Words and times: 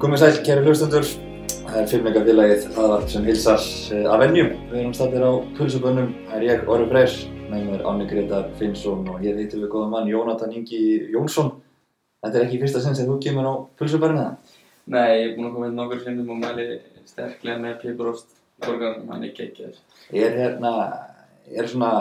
Komið 0.00 0.22
sæl, 0.22 0.38
kæri 0.40 0.60
hlustundur. 0.64 1.08
Það 1.50 1.74
er 1.76 1.88
filmleikafélagið 1.90 2.62
aðvarp 2.72 3.10
sem 3.12 3.26
hilsar 3.28 3.64
eh, 3.92 4.06
að 4.08 4.22
venjum. 4.22 4.54
Við 4.70 4.78
erum 4.80 4.94
stættir 4.96 5.24
á 5.28 5.32
pulsubönnum. 5.58 6.06
Það 6.30 6.36
er 6.38 6.46
ég, 6.46 6.62
Orri 6.72 6.86
Freyr, 6.88 7.16
með 7.50 7.66
mér 7.66 7.82
Ánni 7.90 8.06
Gretar 8.08 8.46
Finnsson 8.56 9.02
og 9.12 9.18
hér 9.20 9.36
hittum 9.42 9.60
við 9.60 9.68
góðan 9.74 9.92
mann 9.92 10.08
Jónatan 10.08 10.54
Ingi 10.56 10.78
Jónsson. 11.12 11.50
Þetta 12.24 12.40
er 12.40 12.46
ekki 12.46 12.62
fyrsta 12.62 12.80
sinn 12.80 12.96
sem 12.96 13.10
þú 13.10 13.18
kemur 13.26 13.50
á 13.52 13.54
pulsubörnina. 13.76 14.24
Nei, 14.88 15.04
ég 15.18 15.26
er 15.26 15.36
búinn 15.36 15.50
að 15.50 15.54
koma 15.58 15.68
inn 15.68 15.76
nokkur 15.82 16.02
sinnum 16.06 16.32
og 16.32 16.40
mæli 16.46 16.66
sterklega 17.12 17.60
með 17.60 17.76
piparost 17.84 18.32
borgarnum, 18.64 19.12
hann 19.12 19.28
er 19.28 19.36
geggjaður. 19.36 19.84
Er 20.16 20.40
hérna, 20.40 20.74
er 21.52 21.68
svona 21.68 21.92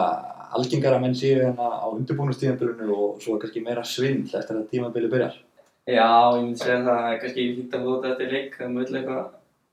algengara 0.55 1.03
menn 1.03 1.19
séu 1.19 1.43
hérna 1.43 1.67
á 1.83 1.87
undirbúinustíðanbyrjunu 1.91 2.95
og 2.95 3.19
svo 3.27 3.35
kannski 3.43 3.67
meira 3.67 3.83
svindl 3.83 4.39
eftir 4.39 4.55
að 4.55 4.69
tímabili 4.71 5.11
byrjar? 5.11 5.35
Já, 5.89 6.07
ég 6.37 6.43
myndi 6.43 6.61
segja 6.61 6.79
það 6.85 7.07
er 7.09 7.19
kannski 7.23 7.45
fínt 7.57 7.75
að 7.77 7.85
fóta 7.87 8.09
þetta 8.11 8.25
í 8.25 8.31
leik, 8.33 8.57
það 8.59 8.73
möll 8.75 8.87
eitthvað, 8.99 9.21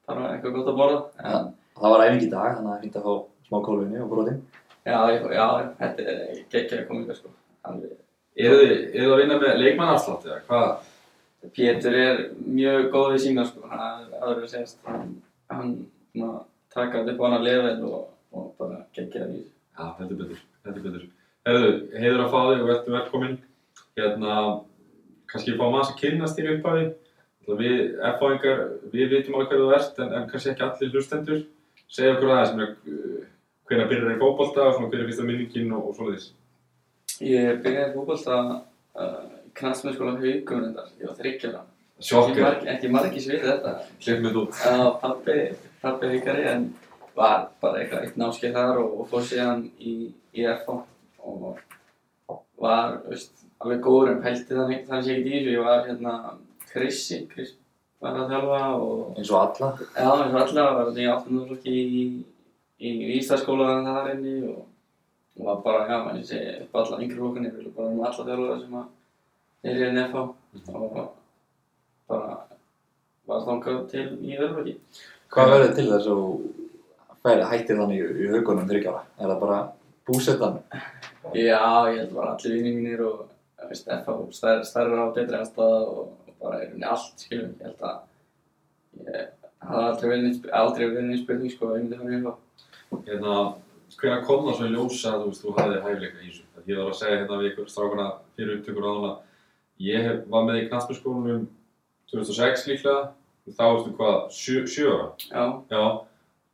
bara 0.09 0.29
eitthvað 0.33 0.55
gott 0.57 0.71
að 0.73 0.79
borða. 0.81 1.01
En, 1.33 1.49
Það 1.77 1.93
var 1.93 2.05
æfing 2.07 2.23
í 2.25 2.29
dag, 2.33 2.55
þannig 2.57 2.67
að 2.67 2.71
það 2.71 2.77
er 2.77 2.85
fínt 2.87 2.99
að 3.01 3.07
fá 3.07 3.15
smá 3.49 3.59
kólfinni 3.67 4.01
og 4.01 4.09
brotin. 4.13 4.39
já, 4.87 4.97
ég, 5.13 5.25
já, 5.37 5.47
þetta 5.81 6.05
er 6.13 6.39
geggjaður 6.55 6.87
komingar 6.89 7.19
sko. 7.19 7.33
Alveg. 7.69 7.97
Eru 8.37 8.57
þið, 8.63 8.73
þið 8.95 9.11
að 9.13 9.21
vinna 9.21 9.37
með 9.43 9.59
leikmannafslátt 9.61 10.25
eða 10.31 10.39
hvað? 10.49 10.93
Pétur 11.57 11.95
er 12.01 12.23
mjög 12.47 12.89
góð 12.95 13.11
við 13.13 13.21
sína 13.27 13.45
sko, 13.47 13.67
hann 13.71 14.07
er 14.07 14.23
aðra 14.23 14.47
að 14.47 14.53
segjast, 14.55 14.79
hann, 14.89 15.13
hann 15.53 15.75
taka 16.73 17.03
þetta 17.03 17.13
upp 17.13 17.21
á 17.23 17.27
annar 17.29 17.45
level 17.45 17.75
og, 17.91 18.01
og 18.33 18.49
bara 18.61 18.81
geggjaður 18.97 19.35
í 19.37 19.43
þessu. 19.43 19.53
Já, 19.77 19.85
heldur 20.01 20.21
betur, 20.23 20.41
heldur 20.67 20.87
betur. 20.89 21.05
Herðu, 21.47 21.71
heiður 22.01 22.25
að 22.25 22.33
fá 22.33 22.39
þig 22.49 22.63
og 22.65 22.71
verður 22.73 22.97
velkominn. 22.97 23.37
Hérna, 24.01 24.33
kannski 25.31 25.57
fá 25.57 25.65
maður 25.65 25.91
að 25.91 25.99
kynnast 26.01 26.39
þér 26.39 26.53
upp 26.55 26.71
að 26.71 26.79
því. 26.79 26.87
Við, 27.47 27.77
F-fáingar, 28.09 28.63
við 28.91 29.13
vitum 29.13 29.37
alveg 29.39 29.53
hverju 29.53 29.67
þú 29.67 29.75
ert, 29.77 30.01
en, 30.03 30.15
en 30.19 30.25
kannski 30.31 30.51
ekki 30.53 30.67
allir 30.67 30.97
hlustendur. 30.97 31.45
Segja 31.87 32.17
okkur 32.17 32.33
aðeins, 32.35 32.73
uh, 32.91 33.21
hvernig 33.69 33.91
byrjar 33.93 34.09
það 34.09 34.17
í 34.17 34.21
fótbolta 34.25 34.65
og 34.65 34.75
svona 34.75 34.91
hvernig 34.91 35.11
finnst 35.11 35.23
það 35.23 35.31
minningin 35.31 35.77
og, 35.77 35.85
og 35.87 35.99
svona 35.99 36.17
þess. 36.17 36.33
Ég 37.23 37.63
byrjaði 37.63 37.95
fókbalta 37.95 38.41
uh, 38.43 39.23
í 39.47 39.53
knatsmennskóla 39.61 40.17
haugum 40.19 40.65
reyndar, 40.65 40.91
ég 40.99 41.11
var 41.11 41.21
þryggjara. 41.21 41.63
Marg, 41.97 42.67
ekki 42.69 42.91
margir 42.93 43.23
sem 43.25 43.39
vita 43.39 43.55
þetta. 43.55 43.71
klipp 44.03 44.19
með 44.25 44.35
þú. 44.37 44.43
Já, 44.59 44.81
pappi, 45.01 45.37
pappi 45.81 46.11
haugari 46.13 46.51
en 46.51 46.67
var 47.17 47.47
bara 47.63 47.81
eitthvað 47.81 48.05
eitt 48.05 48.19
námskeið 48.21 48.59
þar 48.59 48.83
og, 48.83 48.99
og 49.01 49.09
fór 49.09 49.25
síðan 49.25 49.63
í, 49.81 49.95
í 50.37 50.45
FH 50.45 50.77
og 51.25 51.63
var, 52.61 52.99
veist, 53.07 53.46
alveg 53.67 53.83
góður 53.85 54.13
en 54.15 54.23
pælti 54.25 54.57
þannig, 54.57 54.83
þannig 54.89 55.07
sé 55.11 55.17
ekki 55.19 55.33
þessu. 55.35 55.53
Ég 55.57 55.67
var 55.67 55.85
hérna 55.89 56.15
Krissi, 56.71 57.19
Chris 57.33 57.55
var 58.05 58.17
að 58.21 58.31
þjálfa 58.33 58.63
og 58.77 59.19
Eins 59.19 59.31
og 59.33 59.39
alla. 59.43 59.69
já, 59.81 60.09
eins 60.13 60.35
og 60.35 60.41
allavega 60.43 60.73
var 60.77 60.89
þetta 60.91 61.03
í 61.03 61.11
18. 61.11 61.45
flokki 61.51 61.77
í, 61.77 62.03
í 62.87 62.91
Ístaskóla 63.17 63.69
þar 63.87 64.11
inni 64.15 64.35
og, 64.51 64.59
og 65.41 65.47
var 65.49 65.63
bara, 65.65 65.87
já, 65.91 65.97
maður 66.05 66.27
sé, 66.29 66.41
upp 66.67 66.77
á 66.77 66.79
alla 66.83 66.99
yngri 67.03 67.17
flokkunni, 67.21 67.53
við 67.57 67.71
bara 67.77 67.93
um 67.95 68.03
alla 68.05 68.27
þjálfara 68.29 68.59
sem 68.61 68.77
að 68.81 69.71
er 69.71 69.81
hérna 69.81 70.05
FH 70.11 70.25
og 70.77 70.99
bara 72.07 72.37
var 73.27 73.47
þangað 73.49 73.81
til 73.91 74.05
í 74.23 74.37
öðruflokki. 74.37 74.77
Hvað 75.35 75.51
verður 75.55 75.73
til 75.79 75.87
þess 75.91 76.11
að 76.13 76.21
færi 77.27 77.49
hættir 77.51 77.81
þannig 77.81 78.03
í, 78.05 78.11
í 78.23 78.29
haugunum 78.37 78.69
þryggjára? 78.69 79.01
Er 79.19 79.33
það 79.33 79.41
bara 79.41 79.57
búsettan? 80.07 80.61
Já, 81.35 81.59
ég 81.91 81.99
held 82.05 82.13
bara 82.15 82.37
allir 82.37 82.55
vinni 82.55 82.77
mínir 82.77 83.03
og 83.63 83.71
veist, 83.73 83.89
FH 83.89 84.17
stær, 84.37 84.63
stærra 84.69 85.05
á 85.05 85.15
betri 85.17 85.39
aðstæða 85.39 85.83
og, 85.93 86.33
bara 86.41 86.63
er 86.63 86.73
henni 86.73 86.87
allt, 86.87 87.15
skiljum. 87.21 87.55
Ég 87.61 87.69
held 87.69 87.85
að 87.89 89.07
ég 89.07 89.31
hafði 89.67 89.85
aldrei 89.91 90.09
verið 90.11 90.51
aldrei 90.61 90.85
verið 90.85 91.07
neinn 91.07 91.23
spurning, 91.23 91.53
sko, 91.53 91.71
að 91.71 91.79
ég 91.79 91.87
myndi 91.87 92.01
fara 92.01 92.17
í 92.17 92.21
FH. 92.23 92.35
Hérna, 93.07 93.37
hvernig 93.97 94.27
kom 94.27 94.47
það 94.47 94.59
svo 94.59 94.67
í 94.67 94.75
ljósa 94.75 95.13
að 95.13 95.23
þú 95.23 95.31
veist, 95.31 95.45
þú 95.45 95.55
hafði 95.61 95.85
hæfileika 95.87 96.21
í 96.21 96.27
þessu? 96.31 96.43
Ég 96.67 96.81
var 96.81 96.91
að 96.91 96.99
segja 96.99 97.21
hérna 97.21 97.39
við 97.39 97.49
ykkur 97.53 97.71
strákana 97.71 98.07
fyrir 98.35 98.59
upptökur 98.59 98.87
á 98.87 98.91
hana. 98.91 99.13
Ég 99.87 100.07
hef, 100.07 100.21
var 100.33 100.47
með 100.47 100.61
í 100.61 100.67
knattspyrskólanum 100.67 101.47
2006 102.11 102.67
líklega. 102.71 103.03
Þá 103.47 103.65
ertu 103.69 103.93
hvað, 103.95 104.17
sjö, 104.35 104.65
sjö 104.67 104.91
ára? 104.91 105.09
Já, 105.31 105.45
Já. 105.71 105.85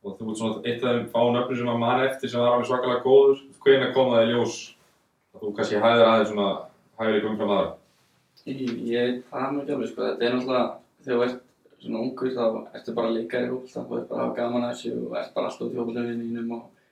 Og 0.03 0.17
þú 0.19 0.29
ert 0.29 0.39
svona 0.41 0.61
eitt 0.67 0.83
af 0.83 0.97
þeim 0.97 1.05
fá 1.13 1.21
nöfnum 1.31 1.57
sem 1.57 1.69
að 1.71 1.79
mann 1.79 2.01
eftir 2.03 2.29
sem 2.29 2.41
var 2.43 2.57
alveg 2.57 2.67
svakalega 2.67 3.03
góður. 3.05 3.41
Hvernig 3.63 3.93
kom 3.95 4.11
það 4.11 4.25
í 4.25 4.31
ljós 4.33 4.57
að 5.33 5.45
þú 5.45 5.51
kannski 5.57 5.79
hæðir 5.79 6.07
aðeins 6.09 6.31
svona 6.33 6.47
hæfileika 6.99 7.31
umfram 7.31 7.55
aðra? 7.55 7.71
ég, 8.45 8.75
ég 8.89 9.23
það 9.29 9.43
er 9.43 9.61
ekki 9.61 9.75
alveg, 9.75 9.89
sko, 9.91 10.05
þetta 10.07 10.27
er 10.27 10.35
náttúrulega, 10.35 10.67
þegar 11.03 11.19
þú 11.19 11.25
ert 11.27 11.41
svona 11.83 12.03
ungur 12.03 12.33
þá 12.33 12.45
ertu 12.77 12.95
bara 12.97 13.09
að 13.09 13.17
leika 13.17 13.41
í 13.43 13.49
hópulta, 13.51 13.85
þú 13.87 13.97
ert 13.97 14.09
bara 14.09 14.19
að 14.19 14.27
hafa 14.27 14.37
gaman 14.39 14.67
að 14.67 14.73
þessu 14.73 14.93
og 14.99 15.17
ert 15.19 15.33
bara 15.35 15.49
alltaf 15.49 15.65
út 15.65 15.73
í 15.73 15.79
hópultavinnum 15.81 16.53
og, 16.57 16.85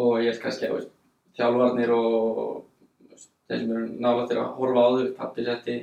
og 0.00 0.10
ég 0.20 0.30
held 0.30 0.42
kannski 0.44 0.68
að, 0.68 0.90
þjálfarnir 1.38 1.94
og 1.94 3.20
þeir 3.48 3.62
sem 3.62 3.72
eru 3.74 3.86
nálættir 4.04 4.40
að 4.40 4.52
horfa 4.58 4.84
á 4.84 4.88
þau, 4.94 5.08
pappi 5.18 5.46
setti 5.46 5.76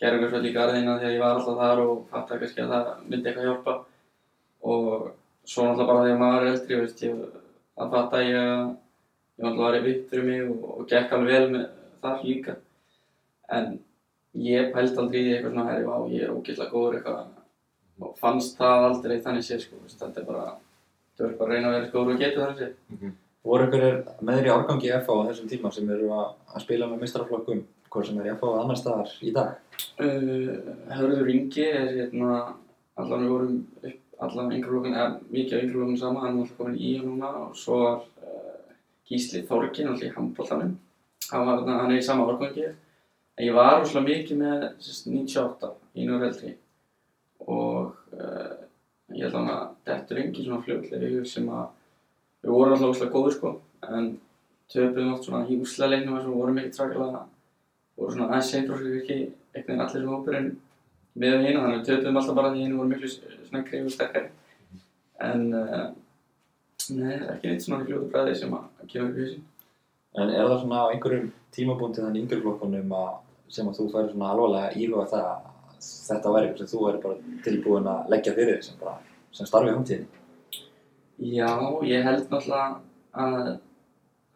gerðingarsvöld 0.00 0.48
í 0.48 0.54
garðina 0.54 0.98
þegar 1.00 1.14
ég 1.14 1.22
var 1.22 1.38
alltaf 1.38 1.60
þar 1.60 1.82
og 1.84 2.04
fatta 2.10 2.38
kannski 2.40 2.64
að 2.64 2.74
það 2.74 2.90
myndi 3.06 3.30
eitthvað 3.30 3.48
hjálpa 3.48 3.76
og 4.70 5.10
svo 5.50 5.66
náttúrulega 5.66 5.90
bara 5.90 6.06
þegar 6.06 6.22
maður 6.22 6.46
er 6.46 6.52
eldri, 6.54 6.80
veist, 6.80 7.04
ég, 7.04 7.20
að 7.80 7.94
fatta 7.94 8.22
ég 8.24 8.40
að 8.40 8.64
ég 8.64 9.44
náttúrulega 9.44 9.66
var 9.66 9.78
í 9.78 9.84
vitt 9.86 10.10
fyrir 10.10 10.26
mig 10.30 10.42
og, 10.48 10.66
og 10.74 10.90
gekk 10.90 11.14
alveg 11.16 11.36
vel 11.36 11.54
með 11.54 11.66
það 12.00 12.26
líka 12.28 12.56
en 13.56 13.78
ég 14.46 14.72
pældi 14.74 14.98
aldrei 15.02 15.20
í 15.20 15.24
því 15.24 15.36
eitthvað 15.36 15.54
svona, 15.54 15.68
herri, 15.70 15.86
vá, 15.86 15.96
ég 16.12 16.26
er 16.26 16.34
ógeðslega 16.34 16.74
góður 16.74 16.98
eitthvað. 16.98 17.30
Og 18.00 18.12
fannst 18.20 18.60
það 18.60 18.86
aldrei 18.88 19.16
þannig 19.24 19.46
séð, 19.46 19.64
sko, 19.66 19.80
þetta 19.90 20.22
er 20.22 20.28
bara 20.28 20.44
þú 21.16 21.26
ert 21.26 21.40
bara 21.40 21.50
að 21.50 21.56
reyna 21.56 21.70
að 21.70 21.76
vera 21.76 21.90
góður 21.94 22.14
og 22.14 22.22
getur 22.22 22.44
þannig 22.44 22.62
séð. 22.62 23.12
Voru 23.50 23.66
ykkur 23.66 23.84
með 24.20 24.38
þér 24.38 24.46
í 24.46 24.52
árgangi 24.54 24.92
FH 24.98 25.16
á 25.16 25.28
þessum 25.30 25.50
tíma 25.50 25.72
sem 25.72 25.92
eru 25.94 26.10
að, 26.12 26.26
að 26.52 26.64
spila 26.64 26.88
með 26.90 27.04
mistraflokkum, 27.04 27.62
hvort 27.90 28.08
sem 28.08 28.20
er 28.20 28.28
í 28.28 28.34
FH 28.34 28.50
annar 28.60 28.78
staðar 28.80 29.14
í 29.24 29.32
dag? 29.36 29.54
Uh, 30.00 30.50
Hörður 30.92 31.30
Ingi 31.32 31.64
er 31.64 31.88
hérna, 31.96 32.34
allan 33.00 33.24
við 33.24 33.32
vorum 33.32 33.56
upp 33.80 33.98
allan 34.20 34.52
yngreflokkan, 34.52 34.96
eða 34.96 35.08
mikið 35.32 35.56
af 35.56 35.64
yngreflokkan 35.64 36.00
sama, 36.02 36.24
hann 36.26 36.36
er 36.36 36.42
alltaf 36.44 36.60
komin 36.60 36.76
í 36.76 36.92
hann 36.98 37.08
núna. 37.08 37.32
Og 37.46 37.56
svo 37.56 37.80
var 37.80 38.02
uh, 38.20 38.76
Gísli 39.08 39.42
Þorgin, 39.48 39.88
alltaf 39.88 40.08
í 40.10 40.14
handbóltanum, 40.18 40.76
hann 41.30 41.50
hann 41.70 41.86
er 41.86 41.96
í 41.96 42.04
sama 42.04 42.28
árgangi, 42.28 42.68
en 43.36 43.46
ég 43.46 43.56
var 43.56 43.78
rosalega 43.78 44.08
mikið 44.08 44.40
með 44.40 44.64
sérst, 44.84 45.06
98, 45.10 45.70
einu 45.96 46.16
og 46.16 46.26
eldri. 46.28 46.54
Og 47.46 48.16
uh, 48.16 48.56
ég 49.16 49.26
held 49.26 49.38
að 49.40 49.52
að 49.54 49.68
Dettur 49.88 50.22
Ingi 50.22 50.46
svona 50.46 50.64
fljóðlega 50.64 51.10
í 51.10 51.28
sem 51.28 51.48
að 51.50 51.68
við 52.44 52.54
vorum 52.54 52.74
alltaf 52.74 52.88
rosalega 52.88 53.14
góður 53.14 53.36
sko, 53.36 53.52
en 53.88 54.10
töpuðum 54.70 55.14
oft 55.14 55.26
svona 55.26 55.46
í 55.50 55.60
úslaleiknum 55.60 56.16
þar 56.16 56.24
sem 56.24 56.32
við 56.32 56.40
vorum 56.40 56.60
ekkert 56.60 56.78
svakalega 56.78 57.22
voru 58.00 58.16
svona 58.16 58.28
aðeins 58.30 58.50
seint 58.54 58.70
og 58.70 58.84
ekki 59.00 59.16
einhvern 59.20 59.66
veginn 59.66 59.84
allir 59.84 60.04
sem 60.04 60.12
hópurinn 60.14 60.50
með 61.20 61.38
hina, 61.44 61.62
þannig 61.62 61.72
að 61.72 61.80
við 61.80 61.88
töpuðum 61.88 62.20
alltaf 62.20 62.38
bara 62.38 62.52
því 62.52 62.64
hinn 62.64 62.76
voru 62.78 62.92
miklu 62.92 63.10
svona 63.14 63.64
greið 63.66 63.88
og 63.88 63.94
sterkari. 63.96 64.30
En 65.20 65.46
uh, 65.58 65.86
neð, 66.96 67.24
ekki 67.34 67.50
neitt 67.50 67.64
svona 67.66 67.84
fljótu 67.84 68.10
bræði 68.12 68.36
sem 68.40 68.54
að 68.56 68.86
kemur 68.92 69.16
í 69.18 69.24
hausinn 69.26 69.48
En 70.18 70.30
er 70.30 70.48
það 70.48 70.56
svona 70.64 70.82
á 70.82 70.90
einhverjum 70.90 71.28
tímabúndi 71.54 72.02
þannig 72.02 72.24
yngri 72.24 72.40
flokkunum 72.42 72.94
að, 72.98 73.10
sem 73.52 73.68
að 73.70 73.76
þú 73.78 73.86
færi 73.92 74.12
svona 74.12 74.30
alvarlega 74.34 74.72
íhuga 74.74 75.06
það 75.12 75.26
að 75.30 75.50
þetta 75.80 76.32
væri 76.34 76.48
eitthvað 76.48 76.64
sem 76.64 76.72
þú 76.72 76.86
væri 76.86 77.02
bara 77.04 77.42
tilbúin 77.44 77.90
að 77.90 78.10
leggja 78.14 78.34
fyrir 78.38 78.58
þig 78.58 78.66
sem, 78.66 78.96
sem 79.38 79.50
starfi 79.50 79.70
í 79.70 79.74
hamtíðinni? 79.76 80.24
Já, 81.20 81.52
ég 81.86 82.06
held 82.08 82.32
náttúrulega 82.32 82.66
að 83.12 83.50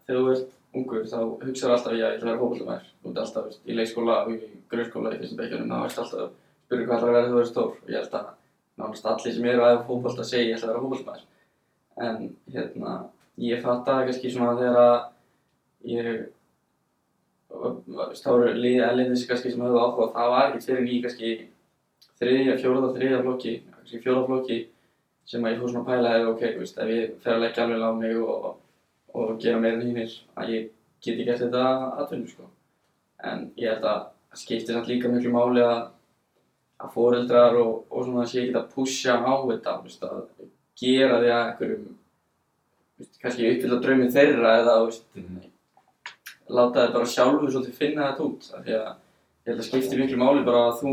þegar 0.04 0.20
þú 0.20 0.32
ert 0.34 0.54
ungur 0.74 1.04
þá 1.08 1.18
hugsaður 1.42 1.74
alltaf 1.76 1.94
já, 1.94 2.04
ég 2.04 2.16
ætla 2.16 2.26
að 2.26 2.30
vera 2.30 2.40
fókbaltamæður 2.42 2.88
þú 3.02 3.10
ert 3.10 3.20
alltaf 3.24 3.58
í 3.64 3.76
leikskóla 3.78 4.16
og 4.24 4.32
í 4.34 4.38
grunnskóla 4.70 5.14
í 5.14 5.20
fyrsta 5.20 5.38
bekkjunum 5.40 5.70
þá 5.70 5.76
ertu 5.88 6.02
alltaf 6.04 6.24
að 6.24 6.32
spyrja 6.66 6.88
hvað 6.88 6.96
ætlar 6.96 7.10
að 7.10 7.18
vera 7.18 7.30
þú 7.32 7.40
ert 7.42 7.50
stór. 7.50 7.72
Ég 7.88 7.98
held 8.00 8.16
að 8.18 8.30
nánast 8.80 9.08
allir 9.10 9.36
sem 9.36 9.48
eru 9.52 9.64
að 9.64 9.82
fókbalta 9.88 10.26
segja 10.28 10.48
ég 10.48 10.56
ætla 10.58 10.68
að 10.68 10.74
vera 10.74 10.84
fókbaltamæður 10.84 11.26
en 12.04 12.30
hérna, 12.50 12.94
ég 13.38 13.62
fattaði 13.62 14.08
kannski 14.08 14.32
svona 14.34 14.56
þegar 14.58 14.80
að 14.82 14.96
ég 15.84 16.24
stáru 18.16 18.48
erlendis 18.50 19.26
kannski 19.28 19.52
sem 19.52 19.62
höfðu 19.62 19.80
áhuga 19.80 20.12
það 20.14 20.30
var 20.34 20.46
ekkert 20.48 20.68
fyrir 20.68 20.86
ný 20.86 21.00
kannski 21.04 21.32
þriðja, 22.20 22.56
fjóraða, 22.62 22.92
þriðja 22.96 23.20
flokki 23.22 23.54
kannski 23.70 24.00
fjóraða 24.04 24.28
flokki 24.30 24.58
sem 25.28 25.44
að 25.44 25.54
ég 25.54 25.60
fór 25.60 25.72
svona 25.72 25.84
að 25.84 25.90
pæla 25.90 26.14
ef, 26.18 26.26
ok, 26.32 26.42
veist, 26.60 26.80
ef 26.80 26.92
ég 26.92 27.14
fer 27.24 27.36
að 27.36 27.44
leggja 27.44 27.64
alveg 27.64 27.84
á 27.84 27.90
mig 27.96 28.18
og, 28.20 28.48
og 29.14 29.36
gera 29.40 29.60
meira 29.62 29.78
en 29.78 29.86
hinnir 29.88 30.16
að 30.34 30.52
ég 30.54 30.70
geti 31.04 31.26
gert 31.28 31.44
þetta 31.44 31.64
atvinnu 32.02 32.28
sko. 32.32 32.48
en 33.24 33.46
ég 33.60 33.70
held 33.70 33.86
að 33.88 34.02
það 34.30 34.42
skiptir 34.42 34.76
samt 34.76 34.90
líka 34.90 35.12
miklu 35.12 35.32
máli 35.32 35.62
að 35.64 35.84
að 36.82 36.94
foreldrar 36.94 37.56
og, 37.60 37.84
og 37.90 38.06
svona 38.06 38.26
sé 38.28 38.42
ekki 38.42 38.58
að 38.58 38.70
pusha 38.74 39.16
á 39.22 39.32
þetta 39.46 39.76
veist, 39.84 40.04
að 40.04 40.48
gera 40.80 41.20
því 41.22 41.30
að 41.30 41.42
einhverjum 41.46 41.84
veist, 42.98 43.18
kannski 43.22 43.50
uppfylla 43.50 43.80
drauminn 43.84 44.14
þeirra 44.14 44.54
eða 44.60 44.78
veist, 44.82 45.06
láta 46.48 46.84
þið 46.84 46.94
bara 46.96 47.10
sjálfu 47.14 47.50
svolítið 47.50 47.78
finna 47.78 48.08
þetta 48.10 48.26
út 48.28 48.48
af 48.52 48.64
því 48.64 48.74
að 48.78 48.88
ég 48.88 49.50
held 49.50 49.62
að 49.62 49.68
skipti 49.68 50.00
miklu 50.00 50.18
máli 50.20 50.44
bara 50.44 50.66
að 50.68 50.80
þú 50.80 50.92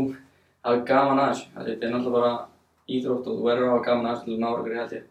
hafi 0.62 0.84
gaman 0.88 1.22
að 1.22 1.32
þessu. 1.32 1.48
Af 1.52 1.62
því 1.64 1.72
Þetta 1.72 1.86
er 1.86 1.94
náttúrulega 1.94 2.18
bara 2.18 2.32
íþrótt 2.96 3.28
og 3.28 3.38
þú 3.38 3.46
verður 3.48 3.66
að 3.66 3.72
hafa 3.72 3.86
gaman 3.88 4.08
að 4.08 4.14
þessu 4.14 4.28
til 4.28 4.34
að 4.34 4.42
ná 4.42 4.48
ykkur 4.52 4.78
held 4.80 4.96
ég. 4.96 5.04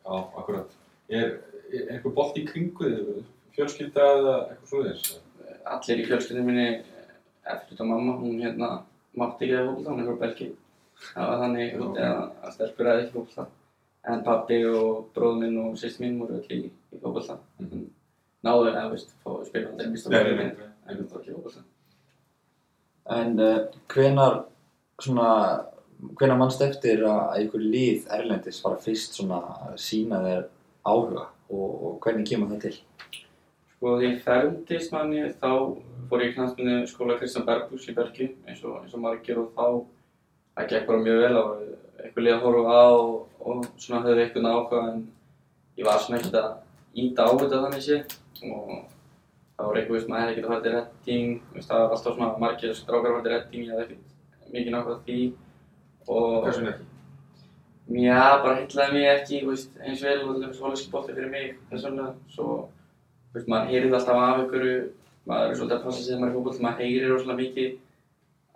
Já, 0.00 0.14
akkurat. 0.42 0.78
Er, 1.10 1.28
er 1.74 1.92
einhver 1.94 2.16
bolt 2.16 2.38
í 2.38 2.46
kringu 2.46 2.90
þig, 2.94 3.20
fjölskylda 3.56 4.08
eða 4.16 4.34
eitthvað 4.46 4.72
svoleiðis? 4.72 5.10
Allir 5.70 6.00
í 6.00 6.08
fjölskyldinu 6.08 6.46
minni, 6.46 6.66
eftir 7.44 7.74
þetta 7.74 7.86
mamma, 7.90 8.16
hún 8.20 8.40
hérna 8.40 8.70
mátti 9.18 9.46
ekki 9.46 9.58
að 9.58 9.70
fókbalta, 9.70 9.94
hún 9.94 10.02
er 10.02 10.10
frá 10.10 10.20
Belgi. 10.24 10.50
Það 11.00 11.30
var 11.30 11.40
þannig 11.44 11.70
Já, 11.70 11.80
úti 11.86 12.04
að, 12.06 12.20
að 12.40 12.54
stelpur 12.56 12.90
aðeins 12.90 13.08
ekki 13.08 13.18
fókbalta. 13.18 13.46
En 14.10 14.22
pabbi 14.24 14.60
og 14.70 15.08
bróður 15.14 15.40
minn 15.42 15.58
og 15.60 15.78
sýst 15.80 16.00
mín 16.00 16.20
voru 16.20 16.38
öll 16.40 16.56
í, 16.56 16.60
í 16.70 17.00
fókbalta. 17.02 17.40
Mhm. 17.60 17.88
Náðu 18.46 18.70
eða, 18.70 18.86
veist, 18.92 19.10
fá 19.24 19.32
að 19.34 19.48
spila 19.50 19.72
nei, 19.74 19.86
minn, 19.90 20.36
nei. 20.40 20.68
en 20.88 21.00
það 21.00 21.10
var 21.10 21.20
ekki 21.20 21.34
fókbalta. 21.34 21.64
En 23.16 23.34
uh, 23.42 23.58
hvenar, 23.92 24.38
svona, 25.02 25.32
hvenar 26.16 26.40
mannst 26.40 26.62
eftir 26.64 27.04
að 27.08 27.34
einhver 27.36 27.64
lið 27.64 28.06
erlendis 28.16 28.62
fara 28.64 28.80
fyrst 28.80 29.18
svona 29.18 29.42
að 29.66 29.76
sína 29.82 30.22
þér 30.24 30.46
áhuga 30.86 31.26
og, 31.50 31.68
og 31.70 31.98
hvernig 32.04 32.28
kemur 32.30 32.52
það 32.54 32.64
til? 32.64 32.74
Sko 33.74 33.96
því 33.98 34.08
ég 34.08 34.22
fermdist 34.24 34.94
manni 34.94 35.26
þá 35.40 35.50
fór 36.10 36.24
ég 36.24 36.32
í 36.32 36.36
knastminu 36.36 36.80
skóla 36.88 37.18
Kristján 37.20 37.46
Bergbús 37.48 37.88
í 37.88 37.96
Belgíu 37.96 38.32
eins 38.46 38.64
og, 38.64 38.80
eins 38.82 38.96
og 38.96 39.04
margir 39.04 39.40
og 39.40 39.52
þá 39.56 39.66
það 40.56 40.72
gekk 40.72 40.88
bara 40.88 41.04
mjög 41.04 41.22
vel 41.24 41.36
á 41.36 41.44
eitthvað 42.00 42.24
lið 42.26 42.34
að 42.34 42.44
horfa 42.46 42.80
á 42.80 42.88
og, 42.90 43.14
og 43.40 43.68
svona 43.80 44.02
höfðu 44.06 44.24
eitthvað 44.24 44.50
áhuga 44.50 44.82
en 44.90 45.06
ég 45.80 45.88
var 45.88 46.02
svona 46.04 46.20
ekkert 46.20 46.40
að 46.40 46.50
íta 46.94 47.26
á 47.26 47.30
þetta 47.38 47.60
þannig 47.64 47.82
sé 47.86 47.98
og 48.50 48.70
það 49.56 49.66
var 49.68 49.76
eitthvað, 49.80 49.96
veist, 49.96 50.08
maður 50.08 50.22
hefði 50.22 50.32
ekkert 50.32 50.46
að 50.46 50.52
fara 50.54 50.62
til 50.64 50.74
redding, 50.76 51.34
veist, 51.54 51.68
það 51.70 51.82
var 51.82 51.90
alltaf 51.96 52.14
svona 52.16 52.30
margir 52.44 52.74
strákar 52.74 53.10
að 53.10 53.16
fara 53.16 53.24
til 53.26 53.34
redding, 53.34 53.64
ég 53.66 53.72
hefði 53.74 53.84
ekkert 53.98 54.54
mikið 54.54 54.72
nákvæða 54.76 55.00
því 55.06 55.18
og 56.10 56.46
Hversu 56.46 56.64
ekki? 56.70 56.86
Já, 57.90 58.22
bara 58.42 58.54
heitlaði 58.60 58.92
mig 58.94 59.06
ekki, 59.10 59.40
veist, 59.48 59.72
eins 59.82 60.02
vel 60.06 60.18
og 60.22 60.36
þetta 60.38 60.48
er 60.50 60.56
svolítið 60.60 60.90
bolti 60.94 61.14
fyrir 61.16 61.30
mig 61.34 61.46
persónulega, 61.70 62.14
svo, 62.34 62.46
þú 63.30 63.38
veist, 63.38 63.48
maður 63.50 63.72
heyrið 63.74 63.96
alltaf 63.98 64.20
af 64.22 64.40
einhverju, 64.44 64.76
maður 65.30 65.50
er 65.52 65.58
svolítið 65.58 65.76
að 65.78 65.84
passa 65.86 65.98
sig 66.02 66.08
þegar 66.12 66.20
maður 66.22 66.30
er 66.32 66.36
fókbalt, 66.38 66.62
maður 66.66 66.84
heyrir 66.84 67.10
rosalega 67.14 67.40
mikið 67.42 67.70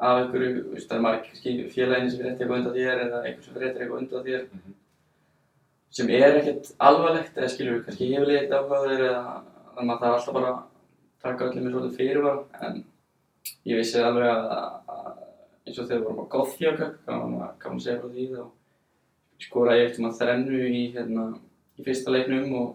af 0.04 0.20
einhverju, 0.22 0.52
veist, 0.74 0.88
það 0.88 0.96
er 0.96 1.04
margir 1.08 1.28
kannski 1.32 1.54
félaginu 1.74 2.10
sem 2.14 2.22
fréttir 2.22 2.44
eitthvað 2.44 2.58
undan 2.60 2.78
þér 2.78 3.02
eða 3.08 3.20
einhver 3.24 3.44
sem 3.48 3.58
fréttir 3.58 3.84
eitthvað 3.84 4.00
undan 4.04 4.24
þér 4.28 4.46
Mhm. 4.54 4.74
Sem 5.94 6.10
er 6.10 6.38
ekkert 6.40 6.72
alvarlegt 6.82 7.36
eða 7.38 7.50
skilur 7.52 7.76
við, 7.76 7.84
kannski 7.86 8.10
hefur 8.10 8.30
liðið 8.30 8.56
áhugaður 8.58 9.04
eða 9.08 9.20
þannig 9.74 9.78
að 9.78 9.88
maður 9.90 10.02
þarf 10.04 10.16
alltaf 10.16 10.36
bara 10.38 10.50
að 10.50 10.62
taka 11.24 11.46
öllum 11.48 11.64
með 11.64 11.74
svolítið 11.76 11.98
fyrirvara. 12.00 12.42
En 12.66 12.82
ég 13.68 13.80
vissi 13.80 14.02
alveg 14.02 14.30
að, 14.30 14.48
að 14.94 15.12
eins 15.64 15.78
og 15.78 15.88
þegar 15.88 16.00
við 16.00 16.06
vorum 16.08 16.24
á 16.24 16.32
Gothjaka, 16.34 16.90
kannan 17.06 17.36
að, 17.40 17.52
kann 17.62 17.78
að 17.78 17.84
segja 17.86 18.00
frá 18.02 18.12
því 18.14 18.26
þá 18.32 18.44
skoraði 19.44 19.80
ég 19.80 19.88
eftir 19.90 20.04
maður 20.04 20.18
þrennu 20.20 20.60
í, 20.66 20.82
hérna, 20.94 21.24
í 21.78 21.86
fyrsta 21.86 22.14
leiknum 22.14 22.52
og 22.58 22.68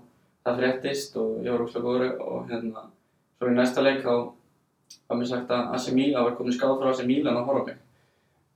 það 0.46 0.62
fréttist 0.62 1.20
og 1.20 1.46
ég 1.46 1.54
var 1.54 1.64
óslega 1.66 1.86
góður 1.86 2.24
og 2.26 2.50
hérna, 2.50 2.86
svo 3.38 3.52
í 3.52 3.56
næsta 3.56 3.84
leik 3.86 4.02
þá 4.06 4.14
var 5.10 5.20
mér 5.20 5.30
sagt 5.30 5.54
að 5.54 5.76
AC 5.76 5.92
Milan 5.94 6.26
var 6.26 6.36
komin 6.38 6.56
skáð 6.56 6.80
frá 6.82 6.92
AC 6.92 7.04
Milan 7.08 7.38
að 7.38 7.50
horfa 7.50 7.66
mig. 7.70 7.78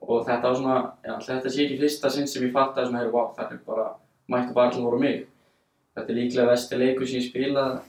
Og 0.03 0.25
þetta 0.27 0.49
var 0.49 0.57
svona, 0.59 0.77
já, 1.05 1.13
þetta 1.27 1.51
sé 1.51 1.65
ekki 1.65 1.79
fyrsta 1.79 2.11
sinn 2.11 2.27
sem 2.27 2.43
ég 2.47 2.55
fattaði 2.55 2.89
svona, 2.89 3.03
hey, 3.03 3.11
wow, 3.13 3.29
það 3.37 3.53
er 3.55 3.61
bara, 3.67 3.85
mættu 4.31 4.55
bara 4.55 4.71
allir 4.71 4.85
voru 4.85 4.99
mig 5.01 5.25
þetta 5.95 6.09
er 6.09 6.19
líklega 6.19 6.51
vesti 6.51 6.79
leikur 6.79 7.09
sem 7.09 7.19
ég 7.21 7.27
spilað 7.27 7.81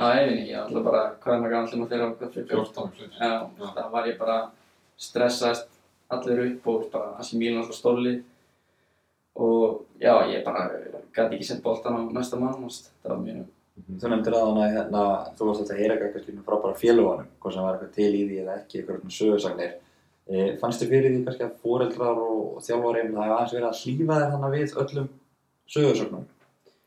á 0.00 0.02
æfinni, 0.16 0.48
ég 0.48 0.56
var 0.56 0.66
alltaf 0.66 0.86
bara, 0.86 1.02
hvað 1.22 1.34
er 1.34 1.40
maður 1.42 1.70
þegar 1.70 1.80
maður 1.80 1.90
fyrir 1.90 2.04
á 2.04 2.10
hvað 2.10 2.34
fyrir 2.34 2.48
14, 2.50 2.90
15. 2.98 3.14
Já, 3.20 3.30
Já. 3.60 3.70
það 3.76 3.94
var 3.94 4.10
ég 4.10 4.18
bara 4.18 4.38
stressaðist 5.00 5.80
allir 6.10 6.42
upp 6.46 6.68
og 6.72 6.90
bara 6.92 7.14
að 7.16 7.28
sem 7.28 7.40
Mílan 7.40 7.62
alltaf 7.62 7.78
stóli 7.78 8.16
og 9.40 9.80
já, 10.02 10.14
ég 10.30 10.44
bara 10.44 10.66
gæti 11.14 11.36
ekki 11.38 11.48
sett 11.48 11.62
boltan 11.64 11.96
á 11.96 12.00
næsta 12.12 12.40
mann, 12.40 12.68
það 13.02 13.14
var 13.14 13.24
mjög 13.24 13.48
Þú 13.80 14.10
nefndir 14.12 14.34
að 14.36 14.42
hana, 14.44 14.64
hérna, 14.74 15.02
þú 15.38 15.46
varst 15.48 15.62
alltaf 15.62 15.74
að 15.74 15.78
heyra 15.80 15.94
eitthvað 15.94 16.10
kannski 16.16 16.42
frá 16.44 16.56
bara 16.60 16.76
félagunum, 16.76 17.28
hvort 17.40 17.54
sem 17.54 17.64
var 17.64 17.76
eitthvað 17.78 17.94
til 17.94 18.08
í 18.12 18.24
því 18.28 18.40
eða 18.42 18.56
ekki, 18.58 18.80
eitthvað 18.80 18.98
svona 18.98 19.14
sögursagnir. 19.16 19.70
E, 20.28 20.42
fannst 20.60 20.82
þið 20.82 20.92
fyrir 20.92 21.14
því 21.14 21.22
kannski 21.26 21.46
að 21.46 21.54
foreldrar 21.62 22.20
og 22.20 22.58
þjálfari 22.66 23.04
það 23.06 23.22
hefði 23.22 23.36
aðeins 23.36 23.54
verið 23.56 23.68
að 23.70 23.80
hlýfa 23.80 24.18
þér 24.20 24.34
þannig 24.34 24.56
við 24.56 24.76
öllum 24.84 25.08
sögursagnum? 25.70 26.26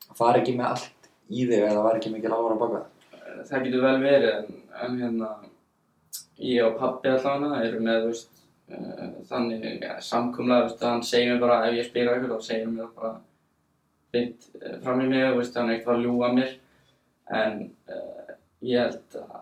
Það 0.07 0.19
fari 0.19 0.43
ekki 0.43 0.57
með 0.57 0.69
allt 0.71 1.11
í 1.33 1.47
þig 1.47 1.61
eða 1.63 1.85
var 1.85 1.99
ekki 1.99 2.11
mikil 2.13 2.33
ára 2.33 2.57
baka 2.59 2.81
það? 2.81 2.89
það 3.49 3.65
getur 3.67 3.83
vel 3.83 3.99
verið 4.03 4.31
en, 4.33 4.49
en 4.85 4.97
hérna 5.01 5.29
ég 6.43 6.65
og 6.65 6.79
pabbi 6.79 7.11
allavega 7.11 7.61
eru 7.67 7.83
með 7.83 8.07
veist, 8.09 8.41
uh, 8.73 9.05
þannig 9.29 9.67
ja, 9.83 9.95
samkumlega, 10.03 10.67
veist, 10.67 10.83
hann 10.85 11.05
segir 11.07 11.33
mér 11.33 11.43
bara 11.43 11.61
ef 11.67 11.77
ég 11.77 11.87
spyr 11.89 12.11
á 12.11 12.15
ykkur 12.17 12.35
þá 12.35 12.47
segir 12.47 12.67
hann 12.67 12.75
mér 12.77 12.91
bara 12.97 13.13
beint 14.13 14.49
uh, 14.59 14.77
fram 14.83 15.01
í 15.03 15.09
mig, 15.09 15.25
veist, 15.37 15.57
hann 15.57 15.71
er 15.71 15.79
ekkert 15.79 15.95
að 15.95 16.05
ljúga 16.07 16.31
mér 16.37 16.53
en 17.43 17.65
uh, 17.89 18.37
ég 18.65 18.85
held 18.85 19.19
að 19.23 19.41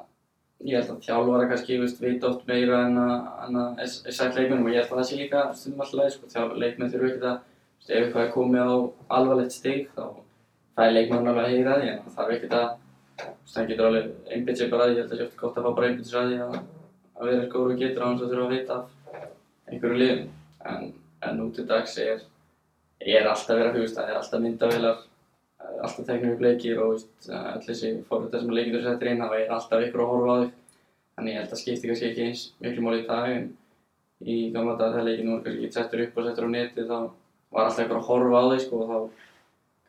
ég 0.61 0.77
held 0.77 0.91
að 0.93 1.05
þjálfara 1.07 1.47
kannski, 1.49 1.77
veit 2.03 2.25
oft 2.27 2.43
meira 2.45 2.83
en 2.85 2.99
að, 3.01 3.79
sagt 4.13 4.35
leikmennum 4.37 4.67
og 4.67 4.75
ég 4.75 4.83
held 4.83 4.91
að 4.91 4.99
það 4.99 5.07
sé 5.09 5.17
líka 5.17 5.45
stundum 5.57 5.81
alltaf 5.81 6.11
sko, 6.13 6.43
leikmenn 6.61 6.91
þurfu 6.93 7.07
ekki 7.09 7.31
að, 7.31 7.39
ef 7.89 8.03
eitthvað 8.03 8.25
er 8.25 8.33
komið 8.35 8.61
á 8.61 8.73
alvarlegt 9.17 9.55
stig 9.55 9.89
þá 9.95 10.05
fær 10.77 10.93
leikmenn 10.95 11.27
alveg 11.31 11.43
að 11.43 11.55
heyra 11.55 11.79
því 11.79 11.91
en 11.91 12.01
það 12.05 12.17
þarf 12.17 12.35
ekkert 12.35 12.57
að 12.59 12.69
það 13.51 13.69
getur 13.71 13.87
alveg 13.89 14.33
einbytt 14.35 14.59
sér 14.59 14.71
bara 14.71 14.85
að 14.85 14.91
því, 14.91 14.97
ég 14.97 15.03
held 15.03 15.15
að 15.15 15.25
oft 15.25 15.37
gott 15.41 15.57
að 15.57 15.65
fá 15.65 15.75
bara 15.77 15.89
einbytt 15.89 16.09
sér 16.09 16.21
að 16.21 16.31
því 16.31 16.39
að, 16.45 16.57
að 17.17 17.29
vera 17.29 17.41
eins 17.41 17.53
góður 17.53 17.73
og 17.75 17.81
getur 17.81 18.03
á 18.03 18.07
hans 18.07 18.23
að 18.23 18.33
þurfa 18.33 18.45
að 18.47 18.53
vita 18.55 18.77
af 18.77 18.99
einhverju 19.71 19.99
liðum. 20.01 20.27
En, 20.71 20.91
en 21.27 21.39
nú 21.39 21.47
til 21.55 21.67
dags 21.69 21.95
er, 22.01 22.25
er 23.01 23.29
alltaf 23.29 23.55
verið 23.57 23.69
að 23.69 23.79
hugast, 23.79 23.97
það 23.97 24.09
er 24.09 24.19
alltaf 24.19 24.43
myndavélar, 24.45 25.05
eh, 25.61 25.77
alltaf 25.85 26.07
teknir 26.07 26.35
upp 26.35 26.43
leikir 26.45 26.81
og 26.81 26.93
veist, 26.95 27.29
öll 27.29 27.63
þessi 27.67 27.93
fórhundar 28.09 28.43
sem 28.43 28.53
leikindur 28.57 28.85
settir 28.85 29.11
inn, 29.11 29.23
það 29.23 29.37
er 29.39 29.55
alltaf 29.57 29.87
ykkur 29.87 30.05
að 30.05 30.13
horfa 30.13 30.35
á 30.35 30.41
þig. 30.43 30.53
Þannig 31.15 31.33
ég 31.33 31.41
held 31.41 31.55
að 31.55 31.61
skipti 31.61 31.89
kannski 31.89 32.09
ekki 32.09 32.27
eins 32.27 32.45
miklu 32.63 32.85
máli 32.85 33.01
í 33.01 33.07
dag 33.07 33.31
en 33.35 33.49
í 34.21 34.37
gamla 34.53 34.77
dag 34.79 34.93
þegar 34.93 35.07
leikinu 35.09 35.33
voru 35.33 35.45
kannski 35.47 35.71
settur 35.75 36.05
upp 36.05 36.17
og 36.17 36.27
settur 36.27 36.47
á 36.47 36.49
netið 36.55 36.91
þá 36.91 36.99
var 37.51 37.67
alltaf 37.67 37.83
ykkur 37.85 37.99
að 37.99 38.07
horfa 38.07 38.41
á 38.41 38.45
þig 38.51 38.63
sko 38.65 38.79
og 38.81 38.89
þá 38.91 38.97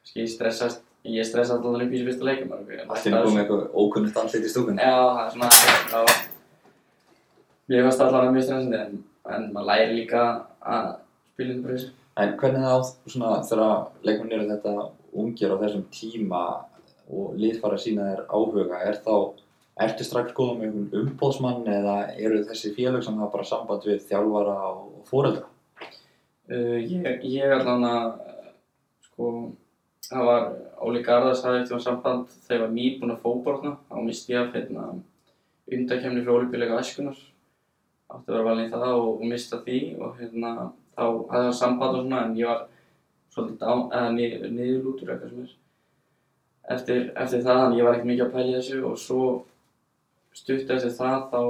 kannski 0.03 0.27
stressast, 0.33 0.83
ég 1.07 1.27
stressaði 1.27 1.59
alltaf 1.59 1.87
upp 1.87 1.95
í 1.95 2.01
þessu 2.01 2.09
fyrsta 2.11 2.29
leikum. 2.29 2.53
Allt 2.57 3.07
inn 3.09 3.17
komið 3.19 3.43
eitthvað 3.43 3.81
ókunnugt 3.83 4.21
andlit 4.23 4.49
í 4.49 4.53
stúkunni. 4.53 4.83
Já, 4.83 4.97
það 4.99 5.23
er 5.25 5.35
svona, 5.37 5.51
var, 5.93 6.25
mér 7.71 7.87
fannst 7.87 8.05
allavega 8.07 8.35
mjög 8.37 8.49
stressandi 8.49 8.81
en, 8.81 8.99
en 9.37 9.49
maður 9.55 9.71
læri 9.71 10.01
líka 10.01 10.25
að 10.63 10.91
spila 11.33 11.55
undir 11.55 11.71
pressu. 11.71 11.93
En 12.23 12.35
hvernig 12.41 12.67
það 12.67 12.75
á 12.77 12.81
svona 13.15 13.31
þegar 13.49 13.87
leikmenn 14.05 14.37
eru 14.37 14.51
þetta 14.51 14.75
ungir 15.23 15.55
á 15.55 15.63
þessum 15.63 15.87
tíma 15.95 16.43
og 17.13 17.39
lið 17.39 17.63
fara 17.63 17.79
að 17.79 17.85
sína 17.87 18.11
þér 18.11 18.27
áhuga, 18.33 18.83
er 18.89 18.99
þá, 19.05 19.15
ertu 19.87 20.05
strax 20.07 20.35
góða 20.37 20.59
með 20.59 20.69
einhvern 20.69 21.07
umbóðsmann 21.07 21.65
eða 21.73 21.97
eru 22.21 22.43
þessi 22.49 22.75
félag 22.77 23.05
sem 23.05 23.17
hafa 23.21 23.33
bara 23.37 23.49
samband 23.49 23.89
við 23.89 24.05
þjálfara 24.11 24.57
og 24.69 25.03
fóreldra? 25.09 25.49
Uh, 26.51 26.79
ég, 26.83 27.23
ég 27.29 27.55
allavega, 27.55 28.37
sko, 29.07 29.29
það 30.09 30.29
var 30.29 30.49
Óli 30.83 31.03
Garðars 31.07 31.45
hafði 31.47 31.63
eftir 31.63 31.83
samband. 31.85 32.33
Þegar 32.47 32.59
ég 32.59 32.65
var 32.65 32.75
nýbúinn 32.77 33.15
að 33.15 33.23
fókbortna, 33.23 33.77
þá 33.89 33.97
misti 34.03 34.35
ég 34.35 34.43
af 34.43 34.57
hérna 34.57 34.89
undakefni 35.73 36.25
frá 36.25 36.35
Olífíuleika 36.35 36.81
Æskunar, 36.83 37.19
átti 38.13 38.29
að 38.29 38.35
vera 38.35 38.47
valin 38.49 38.67
í 38.67 38.73
það 38.73 38.87
og, 38.91 39.11
og 39.15 39.27
mista 39.31 39.61
því 39.63 39.81
og 40.03 40.19
hérna 40.19 40.53
þá 40.93 41.05
hafði 41.05 41.47
það 41.47 41.57
samband 41.61 41.99
og 41.99 42.05
svona 42.05 42.23
en 42.27 42.37
ég 42.37 42.51
var 42.51 42.65
svolítið 43.33 44.53
niðurlútur 44.53 45.13
eitthvað 45.13 45.31
sem 45.31 45.45
er. 45.47 45.55
Eftir, 46.73 47.01
eftir 47.19 47.43
það, 47.43 47.61
þannig 47.63 47.79
ég 47.81 47.87
var 47.87 47.97
ekkert 47.97 48.11
mikið 48.11 48.27
að 48.27 48.35
pæla 48.35 48.51
í 48.51 48.57
þessu 48.59 48.83
og 48.89 48.99
svo 49.01 49.23
stutt 50.37 50.71
eftir 50.71 50.95
það 50.99 51.25
þá 51.33 51.41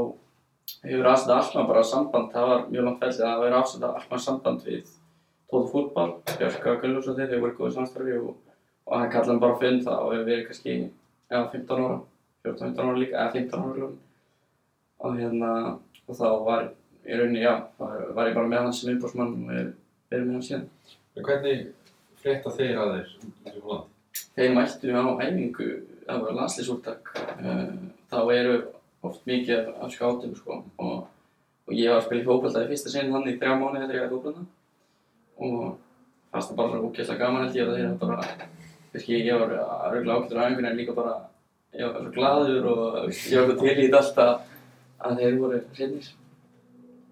hefur 0.82 1.08
aðstæða 1.12 1.38
Alkmaar 1.38 1.68
bara 1.68 1.84
samband, 1.86 2.32
það 2.32 2.48
var 2.50 2.66
mjög 2.70 2.88
langt 2.88 3.04
fælsið 3.04 3.28
að 3.28 3.44
vera 3.44 3.60
aðstæða 3.62 3.92
Alkmaar 4.00 4.24
samband 4.26 4.66
við 4.66 4.98
Tóðu 5.52 5.68
fútbol, 5.68 6.12
Björka 6.40 6.78
Gunnlús 6.80 7.08
og 7.12 7.18
þeir, 7.18 7.28
þeir 7.28 7.40
voru 7.42 7.56
góðið 7.58 7.74
samstarfi 7.76 8.14
og, 8.16 8.30
og 8.88 8.94
hann 8.96 9.10
kallaði 9.12 9.34
hann 9.34 9.42
bara 9.42 9.58
fyrir 9.60 9.82
það 9.84 10.04
og 10.06 10.14
hefur 10.14 10.28
verið 10.30 10.46
kannski, 10.48 10.76
já, 11.28 11.38
15 11.52 11.82
ára, 11.82 11.98
14-15 12.46 12.80
ára 12.86 12.94
líka, 13.02 13.18
eða 13.18 13.34
15 13.34 13.66
ára 13.66 13.74
líka 13.76 13.90
og 15.02 15.18
hérna, 15.18 15.50
og 16.06 16.16
þá 16.16 16.26
var 16.46 16.64
í 17.04 17.18
rauninni, 17.18 17.42
já, 17.44 17.52
var, 17.82 18.30
ég 18.30 18.36
bara 18.38 18.48
með 18.48 18.64
hann 18.64 18.76
sem 18.78 18.94
umbúrsmann 18.94 19.34
og 19.36 19.52
hef 19.52 19.70
verið 20.12 20.28
með 20.28 20.38
hann 20.38 20.46
síðan. 20.48 20.66
En 21.12 21.26
hvernig 21.26 21.62
frétta 22.22 22.52
þeir 22.56 22.80
að 22.80 22.92
þeir 22.94 23.56
í 23.58 23.64
Hollandi? 23.66 23.88
Þeir 24.36 24.54
mættu 24.56 24.92
á 24.96 25.04
æfingu, 25.20 25.68
það 26.06 26.24
var 26.24 26.38
landslýsúrtak, 26.38 27.12
uh, 27.42 27.66
þá 28.08 28.18
eru 28.38 28.56
oft 29.02 29.24
mikið 29.26 29.70
af 29.82 29.92
skátum 29.94 30.34
sko 30.38 30.62
og, 30.78 31.06
og 31.66 31.72
ég 31.74 31.90
var 31.90 32.00
að 32.00 32.06
spila 32.06 32.22
í 32.22 32.26
fókbalta 32.26 32.64
í 32.64 32.70
fyrsta 32.70 32.92
sinn 32.92 33.12
hann 33.14 33.28
í 33.28 33.38
þrjá 33.38 33.56
mánuði 33.58 33.88
þegar 33.88 33.96
ég 33.98 34.04
var 34.04 34.10
í 34.10 34.14
fókbalta 34.16 34.44
og 35.42 35.72
fannst 36.32 36.52
það 36.52 36.58
bara 36.60 36.72
svo 36.72 36.88
ógeðslega 36.88 37.20
gaman 37.20 37.44
held 37.44 37.58
ég 37.58 37.68
að 37.68 37.76
þeir 37.76 37.86
eru 37.86 37.98
bara, 38.00 38.48
kannski 38.92 39.18
ég 39.18 39.42
var 39.42 39.54
að 39.58 39.96
regla 39.96 40.16
ákveður 40.16 40.40
á 40.40 40.44
æfingunni 40.46 40.70
en 40.70 40.78
líka 40.78 40.96
bara, 40.96 41.14
ég 41.76 41.88
var 41.88 42.06
svo 42.06 42.12
glaður 42.16 42.68
og 42.70 42.86
ég 43.10 43.42
var 43.42 43.50
svo 43.50 43.56
til 43.60 43.72
í 43.72 43.82
þetta 43.82 44.00
allt 44.00 44.22
að, 44.24 45.18
þeir 45.18 45.38
voru 45.40 45.60
hreinir. 45.76 46.08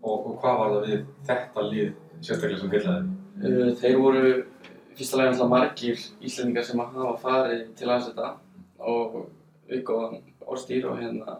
Og, 0.00 0.14
og 0.14 0.38
hvað 0.40 0.61
var 0.61 0.73
það 0.75 0.87
við 0.87 1.02
þetta 1.28 1.66
lið 1.66 1.90
sérstaklega 2.20 2.61
sem 2.62 2.73
heilaði? 2.76 3.12
Uh, 3.40 3.68
þeir 3.82 4.00
voru 4.00 4.32
fyrsta 4.97 5.20
lagi 5.20 5.32
alltaf 5.35 5.52
margir 5.52 6.06
Íslendingar 6.25 6.66
sem 6.68 6.80
að 6.80 6.97
hafa 6.97 7.14
farið 7.26 7.62
til 7.76 7.92
aðsetta 7.92 8.32
og 8.80 9.20
aukváðan 9.70 10.23
orðstýr 10.47 10.88
og 10.88 11.00
hérna 11.00 11.37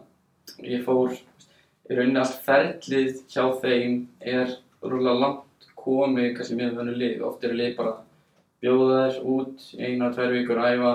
ég 0.65 0.83
fór 0.85 1.13
í 1.15 1.97
rauninni 1.97 2.21
allt 2.21 2.41
ferlið 2.45 3.23
hjá 3.31 3.43
þeim 3.63 3.97
er 4.33 4.55
rúlega 4.81 5.17
langt 5.19 5.69
komið 5.81 6.35
kannski 6.37 6.57
með 6.59 6.77
vennu 6.79 6.95
lið. 6.97 7.23
Oft 7.27 7.43
eru 7.47 7.57
lið 7.57 7.75
bara 7.79 7.97
bjóða 8.61 8.99
þær 9.01 9.19
út 9.35 9.67
eina 9.79 10.11
tvær 10.13 10.35
vikur 10.35 10.61
að 10.61 10.75
æfa 10.75 10.93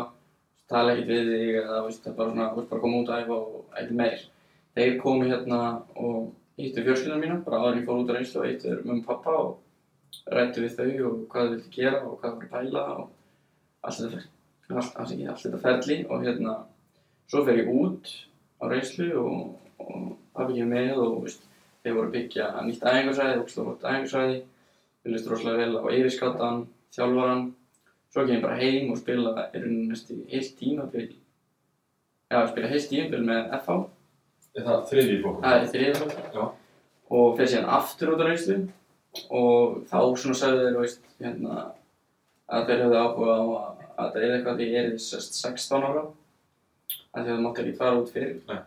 tala 0.71 0.95
ekkert 0.95 1.11
við 1.11 1.31
þig 1.33 1.59
eða 1.61 1.77
það 1.77 2.09
er 2.11 2.17
bara 2.17 2.31
svona, 2.31 2.49
þú 2.55 2.63
ert 2.63 2.71
bara 2.71 2.79
að 2.79 2.85
koma 2.85 3.03
út 3.03 3.13
að 3.13 3.23
æfa 3.25 3.37
og 3.37 3.77
ekkert 3.81 3.99
meir. 4.01 4.25
Þeir 4.77 4.97
komu 5.03 5.29
hérna 5.31 5.61
og 5.97 6.21
hittu 6.61 6.85
fjölskyldunum 6.87 7.23
mína 7.25 7.39
bara 7.47 7.63
en 7.71 7.81
ég 7.81 7.87
fór 7.89 8.03
út 8.03 8.13
á 8.13 8.17
reynslu 8.17 8.43
og 8.43 8.49
hittu 8.51 8.79
mömmu 8.83 9.03
og 9.03 9.07
pappa 9.11 9.37
og 9.43 10.33
rættu 10.33 10.65
við 10.65 10.79
þau 10.79 11.11
og 11.11 11.19
hvað 11.33 11.47
þau 11.47 11.53
vildi 11.55 11.75
gera 11.77 12.01
og 12.05 12.17
hvað 12.21 12.31
þau 12.31 12.37
voru 12.37 12.47
að 12.47 12.55
pæla 12.55 12.87
og 12.95 13.07
allt 13.87 14.01
þetta 15.43 15.63
ferli. 15.67 15.99
Og 16.11 16.25
hérna 16.27 16.57
svo 17.31 17.45
fer 17.47 17.61
ég 17.63 17.71
út 17.71 18.15
á 18.61 18.65
reynslu 18.71 19.09
og, 19.21 19.43
og 19.83 20.17
pappi 20.37 20.57
kemur 20.59 20.73
með 20.73 21.03
og 21.03 21.19
veist, 21.27 21.43
þeir 21.85 21.97
voru 21.99 22.09
að 22.09 22.17
byggja 22.17 22.47
nýtt 22.67 22.87
æfingarsæði, 22.87 23.41
ógslag 23.43 23.69
vort 23.71 23.85
æfingarsæði 23.87 24.39
við 25.07 25.15
lýst 25.15 25.31
rosalega 25.31 25.63
vel 25.63 25.79
á 25.79 25.83
yfirskattan, 25.99 26.65
þjálfaran 26.97 27.45
svo 28.13 28.25
kem 28.25 28.37
ég 28.39 28.43
bara 28.47 28.59
heim 28.61 28.91
og 28.95 28.99
spila 29.01 29.35
er 29.53 29.61
rauninni 29.61 29.91
næstu 29.91 30.17
heilt 30.31 30.55
tímabil 30.59 31.09
já, 32.33 32.39
spila 32.51 32.71
heilt 32.73 32.89
tímabil 32.91 33.23
með 33.29 33.53
FH 33.61 33.77
Er 34.57 34.65
það 34.65 34.85
þriðji 34.91 35.17
fólk? 35.21 35.41
það 35.45 35.59
er 35.59 35.67
þriðja 35.75 36.07
Já. 36.33 36.45
og 37.13 37.35
fer 37.37 37.51
síðan 37.53 37.73
aftur 37.77 38.13
út 38.15 38.23
á 38.25 38.27
reynslu 38.27 38.55
og 39.37 39.75
þá 39.91 39.99
svona 40.17 40.37
sagði 40.41 40.63
þeir 40.65 40.79
veist, 40.81 41.03
hérna, 41.21 41.59
að 42.49 42.65
þeir 42.71 42.83
hefðu 42.87 43.03
áhuga 43.03 43.35
á 43.37 43.43
að, 43.45 43.83
að 43.97 44.15
það 44.15 44.25
er 44.25 44.35
eitthvað 44.39 44.61
því 44.63 44.69
ég 44.73 44.89
er 44.89 44.97
sest 45.07 45.37
16 45.43 45.87
ára 45.91 46.07
að 47.17 47.23
því 47.25 47.31
að 47.31 47.37
það 47.37 47.45
mátti 47.47 47.63
ekki 47.65 47.79
fara 47.81 48.01
út 48.03 48.13
fyrir 48.13 48.37
Nei. 48.51 48.59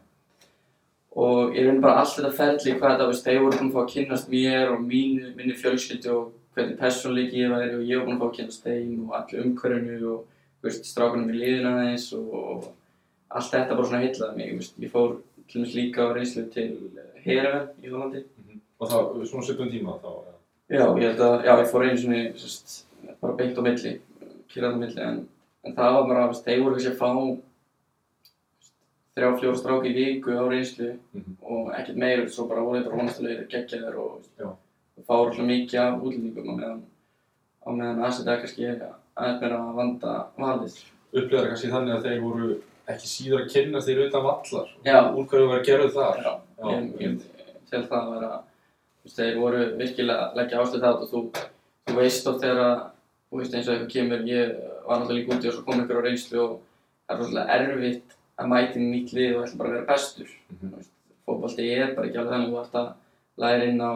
og 1.24 1.56
ég 1.58 1.68
raunin 1.68 1.82
bara 1.84 2.02
allt 2.02 2.16
þetta 2.18 2.32
ferli 2.40 2.74
hvað 2.80 2.92
þetta, 2.94 3.08
veist, 3.12 3.26
þeir 3.28 3.40
voru 3.44 3.58
búin 3.60 3.70
að 3.70 3.76
fá 3.78 3.82
að 3.84 3.94
kynnast 3.94 4.30
mér 4.34 4.74
og 4.74 4.84
mínu, 4.86 5.32
minni 5.38 5.56
fjölskyldu 5.60 6.12
og 6.16 6.34
hvernig 6.56 6.78
persónleiki 6.82 7.44
ég 7.44 7.54
væri 7.54 7.76
og 7.78 7.86
ég 7.88 8.00
var 8.00 8.06
búin 8.10 8.18
að 8.18 8.22
fá 8.24 8.28
að 8.30 8.36
kynnast 8.40 8.68
þeim 8.68 9.08
og 9.08 9.16
allir 9.20 9.46
umhverfinu 9.46 10.12
og 10.14 10.36
veist, 10.66 10.86
strákunum 10.90 11.32
í 11.34 11.40
liðina 11.40 11.76
aðeins 11.78 12.08
og 12.18 12.70
allt 13.30 13.52
þetta 13.54 13.76
bara 13.78 13.88
svona 13.90 14.04
heillaði 14.04 14.38
mig, 14.42 14.54
veist, 14.60 14.78
ég 14.82 14.94
fór 14.94 15.18
til 15.50 15.62
dæmis 15.62 15.76
líka 15.78 16.06
á 16.06 16.14
reynslu 16.14 16.46
til 16.54 16.70
Hereven 17.24 17.70
í 17.84 17.90
Hollandi 17.94 18.26
Mhm. 18.50 18.60
Og 18.80 18.88
það, 18.90 19.26
svona 19.28 19.44
17 19.46 19.70
tíma 19.74 19.98
þá? 20.00 20.12
Já, 20.70 20.86
ég 20.96 21.04
held 21.10 21.20
að, 21.26 21.44
já, 21.46 21.52
ég 21.60 21.68
fór 21.72 21.84
einu 21.84 21.98
svona, 21.98 22.20
sérst, 22.40 22.76
bara 23.22 23.34
beint 23.36 23.58
á 23.58 23.62
milli, 23.66 23.92
kýrað 24.50 24.74
á 24.74 24.80
milli, 24.80 25.02
en, 25.04 25.18
en 25.66 25.76
það 25.76 25.94
var 25.98 26.08
bara, 26.08 26.28
veist, 26.32 26.46
þeir 26.46 26.62
voru 26.64 26.78
kannski 26.78 26.94
að 26.94 27.02
fá 27.02 27.10
þrjá, 29.20 29.30
fjóra 29.42 29.58
stráki 29.60 29.92
í 29.92 29.96
viku 30.00 30.32
á 30.40 30.44
reynslu 30.50 30.90
Mhm. 31.14 31.36
og 31.44 31.72
ekkert 31.76 31.96
meir, 31.98 32.26
svo 32.30 32.48
bara 32.48 32.62
voru 32.64 32.84
vonastulegir 32.90 33.48
geggjaðir 33.52 33.98
og, 34.00 34.16
veist, 34.18 34.32
Já. 34.40 34.46
og 34.48 35.04
fá 35.08 35.14
rosalega 35.14 35.48
mikið 35.52 35.80
af 35.80 36.02
útlendingum 36.02 36.50
á 36.50 36.56
meðan, 36.60 36.82
á 37.66 37.70
meðan 37.72 38.04
aðsetja 38.08 38.40
kannski 38.42 38.66
aðeins 39.18 39.42
meira 39.42 39.60
að 39.60 39.76
vanda 39.76 40.14
valið. 40.40 40.78
Upplýðar 41.14 41.48
kannski 41.50 41.72
þannig 41.74 41.96
að 41.98 42.04
þeir 42.06 42.22
voru 42.22 42.50
ekki 42.90 43.08
síður 43.10 43.42
að 43.44 43.52
kynna 43.54 43.80
þeir 43.86 44.04
utan 44.08 44.24
vallar? 44.24 44.68
Já. 44.86 45.00
Úr 45.14 45.26
hverju 45.28 45.48
var 45.50 45.60
að 45.60 45.66
gera 45.66 45.90
þar? 45.90 46.24
Já, 46.24 46.34
Já, 46.60 46.66
ég, 46.70 47.00
ég 47.00 47.22
tel 47.70 47.84
það 47.84 48.00
að 48.02 48.14
vera, 48.20 48.44
þú 49.04 49.10
þeir 49.18 49.36
voru 49.40 49.60
virkilega 49.78 50.24
að 50.32 50.36
leggja 50.36 50.60
áslið 50.64 50.82
það 50.86 51.02
og 51.04 51.10
þú, 51.10 51.20
þú 51.88 51.96
veist 52.00 52.28
oft 52.28 52.42
þegar 52.42 52.60
að, 52.66 52.80
þú 53.32 53.38
veist, 53.40 53.54
eins 53.56 53.68
og 53.68 53.74
eitthvað 53.76 53.94
kemur, 53.94 54.24
ég 54.28 54.56
var 54.88 55.00
náttúrulega 55.00 55.20
líka 55.20 55.36
úti 55.38 55.48
og 55.48 55.54
svo 55.54 55.64
kom 55.66 55.82
ykkur 55.84 56.00
á 56.00 56.06
reynslu 56.08 56.40
og 56.44 56.60
það 57.08 57.14
er 57.16 57.20
rosalega 57.20 57.60
erfitt 57.60 58.16
að 58.40 58.80
í 58.80 58.86
nýtt 58.86 59.14
lið 59.16 59.36
og 59.36 59.46
ætla 59.46 59.60
bara 59.60 59.70
að 59.70 59.76
vera 59.76 59.90
bestur. 59.90 60.34
Þú 60.50 60.72
veist, 60.76 60.92
Fótbolti 61.28 61.68
er 61.76 61.94
bara 61.96 62.08
ekki 62.08 62.20
alveg 62.20 62.34
þannig, 62.34 62.52
þú 62.54 62.60
ert 62.62 62.78
að 62.80 62.90
læra 63.44 63.70
inn 63.70 63.82
á 63.84 63.94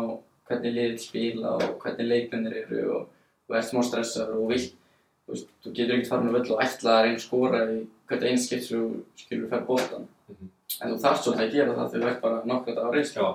hvernig 0.49 0.75
liðið 0.75 0.99
spila 1.01 1.53
og 1.57 1.77
hvernig 1.81 2.09
leikmennir 2.09 2.57
eru 2.63 2.81
og 2.97 3.05
þú 3.47 3.57
ert 3.57 3.69
smá 3.69 3.81
stressar 3.87 4.33
og 4.35 4.51
vilt, 4.51 4.75
þú 5.23 5.33
veist, 5.33 5.49
þú 5.63 5.73
getur 5.79 5.95
ekkert 5.95 6.11
farin 6.11 6.29
á 6.29 6.35
völl 6.35 6.53
og 6.53 6.63
ætla 6.65 6.97
að 6.97 7.05
reyna 7.07 7.17
að 7.17 7.25
skora 7.25 7.63
í 7.71 7.79
hvert 8.11 8.27
einn 8.27 8.43
skipt 8.43 8.67
sem 8.67 8.83
þú 8.83 9.23
skilur 9.23 9.49
fær 9.49 9.65
boltan. 9.69 10.05
Mhm. 10.29 10.51
En 10.81 10.93
þú 10.93 10.99
þarft 11.05 11.25
svolítið 11.25 11.47
að 11.47 11.57
gera 11.57 11.75
það 11.79 11.91
þegar 11.93 12.05
þú 12.05 12.11
ert 12.11 12.21
bara 12.21 12.45
nokkuð 12.51 12.83
á 12.83 12.87
reynslu. 12.93 13.31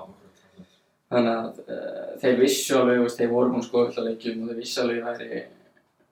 Þannig 1.09 1.33
að 1.33 1.61
uh, 1.73 2.09
þeir 2.21 2.39
vissu 2.43 2.75
alveg, 2.77 2.99
veist, 3.01 3.17
þeir 3.17 3.31
voru 3.33 3.49
að 3.57 3.77
alltaf 3.81 4.03
leikjum 4.05 4.43
og 4.43 4.49
þeir 4.51 4.59
vissu 4.61 4.81
alveg 4.83 4.99
að 5.01 5.07
væri 5.09 5.43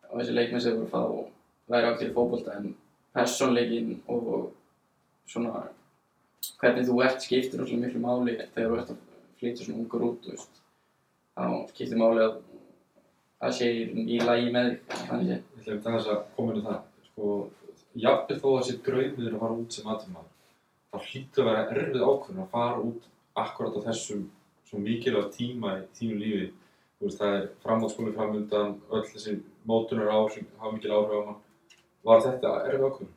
og 0.07 0.21
þessi 0.21 0.33
leikmenn 0.33 0.63
sem 0.63 0.71
þeir 0.71 0.79
voru 0.79 0.87
að 0.87 0.93
fá 0.95 1.33
væri 1.67 1.89
ákveðið 1.91 2.15
fótbolta 2.15 2.55
en 2.57 2.71
persónleikin 3.13 3.91
og 4.07 4.29
svona 5.27 5.65
hvernig 6.61 6.87
þú 6.87 7.01
ert 7.05 7.23
skiptir 7.23 7.61
alltaf 7.61 7.81
miklu 7.81 8.01
máli 8.03 8.37
þegar 8.55 8.71
þú 8.71 8.79
ert 8.81 8.93
að 8.93 9.03
flytja 9.39 9.65
svona 9.65 9.83
ungur 9.83 10.05
út, 10.07 10.29
veist. 10.31 10.61
Þá 11.37 11.45
skiptir 11.71 11.99
máli 12.01 12.23
að 12.23 12.37
það 13.41 13.55
sé 13.59 13.69
í, 13.73 14.19
lagi 14.23 14.53
með 14.53 14.69
þig, 14.71 15.01
þannig 15.09 15.33
sé. 15.33 15.41
Ég 15.57 15.75
ætla 15.75 15.91
að 15.91 15.97
þess 15.97 16.13
að 16.13 16.23
á 16.37 16.67
það. 16.67 16.79
Sko, 17.09 17.33
jafnveg 18.05 18.41
þó 18.41 18.47
að 18.49 18.57
það 18.57 18.67
sé 18.69 18.77
draumur 18.87 19.33
að 19.33 19.43
fara 19.43 19.59
út 19.61 19.77
sem 19.77 19.91
aðtumaður, 19.91 20.31
þá 20.87 20.97
hlýtur 21.09 21.43
að 21.43 21.51
vera 21.51 21.65
erfið 21.75 22.07
ákvörðun 22.07 22.43
að 22.45 22.53
fara 22.55 22.85
út 22.87 23.11
akkurat 23.37 23.77
á 23.77 23.85
þessum 23.89 24.23
svo 24.67 24.81
mikilvæg 24.83 25.29
tíma 25.35 25.75
í 25.81 25.85
þínu 25.97 26.17
lífi. 26.21 26.47
Veist, 26.97 27.19
það 27.19 27.35
er 27.37 27.43
framhaldsskóli 27.61 28.15
framundan, 28.15 28.79
öll 28.89 29.03
þessi 29.05 29.35
mótunar 29.69 30.09
ár 30.09 30.31
sem 30.33 30.47
hafa 30.57 30.73
mikil 30.73 30.95
áhrif 30.95 31.13
á 31.13 31.27
mann. 31.27 31.43
Var 32.07 32.23
þetta 32.25 32.53
erfið 32.63 32.87
ákvörðun? 32.87 33.16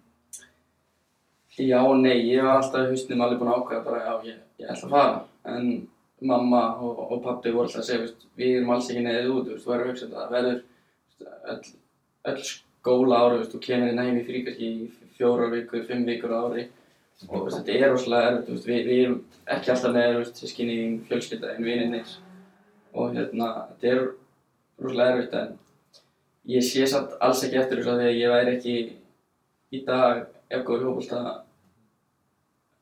Já 1.61 1.79
og 1.83 1.99
nei, 2.01 2.17
ég 2.31 2.45
var 2.47 2.61
alltaf 2.61 2.87
í 2.87 2.93
hausnum 2.95 3.23
alveg 3.25 3.41
búinn 3.41 3.53
að 3.53 3.61
ákveða 3.61 3.85
bara 3.87 4.01
já, 4.05 4.13
ég, 4.31 4.41
ég 4.63 4.73
ætla 4.73 4.89
að 4.89 4.95
fara. 4.95 5.21
En 5.51 5.69
mamma 6.31 6.63
og, 6.81 7.05
og 7.07 7.23
pappi 7.25 7.53
voru 7.53 7.69
alltaf 7.69 7.83
að 7.83 7.89
segja, 7.89 8.05
veist, 8.05 8.27
við 8.39 8.57
erum 8.59 8.75
alls 8.75 8.91
ekki 8.91 9.05
neðið 9.05 9.31
út, 9.35 9.51
veist, 9.51 9.65
þú 9.65 9.73
verður 9.73 9.87
að 9.87 9.93
hugsa 9.93 10.07
þetta, 10.07 10.21
það. 10.21 10.35
Verður 10.37 12.33
öll, 12.33 12.45
skóla 12.51 13.23
ári, 13.25 13.41
veist, 13.41 13.55
þú 13.55 13.63
kemur 13.67 14.05
í 14.21 14.25
frí 14.29 14.45
kannski 14.47 14.71
í 14.71 14.91
fjórar 15.19 15.53
vikur, 15.55 15.85
fimm 15.89 16.07
vikur 16.09 16.37
ári. 16.37 16.67
Og 17.29 17.45
veist, 17.45 17.59
þetta 17.59 17.77
er 17.77 17.93
rosalega 17.93 18.33
erfitt, 18.33 18.67
við, 18.69 18.81
við 18.89 19.03
erum 19.05 19.19
ekki 19.57 19.75
alltaf 19.75 19.99
veist, 19.99 20.41
sískinni, 20.41 20.79
fjölskylda, 21.11 21.55
en 21.57 21.67
vinirnir. 21.67 22.17
Og 22.97 23.13
hérna, 23.17 23.51
þetta 23.75 23.93
er 23.93 24.07
rosalega 24.81 25.17
erfitt 25.17 25.37
en 25.41 25.59
ég 26.51 26.65
sé 26.65 26.87
samt 26.89 27.13
alls 27.21 27.43
ekki 27.45 27.61
eftir 27.61 27.83
því 27.85 27.97
að 27.97 28.17
ég 28.17 28.33
væri 28.33 28.57
ekki 28.57 28.77
í 29.77 29.83
dag 29.87 30.25
ef 30.51 30.65
góður 30.67 30.89
fótbolta 30.89 31.35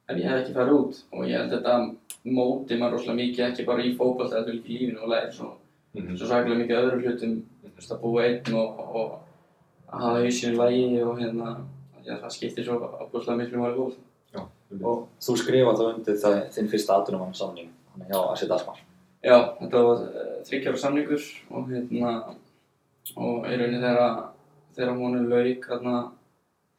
ef 0.09 0.17
ég 0.17 0.25
hef 0.29 0.41
ekki 0.43 0.55
farið 0.57 0.77
út 0.79 1.00
og 1.12 1.25
ég 1.29 1.38
held 1.38 1.53
að 1.53 1.57
þetta 1.59 2.33
móti 2.38 2.79
maður 2.79 2.93
rosalega 2.97 3.21
mikið 3.23 3.45
ekki 3.49 3.67
bara 3.69 3.85
í 3.87 3.95
fótbolta 3.97 4.37
heldur 4.38 4.55
líka 4.59 4.69
í 4.73 4.79
lífinu 4.79 5.03
og 5.05 5.09
læri 5.12 5.33
svo, 5.33 5.53
Mhm. 5.95 6.17
svo 6.17 6.27
sakalega 6.29 6.61
mikið 6.62 6.79
öðrum 6.83 7.03
hlutum 7.05 7.43
veist, 7.77 7.93
að 7.93 8.00
búa 8.03 8.25
einn 8.25 8.55
og, 8.55 8.79
og 8.79 9.19
að 9.93 10.00
hafa 10.00 10.21
hausinu 10.23 10.53
í 10.53 10.57
lagi 10.59 11.03
og 11.03 11.19
hérna 11.19 11.57
að 12.09 12.21
það 12.23 12.33
skiptir 12.37 12.65
svo 12.65 12.79
ábúrslega 13.00 13.37
miklu 13.41 13.59
máli 13.62 13.75
fótbolta 13.77 14.05
Já, 14.35 14.43
Og 14.85 15.09
þú 15.21 15.37
skrifa 15.41 15.73
þá 15.79 15.85
undir 15.95 16.17
það, 16.21 16.35
þinn 16.53 16.69
fyrsta 16.69 16.97
atvinnumann 17.00 17.35
samning, 17.35 17.71
hann 17.95 18.07
hjá 18.11 18.19
Asset 18.33 18.50
Asmar. 18.53 18.77
Já, 19.25 19.57
þetta 19.61 19.81
var 19.87 20.03
uh, 20.05 20.43
þryggjára 20.45 20.77
samningur 20.79 21.23
og 21.50 21.71
hérna 21.73 22.11
og 23.17 23.47
í 23.49 23.57
rauninni 23.57 23.81
þegar 23.81 24.29
þegar 24.77 24.93
hún 25.00 25.17
er 25.19 25.31
lauk 25.33 25.65
þarna 25.71 25.95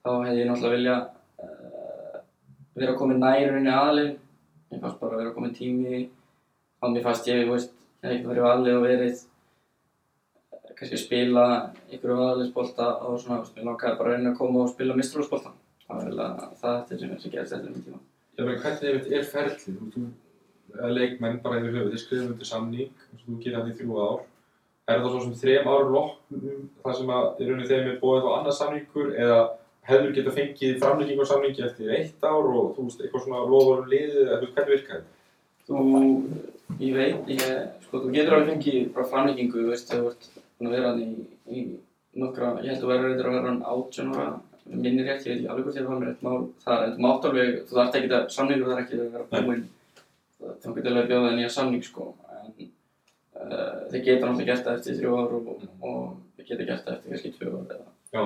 þá 0.06 0.12
hefði 0.28 0.40
ég 0.44 0.48
náttúrulega 0.52 0.76
vilja 0.78 0.98
vera 2.78 2.98
komin 3.00 3.22
nær 3.24 3.40
í 3.42 3.48
rauninni 3.48 3.74
aðlinn 3.74 4.14
mér 4.70 4.84
fannst 4.84 5.02
bara 5.02 5.22
vera 5.22 5.34
komin 5.36 5.56
tími 5.56 6.04
þá 6.80 6.92
mér 6.94 7.08
fannst 7.08 7.32
ég, 7.32 7.46
þú 7.48 7.56
veist, 7.56 7.74
ég 8.04 8.10
hef 8.10 8.18
ekki 8.18 8.30
verið 8.30 8.48
valið 8.50 8.78
og 8.78 8.86
verið 8.86 9.10
eh, 9.16 10.76
kannski 10.76 11.02
spila 11.02 11.48
ykkur 11.90 12.16
aðlinsbolta 12.18 12.92
og 13.08 13.18
svona, 13.24 13.42
mér 13.56 13.72
langaði 13.72 14.00
bara 14.04 14.14
reyna 14.16 14.34
að 14.36 14.40
koma 14.44 14.64
og 14.66 14.72
spila 14.76 14.98
mistralsbolta 15.00 15.56
það 15.88 15.98
var 15.98 16.08
vel 16.12 16.24
að 16.28 16.48
það 16.62 16.80
eftir 16.84 17.04
sem, 17.04 17.20
sem 17.24 17.36
gerist 17.36 17.58
eftir 17.58 17.74
minn 17.74 17.88
tíma 17.88 18.06
Ég 18.40 18.46
meina, 18.48 18.60
hvernig 18.64 18.86
er, 18.88 19.00
er 19.20 19.26
ferlið? 19.28 19.64
Þú, 19.92 20.02
eða 20.78 20.90
leikmenn 20.96 21.40
bara 21.44 21.58
yfir 21.60 21.74
höfuð, 21.76 21.90
þeir 21.92 22.02
skrifum 22.04 22.30
undir 22.34 22.48
samning, 22.48 23.02
og 23.12 23.24
þú 23.26 23.40
gerir 23.44 23.58
það 23.58 23.72
í 23.72 23.74
þrjú 23.80 23.98
ár. 24.00 24.22
Er 24.90 25.02
það 25.02 25.10
svo 25.16 25.24
sem 25.26 25.34
þrem 25.42 25.68
ára 25.70 25.90
loknum 25.96 26.62
þar 26.86 26.96
sem 26.98 27.12
að 27.16 27.26
í 27.28 27.48
rauninni 27.50 27.68
þeim 27.70 27.90
er 27.90 27.98
bóðið 28.00 28.30
á 28.30 28.32
annað 28.38 28.56
samningur 28.60 29.12
eða 29.26 29.42
hefur 29.90 30.12
geta 30.16 30.34
fengið 30.36 30.78
framlýking 30.84 31.22
á 31.22 31.26
samningi 31.30 31.66
eftir 31.66 31.94
eitt 31.96 32.26
ár 32.26 32.48
og 32.50 32.76
þú 32.76 32.86
veist, 32.88 33.02
eitthvað 33.04 33.26
svona 33.26 33.46
lofur 33.50 33.84
um 33.84 33.90
liðið 33.92 34.20
eða 34.26 34.40
hvernig 34.44 34.72
virkar 34.74 35.00
þetta? 35.00 35.16
Þú, 35.70 35.80
ég 36.82 36.96
veit, 36.98 37.32
ég, 37.34 37.44
sko, 37.86 38.04
þú 38.04 38.12
getur 38.14 38.36
alveg 38.38 38.52
fengið 38.54 38.92
bara 38.96 39.10
framlengingu, 39.12 39.64
þú 39.64 39.74
veist, 39.74 39.94
ert 39.94 40.30
búin 40.60 40.70
að 40.70 40.76
vera 40.78 40.92
hann 40.92 41.04
í, 41.04 41.26
í 41.50 41.66
nokkra, 42.22 42.56
ég 42.64 42.72
held 42.72 42.78
að 42.78 42.86
þú 42.86 42.92
verður 42.92 43.10
reyndar 43.10 43.30
að 43.30 43.38
vera 43.38 43.52
hann 43.52 43.60
átján 43.74 44.14
ára, 44.16 44.32
minni 44.70 45.06
rétt, 45.06 45.28
ég 45.28 45.30
veit 45.30 45.40
ekki 45.40 45.52
alveg 45.54 45.68
hvort 45.68 45.80
ég 45.80 45.90
var 45.90 46.02
með 46.02 46.10
rétt 46.10 46.26
mál. 46.26 46.40
Þar, 46.66 46.86
en 46.86 46.96
þú 46.96 47.06
mátt 47.06 47.30
alveg, 47.30 47.54
þú 47.70 47.78
þarft 47.80 48.00
ekki 48.00 48.12
að, 48.14 48.26
samningur 48.36 48.72
þarf 48.74 48.84
ekki 48.84 49.00
að 49.00 49.14
vera 49.14 49.46
búinn, 49.46 49.64
þá 50.40 50.68
getur 50.68 50.92
alveg 50.92 51.04
að 51.04 51.14
bjóða 51.14 51.30
það 51.30 51.38
nýja 51.40 51.54
samning, 51.56 51.86
sko, 51.86 52.10
en 52.40 52.52
uh, 52.58 53.78
þeir 53.94 54.04
geta 54.10 54.26
náttúrulega 54.26 54.50
gert 54.52 54.68
það 54.68 54.82
eftir 54.82 55.00
þrjú 55.00 55.16
ár 55.22 55.38
og, 55.40 55.54
og 55.80 56.04
þeir 56.36 56.52
geta 56.52 56.70
gert 56.70 56.86
það 56.86 56.98
eftir 56.98 57.16
kannski 57.16 57.34
tvö 57.38 57.54
ár 57.56 57.78
eða 57.78 57.89
Já. 58.14 58.24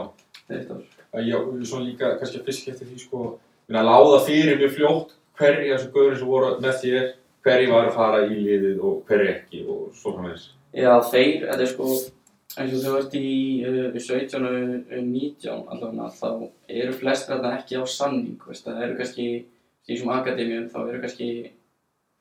eitt 0.50 0.72
ár. 0.72 0.82
að 1.14 1.28
já, 1.30 1.38
svo 1.68 1.82
líka 1.84 2.16
kannski 2.20 2.40
að 2.40 2.48
fisk 2.50 2.72
eftir 2.72 2.90
því 2.90 3.00
sko, 3.04 3.22
minna, 3.68 3.84
láða 3.86 4.24
fyrir 4.28 4.60
mjög 4.62 4.74
fljótt 4.78 5.14
hverju 5.40 5.70
þessu 5.74 5.92
gaurin 5.94 6.20
sem 6.20 6.30
voru 6.30 6.50
með 6.64 6.76
þér, 6.82 7.08
hverju 7.44 7.72
var 7.72 7.88
að 7.90 7.96
fara 7.98 8.20
í 8.28 8.36
liðið 8.38 8.84
og 8.84 9.00
hverju 9.08 9.32
ekki 9.34 9.64
og 9.68 9.86
svo 9.98 10.14
framvegis. 10.16 10.50
Já, 10.74 10.92
þeir, 11.10 11.48
þetta 11.48 11.66
er 11.66 11.72
sko, 11.72 11.90
eins 12.54 12.76
og 12.78 12.86
þú 12.86 12.94
ert 13.00 13.18
í 13.18 13.32
uh, 13.70 13.98
17 13.98 14.48
og 14.50 14.94
19 15.10 15.66
allavega, 15.74 16.10
þá 16.20 16.30
eru 16.84 16.98
flestir 17.02 17.36
þarna 17.36 17.56
ekki 17.60 17.82
á 17.82 17.84
samning, 17.90 18.40
veist, 18.48 18.68
það 18.70 18.86
eru 18.88 19.00
kannski, 19.02 19.30
í 19.44 19.90
þessum 19.92 20.14
akademíum, 20.16 20.70
þá 20.74 20.80
eru 20.86 21.04
kannski 21.04 21.30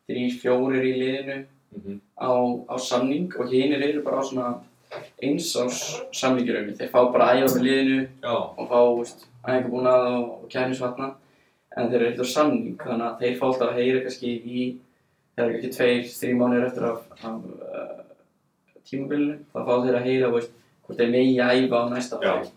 þrýr, 0.08 0.38
fjórir 0.42 0.88
í 0.88 0.94
liðinu 0.98 1.42
Mm 1.72 2.00
á, 2.22 2.30
á 2.68 2.76
samning 2.78 3.32
og 3.38 3.50
hinir 3.50 3.82
eru 3.82 4.02
bara 4.02 4.22
á 4.22 4.24
svona 4.24 4.48
eins 5.22 5.50
ás 5.60 5.80
samningjuröfni, 6.16 6.76
þeir 6.78 6.90
fá 6.92 7.00
bara 7.12 7.28
að 7.30 7.42
æfa 7.42 7.56
með 7.56 7.66
liðinu 7.66 7.98
Já, 8.22 8.32
og 8.32 8.64
fá, 8.70 8.78
veist, 8.98 9.26
æfingabúnað 9.42 10.06
og, 10.08 10.24
og 10.38 10.48
kæmisvatna, 10.52 11.10
en 11.76 11.92
þeir 11.92 11.98
eru 11.98 12.08
ekkert 12.10 12.26
á 12.28 12.34
samning, 12.34 12.74
þannig 12.80 13.06
að 13.08 13.22
þeir 13.22 13.38
fá 13.38 13.44
alltaf 13.48 13.70
að 13.70 13.78
heyra 13.80 14.02
kannski 14.06 14.32
í, 14.32 14.66
það 15.36 15.44
er 15.44 15.54
ekki 15.58 15.70
tveir, 15.76 16.02
þrjú 16.16 16.40
mánuðir 16.40 16.66
eftir 16.68 16.88
af, 16.90 17.06
af 17.22 17.46
uh, 17.52 18.02
tímabilinu, 18.90 19.38
þá 19.52 19.58
fá 19.60 19.72
þeir 19.86 20.00
að 20.00 20.10
heyra, 20.10 20.34
veist, 20.36 20.58
hvort 20.82 21.00
þeir 21.00 21.14
megi 21.14 21.38
æfa 21.46 21.80
á 21.80 21.84
næsta 21.92 22.20
ári. 22.20 22.52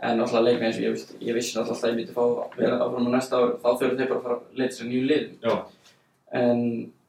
En 0.00 0.16
náttúrulega 0.16 0.46
leikmenn 0.46 0.70
eins 0.70 0.78
og 0.78 0.84
ég, 0.86 0.94
veist, 0.94 1.10
ég 1.20 1.36
vissi 1.36 1.58
náttúrulega 1.58 1.84
að 1.84 1.90
ég 1.90 1.98
myndi 1.98 2.14
fá 2.16 2.22
að 2.24 2.54
vera 2.56 2.78
áfram 2.80 3.10
á 3.10 3.12
næsta 3.12 3.40
ári, 3.42 3.58
þá 3.60 3.68
þurfum 3.68 3.98
þeir 3.98 4.08
bara 4.08 4.20
að 4.20 4.24
fara 4.24 4.36
að 4.38 4.62
leita 4.62 4.76
sér 4.78 4.88
nýju 4.88 5.18
já, 5.44 5.58
En 6.40 6.62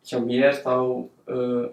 hjá 0.07 0.17
mér 0.25 0.57
þá 0.59 0.73
uh, 0.75 1.69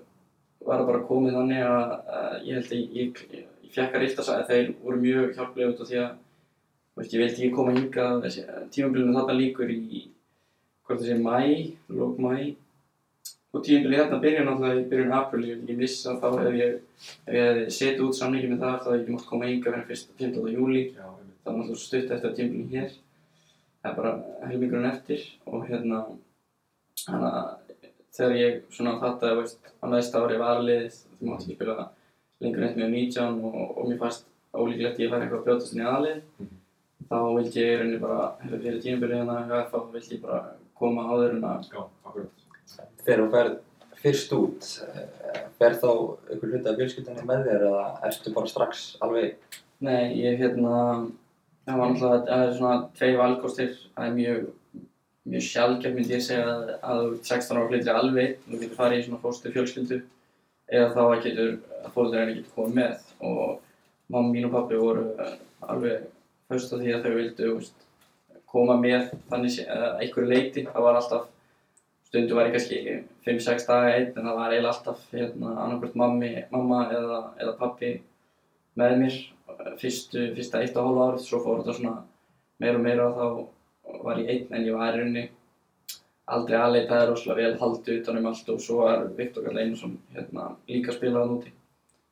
var 0.67 0.81
það 0.81 0.89
bara 0.91 1.07
komið 1.09 1.37
þannig 1.39 1.65
að 1.65 1.93
uh, 1.97 2.37
ég 2.45 2.59
held 2.59 2.73
að 2.73 2.79
ég, 2.79 3.21
ég, 3.33 3.45
ég 3.65 3.75
fekk 3.75 3.97
að 3.97 4.05
rifta 4.05 4.25
að 4.35 4.47
þeir 4.51 4.71
voru 4.83 5.03
mjög 5.03 5.35
hjálplega 5.37 5.73
út 5.73 5.83
af 5.85 5.91
því 5.91 6.01
að 6.03 6.15
veist, 6.99 7.13
ég 7.15 7.23
vildi 7.23 7.35
ekki 7.35 7.51
koma 7.55 7.75
hingað. 7.77 8.23
Þessi 8.25 8.47
tímabilinu 8.75 9.17
þarna 9.17 9.37
líkur 9.39 9.75
í 9.75 10.07
hvort 10.89 11.03
það 11.03 11.11
sé 11.11 11.19
mæ, 11.21 11.39
lók 11.95 12.23
mæ 12.23 12.33
og 13.55 13.65
tímabilinu 13.65 14.03
þarna 14.03 14.21
byrja 14.25 14.45
náttúrulega 14.47 14.81
í 14.81 14.89
byrjun 14.91 15.15
april, 15.19 15.45
ég 15.47 15.61
vildi 15.61 15.73
ekki 15.73 15.83
missa 15.83 16.17
þá 16.21 16.29
ef 16.43 16.57
ég, 16.59 16.75
ef 17.25 17.37
ég 17.39 17.61
setið 17.73 18.05
út 18.09 18.19
samningi 18.19 18.51
með 18.51 18.65
það 18.65 18.81
þá 18.83 18.89
hefði 18.91 19.05
ég 19.05 19.13
mátt 19.15 19.29
koma 19.29 19.49
hingað 19.49 19.77
fyrir 19.77 19.89
fyrst 19.93 20.11
15. 20.19 20.51
júli 20.57 20.83
það 20.97 21.13
er 21.15 21.23
náttúrulega 21.47 21.81
stutt 21.85 22.13
eftir 22.17 22.31
að 22.31 22.37
tímabilinu 22.41 22.75
hér. 22.75 22.97
Það 23.79 23.91
er 23.91 23.99
bara 24.03 24.13
helmingurinn 24.51 24.91
eftir 24.91 25.25
og 25.47 25.65
hérna 25.69 26.03
þannig 27.05 27.29
að 27.31 27.49
þegar 28.17 28.37
ég 28.39 28.63
svona 28.75 28.97
fattaði 29.03 29.41
veist, 29.43 29.59
á 29.83 29.87
næsta 29.91 30.23
ári 30.25 30.39
var 30.41 30.63
liðið 30.65 30.97
því 31.19 31.29
mátti 31.31 31.45
ekki 31.49 31.59
spila 31.59 31.89
lengur 32.41 32.61
neitt 32.65 32.77
með 32.79 32.91
19 32.95 33.45
og, 33.45 33.79
og 33.79 33.89
mér 33.91 33.99
fannst 34.03 34.25
ólíklegt 34.55 34.99
ég 35.03 35.11
færi 35.13 35.27
eitthvað 35.27 35.41
að 35.41 35.45
brjótast 35.49 35.75
inn 35.77 35.83
í 35.85 35.89
aðlið 35.93 36.23
Mhm. 36.39 36.55
þá 37.09 37.17
vildi 37.37 37.61
ég 37.63 37.71
í 37.73 37.79
rauninni 37.81 38.01
bara 38.03 38.25
hefur 38.43 38.61
fyrir 38.65 38.83
tímabilið 38.85 39.19
hérna 39.23 39.37
hjá 39.49 39.57
FH 39.69 39.93
vildi 39.93 40.15
ég 40.19 40.23
bara 40.23 40.41
koma 40.79 41.07
áður 41.09 41.31
en 41.37 41.45
að 41.49 41.71
Já, 41.73 41.81
akkurat. 42.07 42.45
Þegar 43.05 43.23
þú 43.23 43.31
ferð 43.33 43.57
fyrst 43.99 44.33
út, 44.37 44.67
eh, 44.87 45.41
fer 45.59 45.73
þá 45.75 45.89
einhver 46.31 46.53
hluti 46.53 46.69
af 46.71 46.77
fjölskyldinni 46.79 47.25
með 47.27 47.47
þér 47.49 47.65
eða 47.69 47.87
ertu 48.07 48.35
bara 48.35 48.47
strax 48.47 48.97
alveg 49.03 49.35
Nei, 49.81 50.15
ég 50.19 50.39
hérna, 50.39 51.09
það 51.67 51.77
var 51.79 51.89
náttúrulega, 51.91 52.27
það 52.29 52.45
er 52.49 52.55
svona 52.59 52.89
tvei 52.99 53.11
valkostir, 53.17 53.75
það 53.97 54.07
er 54.09 54.15
mjög, 54.19 54.47
mjög 55.29 55.45
sjálfgefn 55.49 55.97
myndi 55.99 56.15
ég 56.17 56.23
segja 56.25 56.45
að, 56.53 56.71
að 56.83 57.01
þú 57.03 57.09
ert 57.17 57.33
16 57.33 57.59
ára 57.59 57.69
flyttir 57.73 57.99
alveg, 58.01 58.37
þú 58.47 58.61
getur 58.63 58.79
farið 58.79 59.01
í 59.01 59.07
svona 59.07 59.23
fóstu 59.23 59.53
fjölskyldu. 59.55 59.99
Eða 60.69 60.89
þá 60.95 61.01
að 61.07 61.23
getur, 61.27 61.53
að 61.83 61.93
fóröldarinn 61.97 62.39
getur 62.39 62.55
komið 62.57 62.79
með. 62.79 63.07
Og 63.25 63.43
mamma 64.13 64.33
mín 64.35 64.49
og 64.49 64.55
pappi 64.57 64.81
voru 64.81 65.05
eh, 65.21 65.35
alveg 65.69 66.07
föst 66.49 66.73
á 66.73 66.77
því 66.81 66.95
að 66.97 67.07
þau 67.07 67.17
vildu, 67.19 67.51
veist, 67.59 67.87
koma 68.49 68.77
með 68.81 69.11
þannig 69.29 69.53
sé- 69.59 69.67
að 69.69 70.03
einhverju 70.05 70.29
leiti, 70.31 70.63
það 70.69 70.87
var 70.87 70.97
alltaf, 71.01 71.27
stundu 72.09 72.37
var 72.39 72.49
ég 72.49 72.55
kannski 72.57 72.79
5-6 73.27 73.67
daga 73.69 73.91
einn 73.93 74.15
en 74.17 74.25
það 74.31 74.39
var 74.39 74.55
eiginlega 74.55 74.71
alltaf 74.73 75.03
hérna 75.13 75.51
annarkvört 75.67 75.99
mammi, 76.01 76.31
mamma 76.55 76.79
eða, 76.97 77.19
eða 77.43 77.53
pappi 77.61 77.91
með 78.81 78.95
mér 79.03 79.19
fyrstu, 79.83 80.23
fyrsta 80.39 80.63
eitt 80.65 80.77
og 80.81 80.89
hálfa 80.89 81.09
árið, 81.11 81.27
svo 81.27 81.43
fór 81.45 81.61
þetta 81.61 81.77
svona 81.77 81.95
meira 82.65 82.81
og 82.81 82.85
meira 82.87 83.09
og 83.11 83.19
þá 83.19 83.27
var 84.05 84.23
ég 84.23 84.31
einn 84.35 84.57
en 84.57 84.67
ég 84.67 84.79
var 84.79 84.97
í 84.97 85.03
rauninni 85.03 85.27
aldrei 86.29 86.57
aðleita 86.59 86.95
það 86.95 87.03
er 87.03 87.13
rosalega 87.13 87.43
vel 87.43 87.61
haldið 87.63 88.01
utan 88.03 88.19
um 88.21 88.29
allt 88.31 88.51
og 88.53 88.61
svo 88.65 88.81
var 88.83 89.07
Viktor 89.17 89.47
Karl 89.47 89.61
Einarsson 89.63 89.95
hérna, 90.17 90.49
líka 90.69 90.93
að 90.93 90.99
spila 90.99 91.23
það 91.23 91.33
núti 91.33 91.55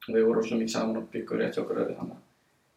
og 0.07 0.15
við 0.15 0.23
vorum 0.23 0.39
rosalega 0.39 0.62
mikið 0.62 0.77
saman 0.77 1.01
og 1.01 1.11
byggum 1.12 1.43
rétt 1.43 1.59
hjá 1.59 1.62
okkur 1.65 1.83
öðru 1.83 1.99
þannig 1.99 2.17
að 2.17 2.23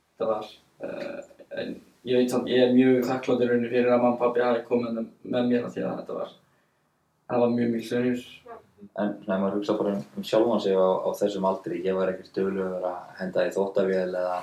þetta 0.10 0.32
var 0.34 0.52
uh, 0.84 1.22
en 1.62 1.74
ég 2.10 2.20
veit 2.20 2.34
samt, 2.34 2.52
ég 2.52 2.66
er 2.66 2.76
mjög 2.76 3.08
þakkláttur 3.08 3.48
í 3.48 3.52
rauninni 3.54 3.72
fyrir 3.72 3.94
að 3.94 4.04
mamma 4.04 4.18
og 4.18 4.22
pappi 4.24 4.44
hafi 4.44 4.66
komið 4.68 5.00
með, 5.00 5.48
mér 5.54 5.70
því 5.70 5.86
að 5.86 6.02
þetta 6.02 6.20
var 6.20 6.36
það 7.30 7.46
var 7.46 7.56
mjög 7.56 7.74
mikil 7.76 7.90
sönjur 7.94 8.28
En 9.00 9.10
ef 9.12 9.28
maður 9.28 9.58
hugsa 9.60 9.76
bara 9.76 9.94
um, 9.98 10.04
um 10.18 10.26
sjálfan 10.26 10.62
sig 10.64 10.76
á, 10.76 10.88
á 11.04 11.10
þessum 11.20 11.48
aldri, 11.50 11.82
ég 11.84 11.98
var 11.98 12.12
ekkert 12.12 12.32
duglegur 12.36 12.86
að 12.88 13.00
henda 13.20 13.48
í 13.48 13.52
þóttavél 13.56 14.06
eða 14.08 14.38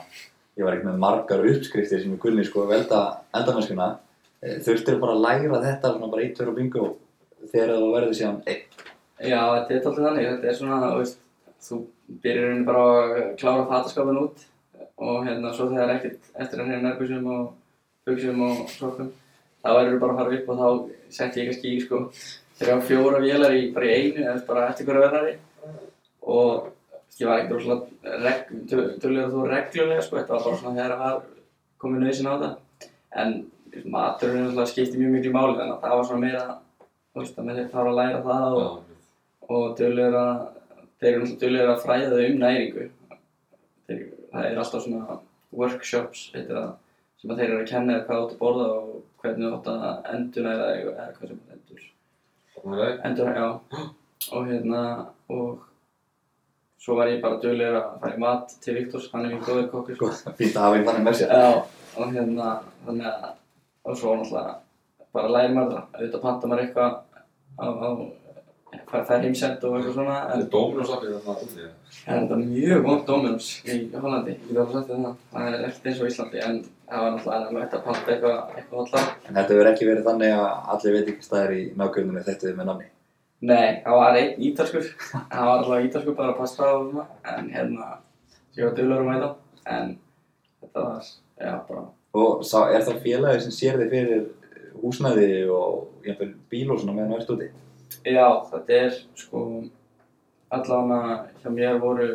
ég 0.57 0.65
var 0.65 0.75
ekkert 0.75 0.89
með 0.91 0.99
margar 1.05 1.47
uppskriftir 1.53 2.03
sem 2.03 2.13
ég 2.13 2.21
kunni 2.21 2.45
sko 2.45 2.67
velta 2.69 3.01
endamennskuna. 3.37 3.89
Eh, 4.45 4.59
Þurftir 4.65 4.99
bara 5.01 5.17
að 5.17 5.23
læra 5.25 5.61
þetta 5.65 5.93
svona 5.95 6.11
bara 6.13 6.25
eitt, 6.25 6.35
tveir 6.37 6.51
og 6.53 6.59
bingo 6.59 6.89
þegar 7.53 7.77
þú 7.77 7.93
verður 7.95 8.17
síðan 8.19 8.41
einn. 8.51 8.65
Já, 9.17 9.41
þetta 9.41 9.71
er 9.73 9.79
alltaf 9.79 10.01
þannig, 10.03 10.27
þetta 10.33 10.51
er 10.51 10.59
svona, 10.59 10.81
þú 10.91 10.99
veist, 11.01 11.21
þú 11.67 11.79
í 12.17 12.35
rauninni 12.37 12.67
bara 12.67 12.83
að 12.87 13.15
klára 13.41 13.69
fataskápan 13.71 14.21
út 14.21 14.45
og 14.97 15.25
hérna 15.27 15.53
svo 15.57 15.69
þegar 15.71 15.95
ekkert 15.97 16.29
eftir 16.37 16.61
að 16.63 16.71
hérna 16.73 16.91
nærbúsum 16.91 17.31
og 17.33 17.47
buksum 18.07 18.43
og 18.47 18.61
sokkum, 18.73 19.09
þá 19.65 19.69
verður 19.73 20.03
bara 20.05 20.15
að 20.15 20.21
fara 20.21 20.37
upp 20.39 20.53
og 20.53 20.61
þá 20.61 21.17
sett 21.17 21.39
ég 21.41 21.51
kannski 21.51 21.73
í 21.73 21.81
sko 21.85 22.03
þrjá 22.61 22.77
fjóra 22.89 23.21
vélar 23.25 23.57
í 23.57 23.67
bara 23.75 23.89
í 23.89 23.97
einu 23.97 24.25
eða 24.25 24.47
bara 24.49 24.69
eftir 24.71 24.89
hverju 24.89 25.03
verðari 25.05 25.35
og 26.37 26.71
ég 27.17 27.29
var 27.29 27.41
ekkert 27.41 27.57
rosalega 27.57 28.33
tölulega 29.03 29.33
þú 29.33 29.45
reglulega 29.51 30.05
sko, 30.05 30.21
þetta 30.21 30.37
var 30.37 30.47
bara 30.47 30.61
svona 30.61 30.77
þegar 30.77 30.97
það 30.97 31.05
var 31.17 31.21
komið 31.83 32.05
nöðsinn 32.05 32.31
á 32.33 32.35
það. 32.37 32.55
En 33.17 33.35
maturinn 33.93 34.67
skipti 34.67 35.01
mjög 35.01 35.17
miklu 35.17 35.33
máli 35.35 35.57
þannig 35.59 35.75
að 35.77 35.83
það 35.85 35.97
var 35.97 36.09
svona 36.11 36.25
meira, 36.25 36.59
þú 37.13 37.23
veist, 37.23 37.39
að 37.39 37.57
þeir 37.57 37.73
fara 37.73 37.93
að 37.93 37.99
læra 38.01 38.23
það 38.27 38.59
og 38.61 38.85
og 39.47 39.77
duglegur 39.79 40.17
að 40.19 40.41
þeir 41.01 41.13
eru 41.13 41.21
náttúrulega 41.21 41.43
duglegur 41.43 41.73
að 41.73 41.85
fræða 41.85 42.09
þau 42.13 42.25
um 42.27 42.41
næringu. 42.43 42.87
Þeir, 43.87 44.01
það 44.33 44.49
er 44.49 44.63
alltaf 44.63 44.85
svona 44.87 45.19
workshops 45.57 46.25
heitir 46.35 46.57
það, 46.57 46.73
sem 47.21 47.33
að 47.33 47.43
þeir 47.43 47.53
eru 47.53 47.61
að 47.61 47.71
kenna 47.71 47.95
þér 47.95 48.09
hvað 48.09 48.19
þú 48.19 48.25
átt 48.25 48.35
að 48.35 48.43
borða 48.43 48.67
og 48.73 48.97
hvernig 49.23 49.47
þú 49.47 49.53
átt 49.59 49.71
að 49.73 50.11
endurnæra 50.17 50.67
þig 50.73 50.91
eða 50.91 51.07
hvað 51.19 51.31
sem 51.31 51.55
endur 51.57 51.87
Þannig 52.57 52.83
að 52.83 53.07
endur, 53.11 53.33
já. 53.37 53.49
Og 54.35 54.47
hérna 54.49 54.79
og 55.31 55.67
svo 56.83 56.95
var 56.97 57.11
ég 57.13 57.21
bara 57.23 57.39
duglegur 57.39 57.77
að 57.79 57.99
fara 58.03 58.17
í 58.17 58.23
mat 58.23 58.55
til 58.65 58.75
Viktors, 58.79 59.11
hann 59.13 59.27
er 59.27 59.35
mjög 59.35 59.45
góður 59.47 59.67
kokkur. 59.75 60.15
Fínt 60.39 60.57
að 60.57 60.65
hafa 60.65 60.79
einn 60.79 60.87
þannig 60.89 61.05
með 61.07 61.19
sér. 61.21 61.35
Já, 61.37 61.91
og 62.01 62.15
hérna, 62.17 62.49
þannig 62.87 63.11
að, 63.11 63.27
og 63.87 63.99
svo 63.99 64.15
náttúrulega 64.19 64.55
bara 65.17 65.33
læri 65.33 65.57
maður 65.57 65.75
það, 65.77 65.91
auðvitað 65.97 66.25
panta 66.25 66.51
maður 66.51 66.63
eitthvað 66.65 66.95
á, 67.57 67.67
á, 67.67 67.89
hvað 68.87 69.05
það 69.09 69.15
er 69.17 69.25
heimsend 69.27 69.67
og 69.67 69.77
eitthvað 69.77 69.95
svona, 69.97 70.17
þetta 70.17 70.37
en 70.37 70.43
er 70.45 70.49
Dominos 70.55 70.93
appið 70.97 71.13
þarna 71.15 71.37
úti. 71.47 71.69
það 71.97 72.17
er 72.17 72.25
þetta 72.25 72.39
mjög 72.43 72.83
vond 72.87 73.05
Dominos 73.11 73.51
í 73.65 73.77
Hollandi, 73.95 74.35
ég 74.37 74.51
get 74.51 74.61
alveg 74.63 74.75
sagt 74.75 74.91
þér 74.91 75.05
það, 75.07 75.17
það 75.33 75.49
er 75.53 75.67
ekkert 75.69 75.89
eins 75.91 76.03
og 76.03 76.11
Íslandi, 76.11 76.43
en 76.49 76.59
það 76.91 77.05
var 77.05 77.15
náttúrulega 77.15 77.49
ennum 77.49 77.63
hægt 77.63 77.79
að 77.79 77.87
panta 77.87 78.15
eitthvað, 78.15 78.37
eitthvað 78.57 78.83
hotlar. 78.83 79.09
En 79.25 79.39
þetta 79.41 79.59
verður 79.59 79.73
ekki 79.73 79.91
verið 79.91 80.09
þannig 80.11 80.37
að 80.37 80.71
allir 80.75 80.97
veitingastæðir 80.99 81.57
í 81.57 81.63
nákvæmdunni 81.81 82.25
þetta 82.27 82.49
við 82.49 82.59
með 82.61 82.71
namni. 82.71 82.89
Nei, 83.47 83.69
það 83.85 84.01
var 84.01 84.19
einn 84.21 84.47
ítalskur, 84.49 84.89
það 85.13 85.51
var 85.51 85.55
alltaf 85.57 85.89
ítalskur 85.89 86.19
bara 86.19 86.37
pasta 86.39 86.73
og 86.77 86.91
svona, 86.91 87.07
en 87.37 87.53
hérna, 87.53 87.91
ég 88.57 88.69
var 88.69 88.77
duglegur 88.79 89.05
um 89.07 89.13
þetta, 89.15 89.33
en 89.77 89.95
þetta 90.63 90.87
var, 90.87 91.13
já, 91.41 91.53
bara 91.69 91.87
Og 92.17 92.43
sá, 92.47 92.59
er 92.73 92.85
það 92.87 93.01
félagi 93.05 93.43
sem 93.45 93.55
sér 93.55 93.79
þig 93.83 93.91
fyrir 93.93 94.27
húsnæði 94.83 95.27
og 95.53 96.05
jafnvel 96.07 96.31
bíl 96.53 96.71
og 96.73 96.79
svona 96.81 96.95
meðan 96.97 97.13
þú 97.13 97.19
ert 97.21 97.33
úti? 97.35 97.49
Já, 98.07 98.29
þetta 98.53 98.77
er 98.85 98.95
sko 99.19 99.43
allavega 100.55 101.17
hjá 101.43 101.51
mér 101.53 101.81
voru 101.83 102.07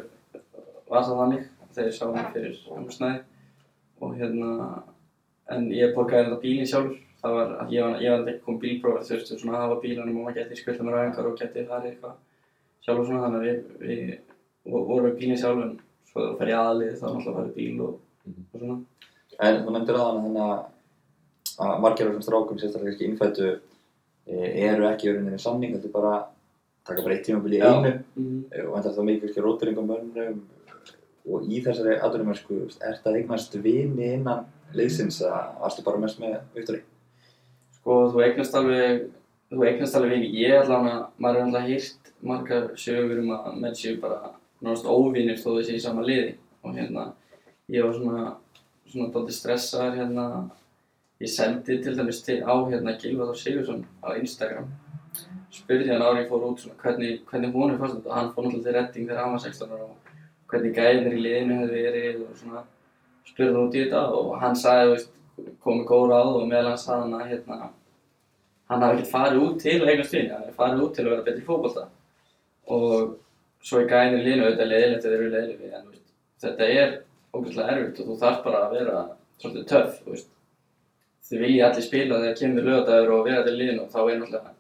var 0.92 1.04
það 1.06 1.20
þannig 1.22 1.44
þegar 1.76 1.90
ég 1.90 1.96
sá 1.98 2.06
hann 2.08 2.32
fyrir 2.34 2.58
húsnæði. 2.72 3.22
Og 4.02 4.16
hérna 4.18 4.52
en 5.54 5.68
ég 5.76 5.94
borgaði 5.96 6.30
þetta 6.30 6.42
bílinn 6.46 6.70
sjálfur. 6.72 6.98
Það 7.22 7.36
var 7.38 7.52
að 7.62 7.74
ég 7.76 7.84
var, 7.86 8.00
ég 8.02 8.14
var 8.16 8.30
ekki 8.32 8.44
komið 8.48 8.62
bílprófið 8.66 9.10
þurftu 9.12 9.36
svona 9.38 9.58
að 9.60 9.64
hafa 9.68 9.82
bílanum 9.84 10.16
og 10.18 10.24
maður 10.26 10.38
geti 10.40 10.58
skvöldað 10.58 10.88
mér 10.88 10.96
ræðingar 10.98 11.28
og 11.30 11.36
geti 11.42 11.66
farið 11.70 11.90
eitthvað 11.92 12.16
sjálfur 12.88 13.06
svona. 13.12 13.24
Þannig 13.28 13.42
að 13.42 13.46
við, 13.46 13.60
við 13.86 14.72
vo- 14.74 14.86
vorum 14.90 15.06
með 15.10 15.20
bílinn 15.20 15.42
sjálfur 15.44 15.68
en 15.68 15.76
svo 16.10 16.18
þegar 16.18 16.32
þú 16.32 16.40
fer 16.42 16.52
í 16.52 16.56
aðlið 16.62 16.96
þá 16.98 17.06
náttúrulega 17.06 17.38
farið 17.38 17.54
bíl 17.60 17.84
og, 17.86 18.00
og 18.32 18.64
svona 18.64 18.80
En 19.42 19.62
þú 19.66 19.74
nefndir 19.74 19.98
aðan 19.98 20.24
þannig 20.26 20.44
að, 20.46 20.62
að 21.66 21.80
margir 21.82 22.08
af 22.08 22.12
þessum 22.14 22.26
strákum, 22.28 22.60
sérstaklega 22.62 22.92
kannski 22.92 23.08
innfættu, 23.10 23.48
e, 24.28 24.36
eru 24.70 24.86
ekki 24.92 25.10
í 25.10 25.14
rauninni 25.16 25.40
samning, 25.42 25.74
þetta 25.76 25.90
er 25.90 25.96
bara 25.96 26.14
taka 26.88 27.04
bara 27.06 27.16
eitt 27.16 27.26
tímabil 27.28 27.56
í 27.58 27.62
Já. 27.62 27.70
einu 27.74 27.92
Mhm. 28.16 28.44
eh, 28.52 28.66
og 28.66 28.78
endast 28.78 28.98
þá 28.98 29.04
mikið 29.08 29.22
kannski 29.26 29.46
rótiringum 29.46 29.88
mönnum 29.90 30.42
og 31.32 31.44
í 31.46 31.62
þessari 31.64 32.00
aðdurumersku 32.02 32.56
er 32.82 32.96
þetta 32.98 33.16
eignast 33.18 33.54
vini 33.62 34.14
innan 34.16 34.46
liðsins 34.74 35.22
að 35.22 35.60
varstu 35.62 35.84
bara 35.86 35.98
mest 36.02 36.20
með 36.20 36.40
Viktori? 36.56 36.82
Sko, 37.78 38.12
þú 38.14 38.24
eignast 38.26 38.56
alveg, 38.58 39.08
þú 39.52 39.66
eignast 39.68 39.96
alveg 39.96 40.12
vini. 40.16 40.32
Ég 40.42 40.62
allan 40.64 40.88
að, 40.90 41.02
maður 41.20 41.38
er 41.38 41.46
alltaf 41.46 41.68
hýrt 41.70 42.12
margar 42.22 42.70
sögur 42.78 43.20
um 43.20 43.30
að 43.36 43.60
menn 43.62 43.74
séu 43.78 44.00
bara 44.02 44.32
náttúrulega 44.62 44.98
óvinir 44.98 45.38
þó 45.42 45.50
þau 45.58 45.64
séu 45.66 45.76
í 45.76 45.82
sama 45.82 46.02
liði. 46.06 46.36
Og 46.64 46.76
hérna, 46.78 47.14
ég 47.70 47.84
var 47.86 47.94
svona, 47.94 48.36
svona 48.92 49.12
dálítið 49.14 49.38
stressaður 49.38 49.98
hérna, 50.00 50.26
ég 51.22 51.32
sendi 51.32 51.78
til 51.84 51.96
dæmis 51.98 52.22
til 52.26 52.42
á 52.44 52.54
hérna 52.68 52.98
Gilvar 53.00 53.32
Þór 53.32 53.40
Sigursson 53.40 53.86
á 54.04 54.10
Instagram. 54.20 54.70
Spurði 55.52 55.92
hann 55.92 56.04
árið 56.04 56.24
ég 56.24 56.30
fór 56.32 56.46
út 56.48 56.64
svona 56.64 56.78
hvernig, 56.82 57.22
hvernig 57.30 57.56
honum 57.56 57.80
fannst 57.80 57.98
þetta. 57.98 58.10
Og 58.10 58.18
hann 58.18 58.32
fór 58.36 58.48
náttúrulega 58.48 58.68
til 58.68 58.78
redding 58.78 59.10
þegar 59.10 59.24
hann 59.24 59.36
var 59.36 59.44
16 59.46 59.74
ára 59.76 59.88
og 59.88 60.14
hvernig 60.52 60.78
gæðinir 60.78 61.18
í 61.18 61.24
liðinu 61.26 61.60
hefði 61.62 61.84
verið 61.88 62.22
og 62.26 62.38
svona 62.40 62.64
spurði 63.28 63.52
hann 63.52 63.68
út 63.68 63.78
í 63.78 63.84
þetta. 63.84 64.04
Og 64.20 64.32
hann 64.44 64.58
sagði, 64.64 64.88
þú 64.88 64.96
veist, 64.96 65.14
komið 65.66 65.88
góð 65.92 66.06
ráð 66.12 66.32
og 66.40 66.48
meðal 66.48 66.72
hann 66.72 66.84
sagði 66.86 67.06
hann 67.06 67.20
að 67.20 67.34
hérna, 67.34 67.72
hann 68.72 68.86
hafi 68.86 68.98
ekkert 68.98 69.12
farið 69.12 69.46
út 69.46 69.62
til 69.66 69.78
að 69.82 69.94
eignast 69.94 70.16
vini, 70.16 70.32
hann 70.32 70.46
hafi 70.46 70.58
farið 70.58 70.84
út 70.86 70.96
til 70.96 71.06
að 71.06 71.14
vera 71.14 71.28
betri 71.28 71.44
í 71.44 71.48
fótbolta. 71.48 71.88
Og 72.72 73.16
svo 73.62 73.82
er 73.82 73.90
gæðin 73.92 74.20
í 74.20 74.26
liðinu 74.26 74.48
auðvitað 74.48 74.72
leiðilegt 74.72 75.06
þeir 75.06 75.16
eru 75.18 75.32
leiðilegir 75.36 75.80
en 75.80 75.90
þetta 76.42 76.70
er 76.82 76.94
ógeðslega 77.36 77.76
erfitt 77.76 78.02
og 78.02 78.10
þú 78.10 78.18
þarf 78.22 78.40
bara 78.46 78.64
að 78.66 78.78
vera 78.78 79.04
svolítið 79.42 79.68
töff, 79.72 80.00
þú 80.06 80.16
veist 80.16 80.32
þið 81.30 81.44
vilja 81.46 81.68
allir 81.68 81.86
spila 81.86 82.22
þegar 82.24 82.40
kemur 82.42 82.68
lögadagur 82.68 83.14
og 83.16 83.28
vera 83.30 83.46
til 83.46 83.58
liðinu 83.58 83.86
og 83.86 83.94
þá 83.94 84.00
er 84.02 84.18
náttúrulega 84.22 84.56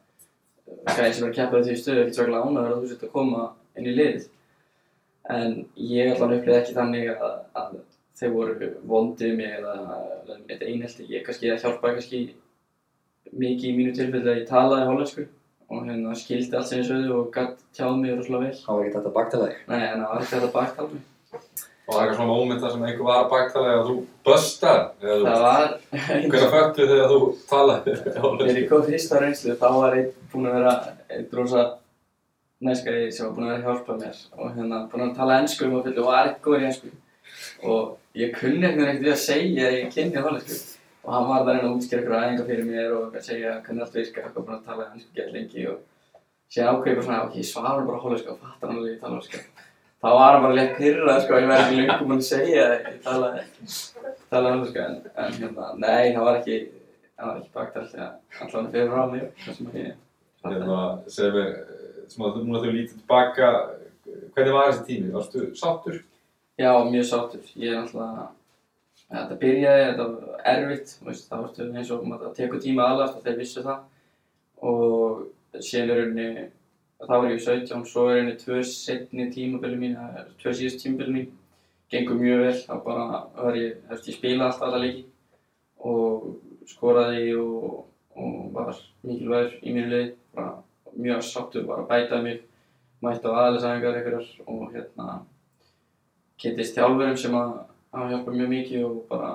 gæðin 0.97 1.15
sem 1.15 1.25
er 1.25 1.31
að 1.31 1.37
keppa 1.39 1.63
því 1.65 1.79
stöðu 1.79 2.03
ekkert 2.03 2.19
svaklega 2.19 2.45
ánægur 2.45 2.75
að 2.75 2.83
þú 2.83 2.91
sért 2.91 3.07
að 3.07 3.15
koma 3.15 3.47
inn 3.77 3.89
í 3.91 3.95
liðið 3.97 4.29
en 5.35 5.57
ég 5.91 6.13
allan 6.13 6.37
upplýði 6.37 6.59
ekki 6.61 6.77
þannig 6.77 7.11
að, 7.11 7.35
að 7.59 7.75
þeir 8.21 8.33
voru 8.37 8.71
vondið 8.93 9.35
mig 9.37 9.57
eða 9.57 9.75
þetta 10.29 10.69
einhelti, 10.69 11.09
ég 11.11 11.25
kannski 11.25 11.51
að 11.51 11.65
hjálpa 11.65 11.93
kannski 11.97 12.23
mikið 13.31 13.69
í 13.69 13.75
mínu 13.77 13.93
tilfelli 13.97 14.31
að 14.31 14.41
ég 14.41 14.49
talaði 14.49 14.89
hollensku 14.89 15.27
og 15.71 15.85
hérna 15.87 16.15
skildi 16.19 16.57
allt 16.57 16.69
sem 16.69 16.81
ég 16.81 16.87
sögðu 16.87 17.17
og 17.17 17.29
gætt 17.35 17.61
tjáð 17.77 17.99
mig 18.01 18.15
rosalega 18.15 18.49
vel. 18.49 18.57
Það 18.59 18.77
var 18.77 18.87
ekkert 18.87 18.97
hægt 18.97 19.09
að 19.09 19.17
baktala 19.17 19.47
þig. 19.47 19.61
Nei, 19.71 19.81
en 19.87 20.01
það 20.01 20.09
var 20.11 20.25
ekki 20.25 20.33
þetta 20.35 20.49
baktala 20.55 20.89
mig. 20.95 21.67
Og 21.91 21.97
það 21.97 22.01
er 22.01 22.05
eitthvað 22.05 22.19
svona 22.21 22.31
móment 22.31 22.61
þar 22.63 22.71
sem 22.71 22.83
einhver 22.87 23.07
var 23.09 23.17
að 23.19 23.29
baktala 23.33 23.71
eða 23.73 23.83
þú 23.89 23.95
böstar 24.27 24.81
eða 25.01 25.17
þú 25.17 25.25
Það 25.27 25.41
var 25.43 25.67
Hvernig 25.91 26.53
föttu 26.55 26.87
þegar 26.87 27.11
þú 27.11 27.19
talaði 27.51 27.95
Þegar 28.15 28.59
ég 28.61 28.67
kom 28.69 28.85
fyrst 28.87 29.11
á 29.11 29.17
reynslu 29.19 29.55
þá 29.59 29.67
var 29.75 29.97
einn 29.99 30.09
búinn 30.31 30.47
að 30.47 30.57
vera 30.61 30.75
einn 31.11 31.29
rosa 31.35 31.67
næskari 32.61 33.11
sem 33.11 33.27
var 33.27 33.35
búinn 33.35 33.49
að 33.49 33.55
vera 33.57 33.61
að 33.61 33.67
hjálpa 33.67 33.97
mér. 33.99 34.23
Og 34.37 34.55
hérna 34.55 34.83
búinn 34.91 35.07
að 35.09 35.15
tala 35.19 35.39
ennsku 35.41 35.67
um 35.67 35.79
að 35.81 35.87
fullu 35.89 36.05
og 36.05 36.11
var 36.13 36.31
ekki 36.31 36.45
góður 36.47 36.63
í 36.63 36.69
ennsku 36.69 36.91
og 37.61 37.97
ég 38.17 38.35
kunni 38.35 38.67
veginn 38.67 38.87
ekkert 38.87 39.05
við 39.05 39.13
að 39.13 39.23
segja 39.25 39.67
að 39.67 39.77
ég 39.77 39.95
kynni 39.95 40.23
hollensku 40.25 40.59
og 41.01 41.13
hann 41.15 41.27
var 41.29 41.43
það 41.45 41.55
reyna 41.55 41.69
að 41.69 41.75
útskýra 41.77 42.01
ykkur 42.03 42.17
aðeinga 42.17 42.45
fyrir 42.49 42.67
mér 42.67 42.95
og 42.97 43.15
að 43.17 43.25
segja 43.27 43.55
hvernig 43.65 43.85
allt 43.85 43.97
virka 43.97 44.25
og 44.29 44.37
búinn 44.37 44.57
að 44.57 44.67
tala 44.69 44.87
ennsku 44.91 45.17
gett 45.17 45.33
lengi 45.33 45.67
og 45.71 45.79
síðan 46.51 46.75
ákveði 46.75 46.91
ég 46.91 46.99
bara 46.99 47.07
svona 47.07 47.21
ok, 47.25 47.37
ég 47.41 47.49
svarar 47.49 47.85
bara 47.87 48.01
hollensku 48.05 48.33
og 48.33 48.41
fattar 48.41 48.71
hann 48.71 48.81
alveg 48.81 48.93
ég 48.93 49.01
tala 49.01 49.17
hollensku 49.17 49.69
þá 50.01 50.07
var 50.17 50.37
bara 50.41 50.55
létt 50.57 50.77
pyrrað 50.77 51.19
sko, 51.25 51.39
ég 51.41 51.49
væri 51.51 51.81
ekki 51.85 52.05
búinn 52.05 52.21
að 52.21 52.27
segja 52.29 52.63
að 52.67 52.77
ég 52.77 53.01
talaði 53.05 53.43
talaði 54.31 54.53
hollensku 54.55 54.79
en, 54.85 54.95
en 55.15 55.35
hérna, 55.39 55.67
nei, 55.77 56.13
það 56.15 56.23
var 56.27 56.39
ekki 56.39 56.57
það 57.17 57.27
var 57.27 57.41
ekki 57.41 57.51
bakt 57.57 57.77
alltaf 57.81 58.45
allan 58.47 58.71
fyrir 58.73 58.89
frá 58.95 59.03
mig 59.11 59.27
það 59.45 59.59
sem 59.59 59.75
ég 59.81 59.99
Hérna, 60.41 60.77
segðu 61.13 61.33
mér, 61.37 61.49
eh, 61.53 62.05
svona 62.09 62.31
þú- 62.33 62.43
núna 62.47 62.59
þegar 62.63 62.71
þú 62.71 62.77
lítið 62.79 62.93
tilbaka, 62.97 63.49
hvernig 64.33 64.53
var 64.55 64.71
þessi 64.71 64.85
tími? 64.87 65.11
Varstu 65.13 65.41
sáttur? 65.59 65.99
Já, 66.57 66.71
mjög 66.89 67.05
sáttur. 67.05 67.43
Ég 67.61 67.69
er 67.69 67.77
náttúrulega, 67.83 68.23
þetta 69.11 69.37
byrjaði, 69.43 69.83
þetta 69.91 70.07
var 70.07 70.41
erfitt, 70.55 70.95
veist, 71.05 71.27
það 71.29 71.43
varstu 71.43 71.67
eins 71.77 71.91
og 71.93 72.07
maður 72.09 72.33
tekur 72.39 72.63
tíma 72.63 72.87
aðlast 72.89 73.19
og 73.19 73.23
þeir 73.27 73.37
vissu 73.37 73.61
það. 73.67 73.83
Og 74.65 75.61
síðan 75.61 75.93
er 75.93 76.01
rauninni, 76.01 76.49
þá 77.07 77.13
var 77.15 77.31
ég 77.31 77.41
17, 77.41 77.85
svo 77.89 78.07
er 78.09 78.19
rauninni 78.19 78.37
tvö 78.39 78.59
setni 78.67 79.27
tímabili 79.33 79.77
mín, 79.79 79.95
eða 79.97 80.25
tvö 80.41 80.53
síðust 80.57 80.83
tímabili 80.83 81.15
mín, 81.15 81.29
gengur 81.91 82.19
mjög 82.19 82.43
vel, 82.45 82.57
þá 82.67 82.75
bara 82.85 83.05
var 83.37 83.57
ég, 83.57 83.79
veist, 83.89 84.09
ég 84.09 84.17
spilaði 84.17 84.47
alltaf 84.47 84.67
alla 84.67 84.81
leiki 84.83 85.05
og 85.91 86.27
skoraði 86.69 87.33
og, 87.41 87.79
og 88.15 88.35
var 88.55 88.75
mikilvægur 89.07 89.57
í 89.61 89.73
mínu 89.73 89.89
liði, 89.93 90.11
bara 90.37 90.53
mjög 90.93 91.25
sáttur, 91.25 91.65
bara 91.69 91.87
bætaði 91.89 92.27
mig, 92.27 92.43
mætti 93.01 93.33
á 93.33 93.39
aðlisæðingar 93.47 93.97
einhverjar 93.97 94.29
og 94.45 94.61
hérna, 94.75 95.17
kynntist 96.41 96.77
þjálfurum 96.77 97.17
sem 97.17 97.35
að 97.37 97.57
hafa 97.95 98.11
hjálpað 98.13 98.37
mjög 98.37 98.53
mikið 98.53 98.85
og 98.87 99.01
bara 99.09 99.33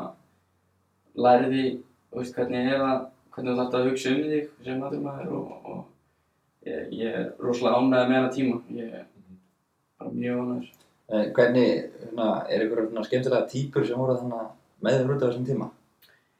læriði, 1.27 1.67
þú 2.13 2.23
veist, 2.23 2.39
hvernig 2.39 2.73
er 2.73 2.81
það, 2.85 3.05
hvernig 3.35 3.53
þú 3.53 3.61
þarft 3.61 3.77
að 3.81 3.91
hugsa 3.91 4.15
um 4.15 4.25
þig 4.31 4.51
sem 4.65 4.87
aðurmaður 4.87 5.37
og, 5.41 5.53
og 5.75 5.85
ég, 6.67 6.93
ég 6.99 7.19
er 7.21 7.29
rosalega 7.43 7.81
ánægð 7.81 8.11
með 8.11 8.19
hana 8.19 8.33
tíma, 8.35 8.61
ég 8.75 8.95
er 9.01 9.07
bara 9.99 10.15
mjög 10.15 10.41
ánægður. 10.43 10.73
Eh, 11.07 11.27
Hvernig, 11.37 11.91
hérna, 12.03 12.29
er 12.51 12.65
ykkur 12.65 12.89
svona 12.89 13.05
skemmtilega 13.07 13.51
típur 13.51 13.87
sem 13.87 14.01
voru 14.01 14.17
þannig 14.19 14.49
með 14.83 14.97
þér 14.99 15.13
út 15.15 15.23
á 15.23 15.27
þessum 15.29 15.47
tíma? 15.47 15.69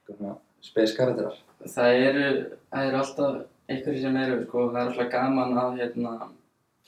Svona 0.07 0.33
spes 0.67 0.97
karakterar? 0.97 1.37
Það 1.67 2.01
eru, 2.09 2.25
það 2.73 2.89
eru 2.89 2.99
alltaf 3.03 3.37
einhverjir 3.71 4.03
sem 4.03 4.19
eru, 4.23 4.41
sko, 4.47 4.67
það 4.73 4.81
er 4.81 4.91
alltaf 4.91 5.13
gaman 5.15 5.57
að, 5.63 5.79
hérna, 5.83 6.17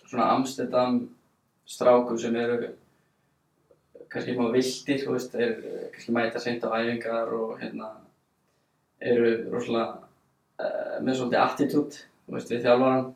svona 0.03 0.29
Amsterdam 0.35 1.01
strákum 1.69 2.19
sem 2.19 2.37
eru 2.39 2.73
kannski 4.09 4.35
smá 4.35 4.49
vildir, 4.55 5.01
þú 5.05 5.15
veist, 5.15 5.35
þeir 5.35 5.55
kannski 5.95 6.15
mæta 6.17 6.43
seint 6.43 6.65
á 6.65 6.73
æfingar 6.79 7.33
og, 7.37 7.57
hérna, 7.61 7.91
eru 8.99 9.33
rosalega 9.53 9.99
uh, 10.59 10.95
með 11.05 11.19
svolítið 11.19 11.43
attitút, 11.43 11.99
þú 12.27 12.37
veist, 12.39 12.53
við 12.55 12.65
þjálfaran 12.65 13.11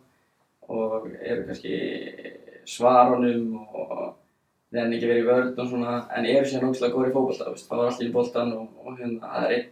og 0.69 1.09
eru 1.21 1.47
kannski 1.49 1.77
svarunum 2.69 3.59
og 3.75 4.15
reyna 4.73 4.97
ekki 4.97 5.09
verið 5.11 5.23
í 5.23 5.29
vörð 5.29 5.61
og 5.61 5.69
svona, 5.69 5.99
en 6.17 6.27
eru 6.27 6.49
síðan 6.49 6.71
ógæslega 6.71 6.95
góður 6.95 7.11
í 7.11 7.27
veist, 7.51 7.69
það 7.69 7.79
var 7.79 7.91
allir 7.91 8.09
í 8.09 8.15
boltan 8.15 8.53
og, 8.57 8.69
og 8.85 8.99
hérna, 8.99 9.33
það 9.35 9.45
er 9.45 9.55
einn 9.57 9.71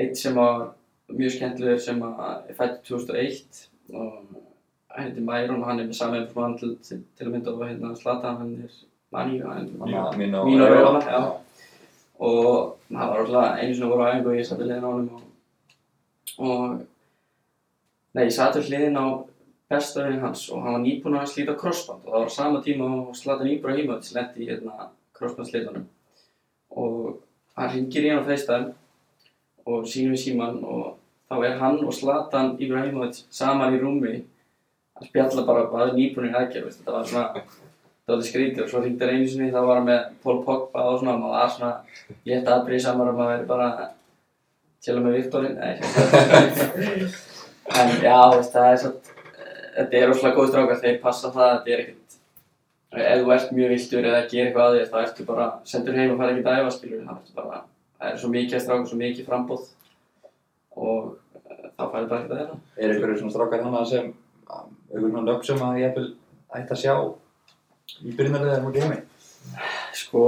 einn 0.00 0.14
sem 0.16 0.36
var 0.36 0.68
mjög 1.10 1.34
skemmtilegur 1.36 1.82
sem 1.82 2.02
að 2.06 2.50
er 2.50 2.58
fætt 2.58 2.82
2001 2.86 3.62
og 3.94 4.12
hann 4.90 5.24
Mæron 5.26 5.62
og 5.62 5.68
hann 5.70 5.80
er 5.80 5.88
með 5.88 5.98
saman 5.98 6.28
mann 6.34 6.58
til, 6.58 6.76
til, 6.84 7.02
til 7.16 7.26
að 7.26 7.34
mynda 7.34 7.54
og 7.54 7.64
hérna 7.66 7.94
Zlatan, 7.98 8.38
hann 8.42 8.52
er 8.66 8.76
Maníu, 9.10 9.46
hann 9.46 9.66
er 9.66 10.18
mín 10.18 10.36
og 10.38 10.50
Mín 10.50 10.62
og 10.62 11.40
og 12.20 12.76
það 12.90 13.10
var 13.10 13.22
alltaf 13.22 13.60
einu 13.62 13.74
sinni 13.74 13.88
voru 13.88 14.04
á 14.04 14.10
æfingu 14.12 14.30
og 14.30 14.36
ég 14.36 14.46
satt 14.46 14.60
við 14.60 14.66
hliðin 14.68 14.84
á 14.84 14.90
honum 14.90 15.14
og, 15.16 15.22
og 16.44 16.74
nei, 18.12 18.26
ég 18.26 18.34
satt 18.36 18.58
við 18.58 18.68
hliðin 18.68 19.00
á 19.00 19.06
besta 19.70 20.04
veginn 20.04 20.24
hans 20.24 20.48
og 20.50 20.64
hann 20.64 20.76
var 20.76 20.82
nýbúinn 20.84 21.18
að 21.20 21.30
slíta 21.32 21.56
crossband 21.58 22.04
og 22.04 22.10
það 22.10 22.18
var 22.18 22.30
á 22.30 22.36
sama 22.36 22.62
tíma 22.64 22.88
og 22.90 23.16
Zlatan 23.16 23.52
Ibrahimovic 23.52 24.10
lendi 24.16 24.44
í 24.44 24.50
hérna 24.50 24.90
crossband 25.16 25.84
og 26.70 27.20
hann 27.56 27.72
ringir 27.74 28.06
í 28.06 28.10
hann 28.10 28.24
á 28.24 28.28
FaceTime 28.28 28.72
og 29.66 29.86
sínum 29.86 30.16
við 30.16 30.24
síman 30.24 30.60
og 30.64 30.98
þá 31.30 31.36
er 31.46 31.58
hann 31.62 31.78
og 31.84 31.94
Zlatan 31.94 32.56
Ibrahimovic 32.58 33.24
saman 33.30 33.76
í 33.76 33.82
rúmi 33.82 34.14
að 34.98 35.08
spjalla 35.08 35.46
bara 35.46 35.66
bara 35.70 35.94
nýbúinir 35.94 36.34
aðgerð, 36.36 36.66
veist, 36.66 36.80
þetta 36.82 36.96
var 36.96 37.06
svona 37.08 37.28
það 38.10 38.16
var 38.16 38.26
skrítið. 38.26 38.62
Og 38.64 38.70
svo 38.70 38.82
hringdi 38.82 39.06
hann 39.06 39.14
einu 39.14 39.28
sinni 39.30 39.52
þá 39.54 39.60
var 39.60 39.76
hann 39.78 39.88
með 39.88 40.00
Paul 40.24 40.38
Pogba 40.44 40.80
og 40.90 40.98
svona 41.00 41.16
maður 41.20 41.36
var 41.36 41.50
svona 41.54 41.72
létt 42.26 42.50
aðbrið 42.54 42.84
samar 42.84 43.12
og 43.12 43.18
maður 43.20 43.32
væri 43.36 43.50
bara 43.50 43.68
tjela 44.82 45.04
með 45.04 45.16
Viktorinn 45.18 45.58
en 47.80 47.88
já, 48.02 48.18
það 48.50 48.66
er 48.66 48.78
svo 48.82 48.90
þetta 49.76 49.98
er 50.00 50.08
rosalega 50.10 50.36
góð 50.36 50.48
strákar, 50.52 50.80
þeir 50.84 51.00
passa 51.02 51.30
það 51.34 51.50
þetta 51.56 51.74
er 51.76 51.82
ekkert 51.84 52.16
ef 52.90 53.20
þú 53.22 53.32
ert 53.36 53.52
mjög 53.54 53.68
viltur 53.74 54.06
eða 54.10 54.22
gerir 54.30 54.46
eitthvað 54.48 54.68
að 54.68 54.78
þér 54.78 54.88
þá 54.90 54.96
ertu 55.04 55.26
bara 55.28 55.44
sendur 55.72 55.98
heim 56.00 56.14
og 56.14 56.18
fara 56.18 56.32
ekkert 56.34 56.48
að 56.50 56.62
æfa 56.62 56.72
skilur 56.76 57.04
það 57.06 57.20
ertu 57.20 57.36
bara 57.36 57.60
það 58.00 58.08
er 58.10 58.18
svo 58.22 58.30
mikið 58.32 58.56
að 58.58 58.64
stráka, 58.64 58.88
svo 58.90 58.98
mikið 59.00 59.28
frambóð 59.28 59.68
og 60.80 61.04
eh, 61.50 61.68
þá 61.76 61.84
færðu 61.92 62.08
bara 62.10 62.20
ekkert 62.20 62.32
að 62.32 62.40
þeirra. 62.40 62.58
Er 62.80 62.94
ykkur 62.94 63.14
svona 63.20 63.34
strákar 63.34 63.64
hana 63.66 63.82
sem, 63.90 64.10
ykkur 64.90 65.10
svona 65.10 65.24
nöfn 65.28 65.46
sem 65.50 65.62
að 65.66 65.78
ég 65.82 66.00
ætti 66.56 66.74
að 66.74 66.82
sjá 66.82 66.94
í 68.00 68.14
byrjunarliðið 68.16 68.64
mútið 68.64 68.86
heimi? 68.86 69.00
Sko, 70.00 70.24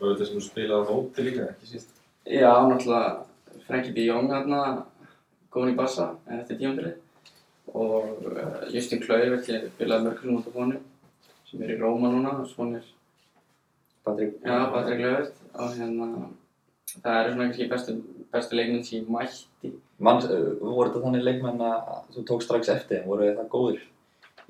Og 0.00 0.08
þetta 0.10 0.26
sem 0.26 0.38
þú 0.40 0.42
spilaði 0.42 0.84
á 0.84 0.90
móti 0.90 1.24
líka, 1.24 1.44
ekki 1.52 1.68
síst. 1.70 1.90
já, 2.26 2.50
náttúrulega 2.50 3.62
Frenkie 3.68 3.92
de 3.94 4.08
Jong 4.08 4.32
hérna, 4.32 4.60
góðan 5.54 5.72
í 5.72 5.76
bassa 5.78 6.06
eftir 6.34 6.58
tímabilið 6.58 6.96
og 7.74 8.26
uh, 8.30 8.64
Justin 8.72 9.02
Kluivert, 9.02 9.48
ég 9.50 9.68
spilaði 9.72 10.08
mörgur 10.08 10.28
sem 10.28 10.36
út 10.38 10.50
af 10.50 10.58
honum 10.60 10.82
sem 11.48 11.62
er 11.62 11.74
í 11.74 11.80
Róma 11.80 12.10
núna 12.12 12.36
er, 12.40 12.90
Patrik? 14.04 14.36
Kluivert 14.42 15.42
og 15.54 15.74
hérna 15.78 16.10
það 16.94 17.18
eru 17.20 17.32
svona 17.32 17.48
kannski 17.48 17.70
bestu, 17.70 17.96
bestu 18.32 18.58
leikmenn 18.58 18.84
sem 18.86 19.00
ég 19.00 19.10
mætti 19.10 19.72
Mann, 19.98 20.20
voru 20.60 20.88
þetta 20.88 21.02
þannig 21.04 21.24
leikmenn 21.24 21.62
að 21.62 22.14
þú 22.14 22.24
tók 22.28 22.42
strax 22.44 22.70
eftir, 22.72 23.04
voru 23.06 23.30
það 23.36 23.50
góðir? 23.52 23.82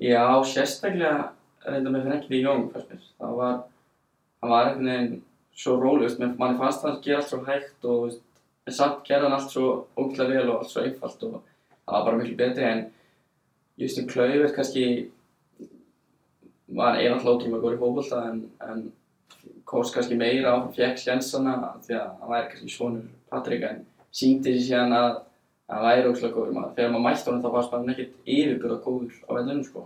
Já, 0.01 0.25
sérstaklega 0.49 1.29
reynda 1.65 1.93
með 1.93 2.07
Frenkie 2.09 2.31
de 2.31 2.41
Jong 2.41 2.65
fannst 2.73 2.91
mér. 2.91 3.03
Það 3.21 3.35
var, 3.39 3.59
hann 4.41 4.51
var 4.51 4.69
einhvern 4.69 4.89
veginn 4.89 5.21
svo 5.55 5.75
rólegust, 5.79 6.19
menn 6.19 6.33
manni 6.39 6.59
fannst 6.59 6.83
það 6.83 6.91
að 6.91 7.03
gera 7.05 7.21
allt 7.21 7.31
svo 7.31 7.41
hægt 7.45 7.87
og 7.93 8.73
samt 8.73 9.05
gerði 9.07 9.29
hann 9.29 9.37
allt 9.37 9.53
svo 9.53 9.67
ógæðlega 9.95 10.41
vel 10.41 10.51
og 10.51 10.63
allt 10.63 10.73
svo 10.73 10.83
einfalt 10.83 11.25
og 11.29 11.37
það 11.37 11.93
var 11.93 12.05
bara 12.09 12.19
miklu 12.19 12.37
betri 12.41 12.67
en 12.67 12.83
Justin 13.77 14.07
Kluivert 14.07 14.55
kannski 14.55 14.85
var 16.75 16.99
er 16.99 17.11
alltaf 17.11 17.35
ótrúlega 17.35 17.61
góður 17.61 17.75
í 17.75 17.81
fótbolta 17.81 18.21
en, 18.29 18.39
en 18.63 18.85
kost 19.67 19.95
kannski 19.95 20.17
meira 20.19 20.55
á 20.55 20.57
fekk 20.75 21.01
sjensana 21.01 21.55
því 21.85 21.97
að 21.99 22.07
hann 22.21 22.31
væri 22.31 22.51
kannski 22.53 22.71
svonur 22.73 23.09
Patrik 23.31 23.65
en 23.67 23.83
síndi 24.15 24.55
sér 24.55 24.65
síðan 24.69 24.95
að 24.95 25.11
hann 25.71 25.85
væri 25.85 26.07
ótrúlega 26.09 26.33
góður 26.37 26.55
maður. 26.55 26.73
Þegar 26.77 26.93
maður 26.93 27.05
mætti 27.07 27.29
honum 27.29 27.43
þá 27.43 27.51
fannst 27.55 27.75
maður 27.75 27.93
ekkert 27.93 28.33
yfirbyrða 28.37 28.79
góður 28.85 29.19
á 29.25 29.29
vellunum 29.37 29.63
sko. 29.67 29.85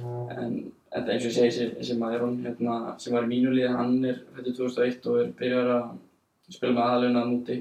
En, 0.00 0.54
en 0.94 1.10
eins 1.10 1.24
og 1.24 1.28
ég 1.30 1.34
segi, 1.34 1.50
þessi, 1.50 1.68
þessi 1.78 1.98
Mæron 2.00 2.38
hérna, 2.44 2.76
sem 3.02 3.14
var 3.14 3.26
í 3.26 3.30
mínu 3.30 3.54
liði, 3.54 3.72
hann 3.74 3.96
er 4.06 4.22
fættur 4.34 4.56
2001 4.64 5.10
og 5.10 5.20
er 5.20 5.32
byrjar 5.38 5.72
að 5.76 6.54
spila 6.54 6.76
með 6.76 6.86
aðaluna 6.86 7.24
að 7.24 7.32
núti. 7.34 7.58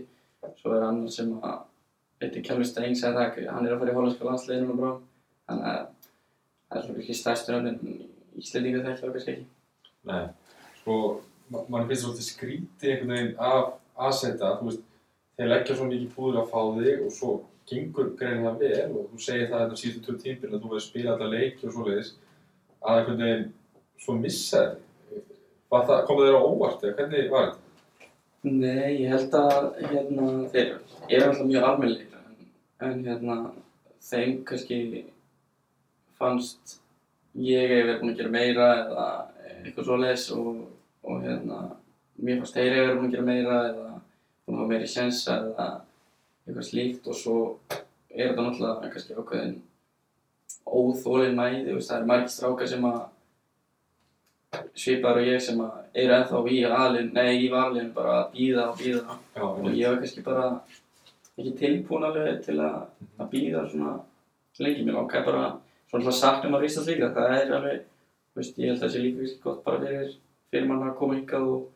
Svo 0.62 0.74
er 0.76 0.86
annar 0.88 1.14
sem 1.14 1.32
að, 1.38 1.58
heitir 2.24 2.46
Kjálfi 2.46 2.70
Stein, 2.70 2.96
segði 2.98 3.18
það, 3.20 3.50
hann 3.54 3.68
er 3.68 3.76
að 3.76 3.82
fara 3.84 3.94
í 3.94 3.98
hollandska 3.98 4.30
landsliðinu 4.30 4.74
og 4.74 4.80
brá. 4.80 4.92
Þannig 5.50 5.70
að 5.72 5.84
það 6.70 6.80
er 6.80 6.86
svona 6.86 7.04
ekki 7.04 7.18
stærstu 7.18 7.56
nöfn 7.56 7.70
en 7.74 8.02
Íslendinga 8.40 8.84
þekkja 8.86 9.02
það 9.02 9.14
kannski 9.16 9.34
ekki. 9.34 9.46
Nei, 10.10 10.26
sko, 10.80 10.98
ma 11.50 11.64
mann 11.74 11.88
finnst 11.90 12.06
svolítið 12.06 12.28
skrítið 12.28 12.92
einhvern 12.94 13.14
veginn 13.16 13.32
af 13.50 13.72
aðsenda, 14.08 14.52
þú 14.60 14.70
veist, 14.70 14.84
þeir 15.40 15.50
leggja 15.50 15.78
svo 15.80 15.88
mikið 15.90 16.12
púður 16.16 16.42
að 16.44 16.52
fá 16.54 16.62
þig 16.78 17.06
og 17.06 17.16
svo 17.16 17.32
gengur 17.70 18.12
greinilega 18.18 18.56
vel 18.60 18.98
og 18.98 19.10
þú 19.12 19.22
segir 19.24 19.50
það 19.50 19.64
þetta 19.64 19.80
síðustu 19.82 20.06
tvö 20.06 20.16
tímpil 20.24 20.52
að 20.52 20.60
þú 20.60 20.72
hefur 20.72 20.86
spilað 20.86 21.16
alla 21.16 21.32
leiki 21.34 21.68
og 21.68 21.76
svoleiðis 21.76 22.14
að 22.80 23.00
einhvern 23.00 23.24
veginn 23.24 23.50
svo 24.06 24.16
missa 24.20 24.64
þig. 24.70 24.86
Var 25.70 25.84
það, 25.86 26.06
kom 26.08 26.20
það 26.20 26.30
þér 26.30 26.38
á 26.40 26.48
óvart 26.50 26.86
eða 26.86 26.96
hvernig 26.98 27.34
var 27.34 27.50
þetta? 27.50 27.66
Nei, 28.50 28.92
ég 29.04 29.12
held 29.12 29.36
að 29.36 29.66
hérna, 29.84 30.28
þeir 30.54 30.70
eru 31.10 31.26
alltaf 31.28 31.48
mjög 31.50 31.66
almennlegir 31.68 32.20
en, 32.20 32.46
en 32.88 33.02
hérna, 33.06 33.36
þeim 34.10 34.38
kannski 34.48 34.78
fannst 36.20 36.80
ég 37.40 37.70
hef 37.72 37.86
verið 37.86 38.02
búinn 38.02 38.14
að 38.14 38.22
gera 38.22 38.34
meira 38.34 38.70
eða 38.84 39.08
eitthvað 39.60 39.88
svoleiðis 39.90 40.26
og, 40.36 40.64
og 41.06 41.22
hérna, 41.26 41.60
mér 42.20 42.42
fannst 42.42 42.58
þeir 42.58 42.74
hef 42.76 42.84
verið 42.84 42.98
búinn 43.00 43.10
að 43.10 43.16
gera 43.16 43.30
meira 43.30 43.60
eða 43.70 43.88
búinn 43.94 44.58
að 44.58 44.64
hafa 44.64 44.72
meiri 44.74 44.90
sjensa 44.90 45.38
eða 45.46 45.70
eitthvað 46.48 46.68
slíkt. 46.70 47.08
Og 47.08 47.20
svo 47.20 47.38
er 47.70 48.32
þetta 48.32 48.46
náttúrulega 48.46 48.92
kannski 48.94 49.18
ákveðin 49.18 49.58
óþólin 50.70 51.38
mæði, 51.38 51.64
þú 51.68 51.78
veist, 51.78 51.90
það 51.90 51.98
eru 52.00 52.10
margir 52.10 52.34
strákar 52.34 52.70
sem 52.70 52.86
að 52.90 53.00
svipaður 54.80 55.22
og 55.22 55.30
ég 55.30 55.42
sem 55.46 55.62
að 55.62 56.04
eru 56.04 56.16
ennþá 56.16 56.44
í 56.50 56.60
aðlinn, 56.66 57.10
nei 57.14 57.32
í 57.46 57.50
varlinn 57.54 57.92
bara 57.94 58.16
að 58.24 58.30
býða 58.36 58.68
og 58.72 58.80
býða 58.80 59.18
Já, 59.36 59.44
og 59.46 59.68
ég 59.70 59.88
var 59.88 60.00
kannski 60.02 60.26
bara 60.26 60.46
ekki 61.40 61.56
tilbúin 61.60 62.08
alveg 62.10 62.42
til 62.46 62.58
að, 62.66 62.80
að 63.20 63.30
býða 63.34 63.66
svona 63.70 63.96
lengi, 64.60 64.86
mér 64.86 64.98
langaði 64.98 65.28
bara 65.30 65.44
svona 65.92 66.16
saknum 66.20 66.58
að 66.58 66.66
vísa 66.68 66.86
líka, 66.86 67.12
það 67.16 67.36
er 67.38 67.54
alveg, 67.58 67.84
þú 68.30 68.42
veist, 68.42 68.62
ég 68.62 68.72
held 68.72 68.78
að 68.78 68.86
það 68.86 68.94
sé 68.94 69.04
líka 69.04 69.24
kannski 69.24 69.44
gott 69.46 69.62
bara 69.66 69.82
fyrir, 69.84 70.16
fyrir 70.54 70.70
mann 70.70 70.86
að 70.86 70.96
koma 71.02 71.18
hingað 71.18 71.50
og, 71.56 71.68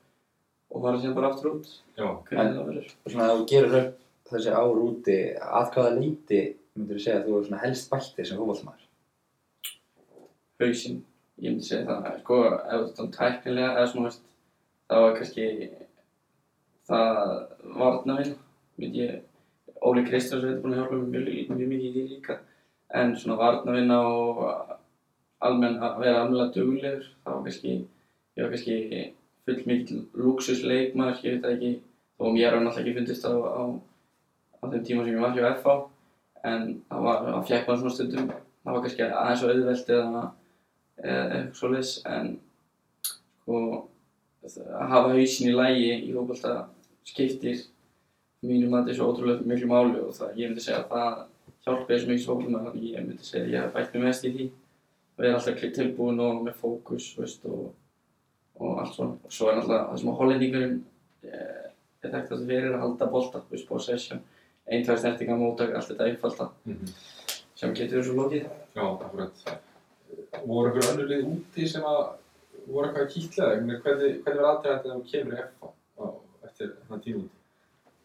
og 0.74 0.86
fara 0.86 1.02
síðan 1.02 1.18
bara 1.18 1.34
aftur 1.34 1.52
út, 1.56 1.74
já, 1.98 2.08
hvernig 2.30 2.58
það 2.58 2.72
verður. 2.72 2.96
Og 3.04 3.14
svona 3.16 3.30
ef 3.30 3.42
þú 3.42 3.48
gerir 3.54 3.78
upp 3.82 4.32
þessi 4.34 4.56
ár 4.58 4.82
úti, 4.84 5.20
að 5.60 5.74
hvaða 5.76 5.96
leiti 5.98 6.42
myndir 6.74 6.98
þú 6.98 7.06
segja 7.06 7.20
að 7.20 7.28
þú 7.28 7.38
er 7.40 7.48
svona 7.50 7.64
helst 7.66 7.92
bættið 7.92 8.30
sem 8.30 8.40
fótballtamaður? 8.42 8.90
hausinn, 10.64 11.02
ég 11.42 11.54
myndi 11.54 11.68
segja 11.68 11.86
það, 11.90 12.20
sko, 12.22 12.40
ef 12.54 12.84
þú 12.84 12.96
þannig 12.98 13.18
tæknilega 13.18 13.70
eða 13.74 13.90
svona, 13.92 14.12
veist, 14.12 14.26
það 14.90 15.04
var 15.04 15.16
kannski 15.18 15.48
það 16.90 17.22
varnavinn, 17.82 18.36
myndi 18.80 19.04
ég, 19.04 19.22
Óli 19.84 20.06
Kristjáns 20.08 20.46
hefði 20.46 20.62
búin 20.64 20.76
að 20.76 20.80
hjálpa 20.80 20.98
mér 21.00 21.26
mjög, 21.28 21.50
mjög 21.58 21.72
mikið 21.74 21.88
í 21.88 21.94
því 21.94 22.04
líka, 22.14 22.38
en 22.94 23.16
svona 23.18 23.40
varnavinna 23.40 24.00
og 24.08 24.44
almenn 25.44 25.82
að 25.84 25.98
vera 26.04 26.22
almennilega 26.22 26.54
duglegur, 26.56 27.08
var 27.26 27.42
kannski, 27.46 27.80
ég 28.38 28.46
var 28.46 28.54
kannski 28.54 29.02
full 29.44 29.64
mikil 29.68 30.04
luxusleikmaður, 30.20 31.24
ég 31.26 31.36
veit 31.36 31.44
það 31.44 31.56
ekki, 31.58 31.72
þó 32.18 32.30
mér 32.36 32.54
har 32.54 32.64
náttúrulega 32.64 32.86
ekki 32.86 32.98
fundist 33.00 33.28
á, 33.28 33.34
á, 33.34 33.64
á 34.62 34.64
þeim 34.70 34.86
tíma 34.88 35.04
sem 35.04 35.18
ég 35.18 35.26
var 35.26 35.36
hjá 35.36 35.50
FH, 35.58 35.76
en 36.54 36.70
það 36.88 37.08
var, 37.08 37.26
það 37.28 37.50
fjekk 37.50 37.68
maður 37.68 37.82
svona 37.82 37.98
stundum, 37.98 38.32
það 38.64 38.78
var 38.78 38.86
kannski 38.86 39.10
aðeins 39.10 39.44
og 39.44 39.54
auðvelt 39.54 39.94
eða 39.98 40.24
eitthvað 41.04 41.58
svoleiðis 41.58 41.94
en 42.08 42.32
sko 43.44 43.60
að 44.44 44.90
hafa 44.92 45.14
hausinn 45.16 45.52
í 45.52 45.56
lægi 45.56 45.92
í 46.08 46.14
fótbolta 46.16 46.54
skiptir 47.08 47.62
mínum 48.44 48.74
að 48.76 48.84
þetta 48.84 48.94
er 48.94 48.98
svo 49.00 49.10
ótrúlega 49.12 49.48
miklu 49.48 49.70
máli 49.72 50.02
og 50.04 50.16
það, 50.16 50.34
ég 50.40 50.52
myndi 50.52 50.64
segja 50.64 50.82
að 50.84 50.90
það 50.92 51.22
hjálpi 51.64 51.94
þessu 51.94 52.10
mikið 52.10 52.28
fótbolta 52.28 52.66
þannig 52.68 52.90
ég 52.90 53.08
myndi 53.08 53.28
segja 53.28 53.46
að 53.46 53.54
ég 53.54 53.66
hef 53.66 53.74
bætt 53.78 53.96
mig 53.96 54.06
mest 54.08 54.28
í 54.28 54.34
því 54.34 54.50
og 55.14 55.26
er 55.26 55.38
alltaf 55.38 55.66
tilbúin 55.78 56.22
og 56.24 56.44
með 56.44 56.60
fókus 56.60 57.10
veist, 57.18 57.46
og, 57.46 57.74
og 58.60 58.80
allt 58.82 58.96
svona 58.98 59.18
og 59.20 59.36
svo 59.36 59.50
er 59.50 59.60
náttúrulega 59.60 59.90
það 59.90 60.02
sem 60.02 60.14
að 60.14 60.20
hollendingurinn 60.22 60.80
eh, 61.30 61.68
er 62.04 62.16
þekkt 62.16 62.34
að 62.36 62.48
fyrir 62.50 62.74
að 62.74 62.84
halda 62.84 63.10
bolta, 63.14 63.44
veist, 63.52 63.68
possession 63.70 64.24
ein, 64.66 64.84
tvær 64.84 65.00
snertingar, 65.00 65.40
móttak, 65.40 65.76
allt 65.76 65.92
þetta 65.92 66.10
einfalda 66.10 66.50
mhm. 66.68 66.92
sem 67.60 67.76
getur 67.78 68.02
þessu 68.02 68.18
lokið 68.18 68.44
já, 68.48 68.84
akkurat. 68.84 69.46
Voru 70.44 70.70
einhver 70.70 70.90
önnur 70.94 71.10
lið 71.10 71.30
úti 71.30 71.68
sem 71.70 71.86
að 71.88 72.02
voru 72.68 72.88
eitthvað 72.88 73.06
að 73.06 73.14
kýtla 73.14 73.50
þig? 73.52 73.72
Hvernig, 73.86 74.20
hvernig 74.26 74.44
var 74.44 74.50
aðdragandinn 74.52 74.84
þegar 74.84 75.00
þú 75.00 75.12
kemur 75.12 75.34
í 75.34 75.46
á, 76.00 76.06
eftir 76.48 76.74
þann 76.90 77.04
tíma? 77.08 77.26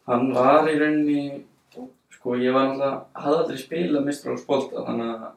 Hann 0.09 0.31
var 0.35 0.69
í 0.69 0.75
rauninni, 0.79 1.23
sko 2.15 2.35
ég 2.39 2.55
var 2.55 2.69
náttúrulega, 2.69 3.03
hafði 3.23 3.41
aldrei 3.43 3.61
spilað 3.61 4.07
mistráðsbolta 4.07 4.85
þannig 4.87 5.11
að 5.13 5.27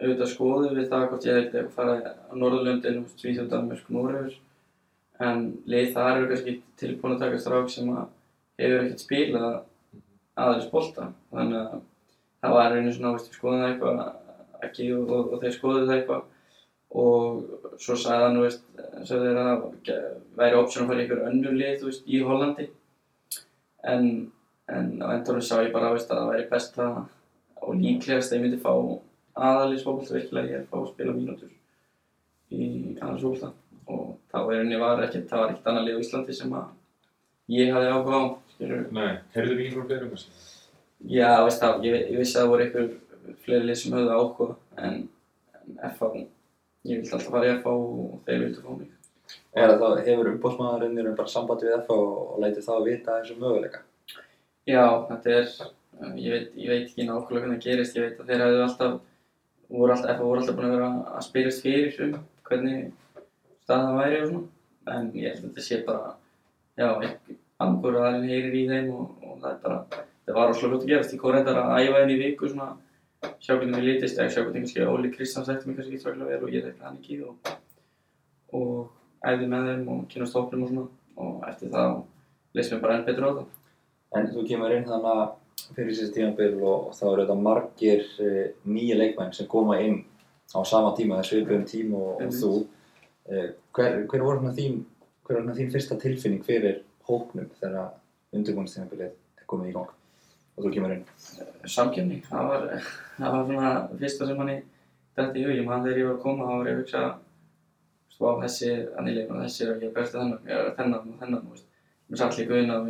auðvitað 0.00 0.30
skoðum 0.32 0.78
við 0.78 0.88
það 0.88 1.06
hvort 1.10 1.26
ég 1.26 1.36
hefði 1.36 1.60
eitthvað 1.60 1.74
farið 1.76 2.06
á 2.08 2.32
Norðurlöndin, 2.40 3.02
Svíþjóð, 3.20 3.50
Danmörk, 3.52 3.90
Noregur. 3.92 4.38
En 5.20 5.42
leið 5.68 5.92
þar 5.96 6.14
eru 6.14 6.30
kannski 6.30 6.54
tilbúin 6.80 7.16
að 7.16 7.24
taka 7.26 7.40
strák 7.42 7.68
sem 7.72 7.90
að 7.92 8.06
hefur 8.60 8.84
ekkert 8.86 9.04
spilað 9.04 9.58
aðeins 10.40 10.70
bolta. 10.72 11.10
Þannig 11.34 11.60
að 11.60 11.78
það 12.40 12.56
var 12.56 12.76
einu 12.76 12.94
svona, 12.96 13.14
veist, 13.16 13.28
við 13.28 13.38
skoðum 13.38 13.60
það 13.60 13.70
eitthvað 13.74 14.68
ekki 14.70 14.90
og, 14.96 15.14
og, 15.16 15.32
og 15.34 15.44
þeir 15.44 15.56
skoðuðu 15.58 15.88
það 15.90 15.96
eitthvað. 15.98 16.26
Og 17.00 17.78
svo 17.78 17.96
sagði 18.00 18.26
hann, 18.26 18.40
veist, 18.46 18.64
sagði 19.06 19.28
þeir 19.28 19.42
að 19.44 19.66
væri 20.40 20.58
option 20.58 20.86
að 20.86 20.92
fara 20.92 21.02
í 21.02 21.04
einhver 21.04 21.24
önnur 21.28 21.58
lið, 21.58 21.76
þú 21.82 21.90
veist, 21.90 22.08
í 22.08 22.22
Hollandi. 22.24 22.68
En, 23.90 24.08
en 24.76 24.90
á 25.02 25.06
endanum 25.14 25.44
sá 25.44 25.56
ég 25.60 25.72
bara, 25.74 25.92
veist, 25.94 26.10
að 26.10 26.22
það 26.22 26.32
væri 26.32 26.50
best 26.50 26.78
að 26.82 27.00
og 27.60 27.76
líklegast 27.76 28.32
að 28.32 28.38
ég 28.38 28.44
myndi 28.44 28.60
fá 28.62 28.72
aðalísfókbalta 29.50 30.16
virkilega 30.16 30.50
ég 30.50 30.58
er 30.58 30.62
að 30.64 30.70
fá 30.70 30.78
að 30.80 30.92
spila 30.92 31.16
mínútur 31.16 31.50
í 32.50 32.68
aðalísfókbalta 33.00 33.52
og 33.90 34.06
þá 34.30 34.38
er 34.40 34.60
henni 34.60 34.80
var 34.80 35.02
ekkert, 35.04 35.28
það 35.30 35.42
var 35.42 35.52
ekkert 35.52 35.70
annað 35.72 35.88
lið 35.88 35.98
á 35.98 36.02
Íslandi 36.04 36.36
sem 36.36 36.54
að 36.60 37.56
ég 37.56 37.74
hafði 37.74 37.92
áhuga 37.94 38.20
á, 38.20 38.24
Nei, 38.60 39.14
heyrðu 39.32 39.54
þið 39.56 39.62
ekki 39.64 39.74
frá 39.74 39.84
fleirum 39.88 40.10
þessu? 40.12 40.32
Já, 41.08 41.28
veist 41.46 41.62
það, 41.62 41.84
ég, 41.86 42.02
ég 42.12 42.18
vissi 42.20 42.36
að 42.36 42.42
það 42.42 42.50
voru 42.50 42.64
einhver 42.66 43.36
fleiri 43.44 43.68
lið 43.68 43.78
sem 43.80 43.94
höfðu 43.96 44.16
áhuga 44.16 44.48
en, 44.84 44.98
en 45.56 45.78
FH, 45.88 46.24
ég 46.90 47.00
vildi 47.00 47.14
alltaf 47.16 47.32
fara 47.32 47.48
í 47.48 47.54
FH 47.54 47.72
og 47.72 48.18
þeir 48.26 48.42
vildu 48.44 48.64
fá 48.66 48.74
mig. 48.74 48.90
Er 49.56 49.72
það 49.72 49.80
þá, 49.80 50.02
hefur 50.10 50.30
umbóðsmaðurinn 50.34 51.16
bara 51.16 51.32
sambandi 51.32 51.70
við 51.70 51.78
FH 51.78 51.96
og, 51.96 52.18
og 52.34 52.42
lætið 52.44 52.66
þá 52.66 52.72
að 52.76 52.90
vita 52.90 53.16
þessu 53.16 53.38
möguleika? 53.40 53.82
Já, 54.68 54.84
þetta 55.08 55.30
er, 55.36 55.52
eh, 56.00 56.14
ég 56.20 56.34
veit, 56.34 56.50
ég 56.56 56.68
veit 56.68 56.82
ekki 56.84 57.06
nákvæmlega 57.06 57.44
hvernig 57.44 57.60
það 57.60 57.66
gerist, 57.66 57.96
ég 57.96 58.06
veit 58.06 58.20
að 58.20 58.26
þeir 58.30 58.44
hefðu 58.44 58.62
alltaf, 58.66 59.00
voru 59.70 59.94
alltaf, 59.94 60.10
FH 60.16 60.24
voru 60.24 60.40
alltaf 60.40 60.56
búin 60.56 60.68
að 60.68 60.74
vera 60.76 60.90
að 61.16 61.26
spyrjast 61.28 61.64
fyrir 61.64 62.02
um 62.06 62.18
hvernig 62.48 62.92
staðan 63.64 63.98
væri 64.00 64.20
og 64.20 64.28
svona, 64.28 64.46
en 64.96 65.10
ég 65.14 65.30
held 65.30 65.40
að 65.40 65.48
þetta 65.48 65.66
sé 65.68 65.80
bara, 65.86 66.14
já, 66.76 66.88
angur 67.60 67.98
aðeins 68.02 68.30
heyrir 68.32 68.60
í 68.60 68.68
þeim 68.68 68.92
og, 68.94 69.10
og 69.24 69.40
það 69.40 69.50
er 69.50 69.58
bara, 69.64 70.04
það 70.26 70.38
var 70.40 70.54
flott 70.60 70.78
að 70.82 70.86
gerast, 70.92 71.14
ég 71.14 71.20
kom 71.24 71.34
reyndar 71.36 71.60
að 71.64 71.74
æfa 71.80 72.00
henni 72.02 72.16
í 72.18 72.22
viku 72.24 72.52
svona, 72.52 72.70
sjá 73.40 73.54
hvernig 73.56 73.74
mér 73.76 73.88
litist, 73.88 74.18
eða 74.18 74.32
sjá 74.32 74.42
hvernig 74.42 74.64
kannski 74.64 74.86
Óli 74.88 75.12
Kristjáns 75.14 75.48
þekkti 75.50 75.68
mig 75.68 75.80
kannski 75.80 75.96
ekki 75.96 76.04
svaklega 76.04 76.30
vel 76.30 76.46
og 76.46 76.54
ég 76.54 76.64
þekkti 76.66 76.86
hann 76.86 77.00
ekki 77.00 77.20
og, 77.28 77.52
og 78.56 78.74
æfði 79.26 79.48
með 79.50 79.68
þeim 79.68 79.88
og 79.92 80.04
kynast 80.12 80.36
hópnum 80.36 80.64
og 80.64 80.70
svona. 80.72 80.86
Og 81.20 81.42
eftir 81.48 81.72
það 81.74 81.96
leist 82.56 82.72
mér 82.72 82.82
bara 82.84 82.96
enn 82.96 83.06
betur 83.08 83.26
á 83.28 83.30
það. 83.30 83.48
En 84.16 84.26
þú 84.32 84.44
kemur 84.48 84.74
inn 84.74 84.88
þannig 84.88 85.10
að 85.10 85.74
fyrir 85.76 85.92
þessi 85.92 86.14
tímabil 86.14 86.56
og, 86.58 86.88
og 86.90 86.96
þá 86.96 87.04
eru 87.12 87.24
þetta 87.24 87.36
margir 87.46 88.06
uh, 88.24 88.40
nýja 88.66 88.98
leikmenn 88.98 89.34
sem 89.36 89.48
koma 89.50 89.78
inn 89.84 90.00
á 90.50 90.60
sama 90.66 90.94
tíma, 90.98 91.20
þessu 91.20 91.38
viðbjörnum 91.38 91.68
tíma 91.70 92.00
og, 92.00 92.10
og 92.16 92.24
Einmitt. 92.24 92.40
þú. 92.40 92.52
Uh, 93.30 93.48
hver, 93.76 94.00
hver 94.10 94.26
voru 94.26 94.40
hérna 94.40 94.56
þín, 94.56 94.82
þín 95.30 95.72
fyrsta 95.76 95.98
tilfinning 96.00 96.42
fyrir 96.46 96.82
hópnum 97.06 97.50
þegar 97.60 97.94
undirbúinistímabilið 98.34 99.10
er 99.12 99.48
komið 99.50 99.70
í 99.70 99.74
gang 99.78 99.96
og 100.56 100.64
þú 100.66 100.74
kemur 100.74 100.96
inn? 100.96 101.06
samkjöfni, 101.70 102.20
það 102.26 102.50
var, 102.50 102.68
það 103.16 103.34
var 103.36 103.48
svona 103.48 103.72
fyrsta 104.02 104.28
sem 104.28 104.40
manni 104.40 104.56
þetta 105.16 105.38
í 105.38 105.44
hug, 105.46 105.56
ég 105.56 105.66
man 105.66 105.84
þegar 105.86 106.00
ég 106.02 106.08
var 106.08 106.16
að 106.16 106.22
koma 106.24 106.48
þá 106.48 106.52
var 106.52 106.70
ég 106.70 106.76
að 106.76 106.82
hugsa 106.82 107.02
þú 107.06 108.10
veist, 108.10 108.20
vá, 108.20 108.30
þessi 108.44 108.70
er 108.74 109.10
leikun 109.10 109.36
og 109.38 109.44
þessi 109.46 109.66
er 109.66 109.72
ég 109.72 109.86
er 109.88 109.94
besti 109.96 110.18
þennan, 110.18 110.50
er 110.50 110.72
þennan 110.78 110.98
og 111.00 111.22
þennan, 111.22 111.46
mér 112.10 112.20
satt 112.20 112.38
líka 112.40 112.58
unna 112.58 112.80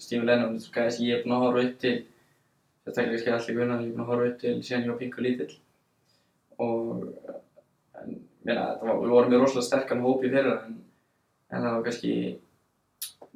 Stephen 0.00 0.26
Lennon, 0.28 0.56
þú 0.56 0.60
veist, 0.60 0.72
gæðis 0.74 1.00
ég 1.04 1.18
er 1.18 1.24
búinn 1.24 1.36
að 1.36 1.44
horfa 1.46 1.64
upp 1.66 1.78
til 1.84 1.94
sérstaklega 2.84 3.10
kannski 3.12 3.32
allir 3.36 3.58
gunnar, 3.60 3.80
ég 3.80 3.88
er 3.88 3.94
búinn 3.94 4.04
að 4.04 4.12
horfa 4.12 4.28
upp 4.30 4.38
til 4.40 4.54
síðan 4.66 4.84
ég 4.86 4.92
var 4.92 5.00
pingu 5.00 5.24
lítill. 5.26 5.56
Og 6.60 7.02
en, 8.00 8.14
meina, 8.46 8.66
þetta 8.72 8.88
var, 8.88 9.00
við 9.02 9.14
vorum 9.14 9.34
með 9.34 9.42
rosalega 9.44 9.68
sterkan 9.68 10.04
hóp 10.04 10.24
í 10.24 10.32
fyrra 10.32 10.54
en, 10.66 10.78
en 11.50 11.66
það 11.66 11.76
var 11.76 11.86
kannski 11.88 12.14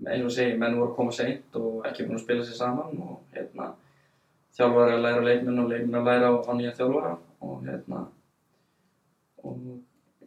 eins 0.04 0.26
og 0.26 0.34
segi, 0.34 0.58
menn 0.58 0.78
voru 0.78 0.90
að 0.90 0.96
koma 0.98 1.14
seint 1.14 1.58
og 1.60 1.86
ekki 1.88 2.06
búin 2.06 2.18
að 2.18 2.24
spila 2.24 2.46
sér 2.46 2.58
saman 2.58 3.02
og 3.04 3.36
hérna 3.36 3.70
þjálfari 4.56 4.96
að 4.96 5.04
læra 5.04 5.24
leikmenn 5.28 5.62
og 5.62 5.70
leikmenn 5.70 6.00
að 6.00 6.08
læra 6.10 6.30
á 6.34 6.52
nýja 6.54 6.74
þjálfara 6.78 7.12
og 7.46 7.66
hérna 7.68 8.00
og 9.44 9.60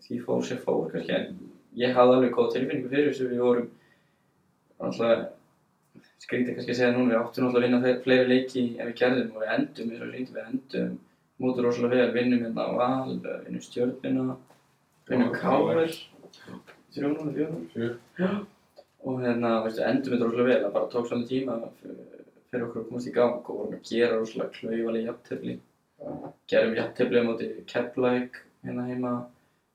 því 0.05 0.19
fór 0.23 0.45
sér 0.45 0.61
fór 0.63 0.87
kannski 0.93 1.15
en 1.17 1.41
ég 1.77 1.95
hafði 1.97 2.17
alveg 2.17 2.35
góð 2.35 2.53
tilfinningu 2.53 2.91
fyrir 2.91 3.11
þessu. 3.11 3.27
Við 3.31 3.43
vorum 3.43 3.67
alltaf 4.77 5.27
skrítið 6.23 6.55
kannski 6.57 6.73
að 6.73 6.79
segja 6.79 6.93
núna 6.95 7.11
við 7.13 7.19
áttum 7.21 7.45
alltaf 7.47 7.59
að 7.61 7.65
vinna 7.67 7.79
fle- 7.83 8.01
fleiri 8.03 8.27
leiki 8.31 8.63
en 8.79 8.87
við 8.89 8.95
gerðum 9.01 9.35
og 9.35 9.43
við 9.43 9.53
endum 9.57 9.91
eins 9.91 10.01
og 10.01 10.11
skrítið 10.11 10.35
við 10.37 10.47
endum. 10.51 10.97
Mútur 11.39 11.67
rosalega 11.67 11.95
vel, 11.97 12.13
vinnum 12.17 12.43
hérna 12.45 12.63
á 12.65 12.69
val 12.73 13.11
vinnum 13.45 13.61
stjörnuna 13.61 14.37
vinnum 15.09 15.31
káver 15.35 15.91
þrjónum, 16.95 17.33
fjörnum 17.35 17.67
Fjör. 17.73 18.45
og 19.05 19.19
hérna, 19.21 19.51
veistu, 19.63 19.83
endum 19.85 20.13
við 20.15 20.23
rosalega 20.25 20.47
vel, 20.49 20.61
það 20.65 20.73
bara 20.73 20.89
tók 20.95 21.07
svolítið 21.07 21.29
tíma 21.29 21.59
fyrir 22.49 22.65
okkur 22.65 22.81
að 22.81 22.87
komast 22.89 23.07
í 23.07 23.13
gang 23.13 23.37
og 23.37 23.47
vorum 23.59 23.73
að 23.77 23.89
gera 23.91 24.17
rosalega 24.17 24.55
klaufalega 24.57 25.07
jafntefli. 25.11 25.57
Gerum 26.49 26.75
jafntefli 26.77 27.19
á 27.21 27.27
móti 27.27 27.47
Keflæk 27.69 28.41
hérna 28.65 28.85
heima 28.89 29.11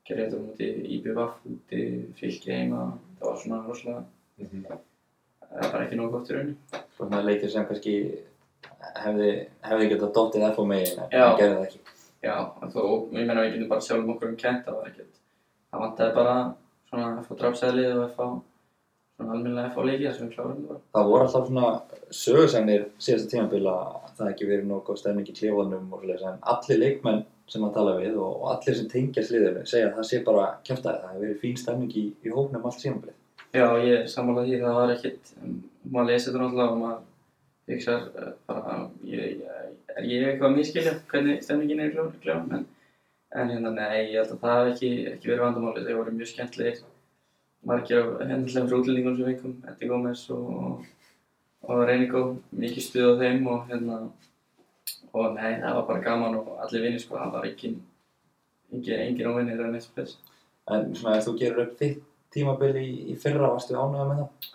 gerum 0.08 0.22
jafntefli 0.24 0.42
á 0.42 0.46
móti 0.48 0.68
IBVF 0.96 1.34
úti, 1.52 1.82
fylki 2.18 2.50
heima 2.56 2.98
það 3.20 3.28
var 3.30 3.36
svona 3.44 3.62
rosalega, 3.68 4.04
Mhm. 4.42 4.64
Það 5.52 5.62
var 5.62 5.72
bara 5.76 5.86
ekki 5.86 6.00
nógu 6.00 6.12
gott 6.16 6.30
í 6.30 6.36
rauninni 6.36 6.82
Svona 6.96 7.22
leikir 7.26 7.50
sem 7.52 7.66
kannski 7.68 7.96
hefði, 9.02 9.32
hefði 9.66 9.90
getað 9.92 10.20
FH 10.52 10.66
megin 10.68 11.02
en 11.02 11.10
Já. 11.12 11.24
en 11.24 11.36
gerði 11.40 11.56
það 11.56 11.66
ekki. 11.66 11.82
Já, 12.22 12.36
en 12.62 12.70
þó, 12.70 12.82
ég 13.10 13.26
meina 13.26 13.42
við 13.42 13.56
getum 13.56 13.70
bara 13.72 13.82
sjálfum 13.82 14.14
okkur 14.14 14.30
um 14.30 14.38
kent, 14.38 14.64
það 14.66 14.78
var 14.78 14.90
ekkert, 14.92 15.20
það 15.72 15.82
vantaði 15.82 16.14
bara 16.18 16.34
svona 16.90 17.08
FH 17.24 17.38
drafsæðlið 17.40 17.96
og 17.96 18.04
FH, 18.12 18.28
svona 19.16 19.34
almennilega 19.34 19.72
FH 19.72 19.86
leiki 19.88 20.06
þar 20.06 20.16
sem 20.18 20.28
við 20.28 20.36
klárum 20.36 20.60
það. 20.68 20.80
Það 20.94 21.10
voru 21.10 21.26
alltaf 21.26 21.48
svona 21.48 21.72
sögursænir 22.22 22.86
síðasta 23.02 23.32
tímabil 23.32 23.64
að 23.72 24.12
það 24.20 24.30
ekki 24.30 24.50
verið 24.52 24.70
nokkuð 24.70 25.00
stemning 25.02 25.32
í 25.32 25.36
klefanum 25.40 25.90
og 25.90 26.02
svoleiðis 26.04 26.28
en 26.30 26.38
allir 26.54 26.82
leikmenn 26.84 27.24
sem 27.50 27.66
að 27.66 27.74
tala 27.74 27.96
við 27.98 28.20
og, 28.22 28.36
og 28.38 28.52
allir 28.52 28.78
sem 28.78 28.90
tengjast 28.92 29.34
liðinu 29.34 29.64
segja 29.66 29.90
að 29.90 29.98
það 29.98 30.08
sé 30.12 30.22
bara 30.28 30.46
kjáftæði, 30.62 31.02
það 31.02 31.10
hefur 31.10 31.26
verið 31.26 31.42
fín 31.42 31.58
stemning 31.58 31.96
í, 31.98 32.04
í 32.22 32.32
hóknum 32.32 32.68
allt 32.70 32.78
tímabilið. 32.84 33.18
Já, 33.52 33.66
ég 33.84 34.06
sammála 34.08 34.46
því, 34.46 34.58
það 34.62 34.76
var 34.78 34.90
ekkert, 34.94 35.30
maður 35.84 36.06
lesi 36.08 36.28
þetta 36.30 36.38
náttúrulega 36.40 36.72
og 36.72 36.78
maður 36.80 37.00
hugsar 37.68 38.04
uh, 38.16 38.28
bara, 38.48 38.76
ég, 39.04 39.42
ég, 39.42 39.72
er 39.92 40.06
ég 40.08 40.28
eitthvað 40.28 40.46
að 40.48 40.54
miskilja 40.56 40.92
hvernig 41.10 41.42
stemningin 41.44 41.82
er 41.84 41.90
kljóðum 42.22 42.54
en, 42.56 42.62
en 43.36 43.50
hérna, 43.52 43.72
nei, 43.76 43.98
ég 43.98 44.14
held 44.22 44.30
að 44.32 44.38
það 44.46 44.56
hef 44.56 44.70
ekki, 44.70 44.90
ekki 45.10 45.28
verið 45.28 45.42
vandamáli, 45.44 45.82
þeir 45.84 45.98
voru 45.98 46.14
mjög 46.16 46.30
skemmtilegir, 46.30 46.78
margir 47.68 48.00
af 48.00 48.22
hennilegum 48.30 48.72
útlendingum 48.78 49.18
sem 49.18 49.28
fengum, 49.28 49.58
Eddie 49.68 49.90
Gómez 49.90 50.22
og, 50.32 50.86
og 51.68 51.82
Reynigó, 51.90 52.22
mikið 52.62 52.86
stuð 52.86 53.10
á 53.12 53.20
þeim 53.20 53.50
og 53.52 53.66
hérna, 53.68 53.98
og 55.12 55.36
nei, 55.36 55.50
það 55.58 55.76
var 55.76 55.84
bara 55.90 56.06
gaman 56.06 56.38
og 56.40 56.48
allir 56.64 56.86
vinni, 56.86 57.04
sko, 57.04 57.20
það 57.20 57.36
var 57.36 57.50
engin, 57.50 57.76
engin, 58.72 59.04
engin 59.10 59.28
óvinnir 59.28 59.60
en 59.66 59.76
eitt 59.76 59.90
spils. 59.90 60.16
En 60.72 60.88
svona 60.96 61.18
ef 61.18 61.28
þú 61.28 61.36
gerur 61.36 61.66
upp 61.66 61.76
þitt 61.82 62.00
tímabil 62.32 62.78
í, 62.80 62.88
í 63.12 63.16
fyrra, 63.20 63.52
varstu 63.52 63.76
ánægða 63.76 64.08
með 64.08 64.20
það? 64.22 64.50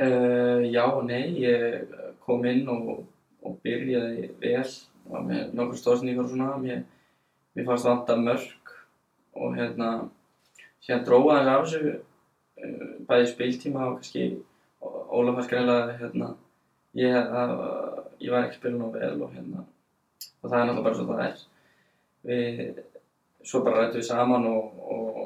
Uh, 0.00 0.62
já 0.72 0.84
og 0.86 1.02
nei, 1.04 1.24
ég 1.42 1.90
kom 2.24 2.44
inn 2.48 2.68
og, 2.72 3.02
og 3.44 3.58
byrjaði 3.64 4.30
vel, 4.40 4.64
var 5.10 5.26
með 5.26 5.56
nokkur 5.58 5.80
stóðsningar 5.80 6.24
og 6.24 6.30
svona, 6.32 6.54
mér, 6.62 6.84
mér 7.56 7.66
fannst 7.68 7.88
vanta 7.88 8.16
mörg 8.20 8.74
og 9.36 9.58
hérna, 9.58 9.90
síðan 10.80 11.04
dróða 11.08 11.40
þess 11.40 11.50
af 11.56 11.66
þessu, 11.66 11.96
uh, 12.60 12.94
bæði 13.10 13.34
spiltíma 13.34 13.90
og 13.90 13.98
kannski 13.98 14.30
Ólaf 15.10 15.34
fannst 15.36 15.50
greinlega, 15.50 15.96
hérna, 15.98 16.30
ég, 16.96 17.12
að, 17.12 17.52
ég 18.22 18.32
var 18.32 18.46
ekki 18.46 18.54
að 18.54 18.60
spila 18.60 18.78
nóg 18.78 18.94
vel 18.94 19.24
og 19.26 19.32
hérna, 19.34 19.64
og 20.40 20.46
það 20.46 20.54
er 20.60 20.68
náttúrulega 20.68 20.84
bara 20.86 20.98
svo 20.98 21.06
það 21.08 21.22
er. 21.26 21.42
Við, 22.30 22.60
svo 23.50 23.62
bara 23.66 23.82
rættum 23.82 24.00
við 24.00 24.06
saman 24.06 24.46
og, 24.48 24.78
og, 24.94 25.18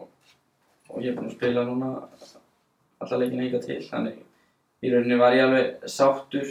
og 0.95 1.03
ég 1.03 1.11
er 1.13 1.17
búinn 1.19 1.31
að 1.31 1.37
spila 1.39 1.65
núna 1.69 1.89
alla 3.05 3.19
leikina 3.21 3.43
hingað 3.47 3.67
til, 3.67 3.81
þannig 3.91 4.21
í 4.85 4.93
rauninni 4.93 5.19
var 5.21 5.35
ég 5.37 5.45
alveg 5.49 5.89
sáttur 5.91 6.47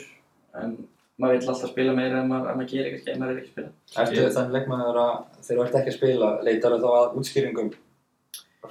en 0.62 0.76
maður 1.22 1.38
vill 1.40 1.50
alltaf 1.54 1.70
spila 1.72 1.94
meira 1.98 2.20
en 2.24 2.30
maður, 2.32 2.50
en 2.52 2.58
maður 2.60 2.72
gerir 2.74 2.94
kannski 2.96 3.14
en 3.14 3.20
maður 3.22 3.34
er 3.34 3.42
ekki 3.44 3.50
að 3.50 3.54
spila 3.54 4.04
Ertu 4.04 4.20
Ég- 4.20 4.34
þannig 4.38 4.56
leikmaður 4.58 5.00
að 5.04 5.14
þegar 5.48 5.60
þú 5.60 5.66
ert 5.68 5.78
ekki 5.82 5.92
að 5.94 5.98
spila, 5.98 6.30
leitar 6.48 6.78
þá 6.84 6.88
að 7.00 7.18
útskýringum 7.22 7.70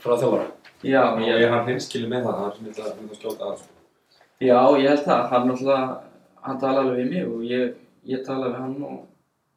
frá 0.02 0.14
þjálfara? 0.18 0.46
Já, 0.82 1.02
Og 1.14 1.20
ég, 1.22 1.42
er 1.46 1.52
hann 1.52 1.68
hinskili 1.68 2.08
með 2.10 2.24
það, 2.26 2.38
það 2.38 2.46
er 2.46 2.54
svona 2.56 2.68
eitthvað 2.68 3.12
að 3.12 3.18
skjóta 3.20 3.50
að 3.52 3.58
sko. 3.58 3.68
já, 4.42 4.58
ég 4.82 4.88
held 4.90 5.04
það, 5.06 5.20
hann 5.32 5.48
náttúrulega 5.48 6.00
hann 6.42 6.58
talaði 6.58 6.82
alveg 6.82 6.98
við 6.98 7.10
mig 7.12 7.28
og 7.30 7.44
ég, 7.46 7.74
ég 8.10 8.24
talaði 8.26 8.50
við 8.56 8.62
hann 8.64 8.74
og, 8.88 8.96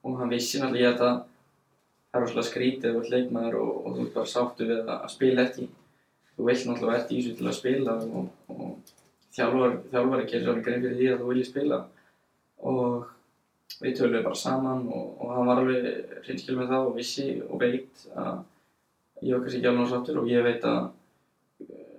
og 0.05 0.19
hann 0.19 0.29
vissi 0.35 0.59
náttúrulega 0.61 0.83
ég 0.85 0.91
held 0.91 1.01
að 1.07 1.15
það 1.15 2.19
er 2.19 2.21
rosalega 2.25 2.49
skrítið 2.51 2.93
þú 2.93 3.01
ert 3.01 3.13
leikmaður 3.15 3.57
og, 3.63 3.71
og 3.87 3.95
þú 3.97 4.03
ert 4.05 4.13
bara 4.19 4.31
sáttur 4.35 4.69
við 4.69 4.83
að, 4.83 4.91
að 5.01 5.13
spila 5.15 5.47
ekki 5.49 5.65
þú 6.35 6.47
vilt 6.49 6.67
náttúrulega 6.67 7.01
ert 7.01 7.11
í 7.11 7.19
þessu 7.21 7.37
til 7.39 7.49
að 7.49 7.57
spila 7.57 7.95
og, 8.03 8.27
og 8.51 8.95
þjálfari, 9.35 9.77
þjálfari 9.91 10.27
gerir 10.31 10.49
alveg 10.51 10.65
grein 10.65 10.83
fyrir 10.83 10.97
því 10.99 11.07
að 11.11 11.21
þú 11.21 11.29
vilji 11.31 11.47
spila. 11.49 11.79
Og 12.65 13.07
við 13.81 13.97
tölum 13.99 14.25
bara 14.25 14.39
saman 14.39 14.85
og, 14.87 15.07
og 15.21 15.33
hann 15.35 15.49
var 15.49 15.61
alveg 15.63 15.87
hreinskil 16.25 16.59
með 16.59 16.71
það 16.73 16.89
og 16.89 16.99
vissi 16.99 17.27
og 17.45 17.63
veit 17.63 18.05
að 18.15 18.37
ég 19.23 19.33
var 19.33 19.43
kannski 19.43 19.59
ekki 19.61 19.71
alveg 19.71 19.91
sáttur 19.91 20.21
og 20.21 20.29
ég 20.31 20.45
veit 20.45 20.69
að 20.69 20.79
eh, 21.65 21.97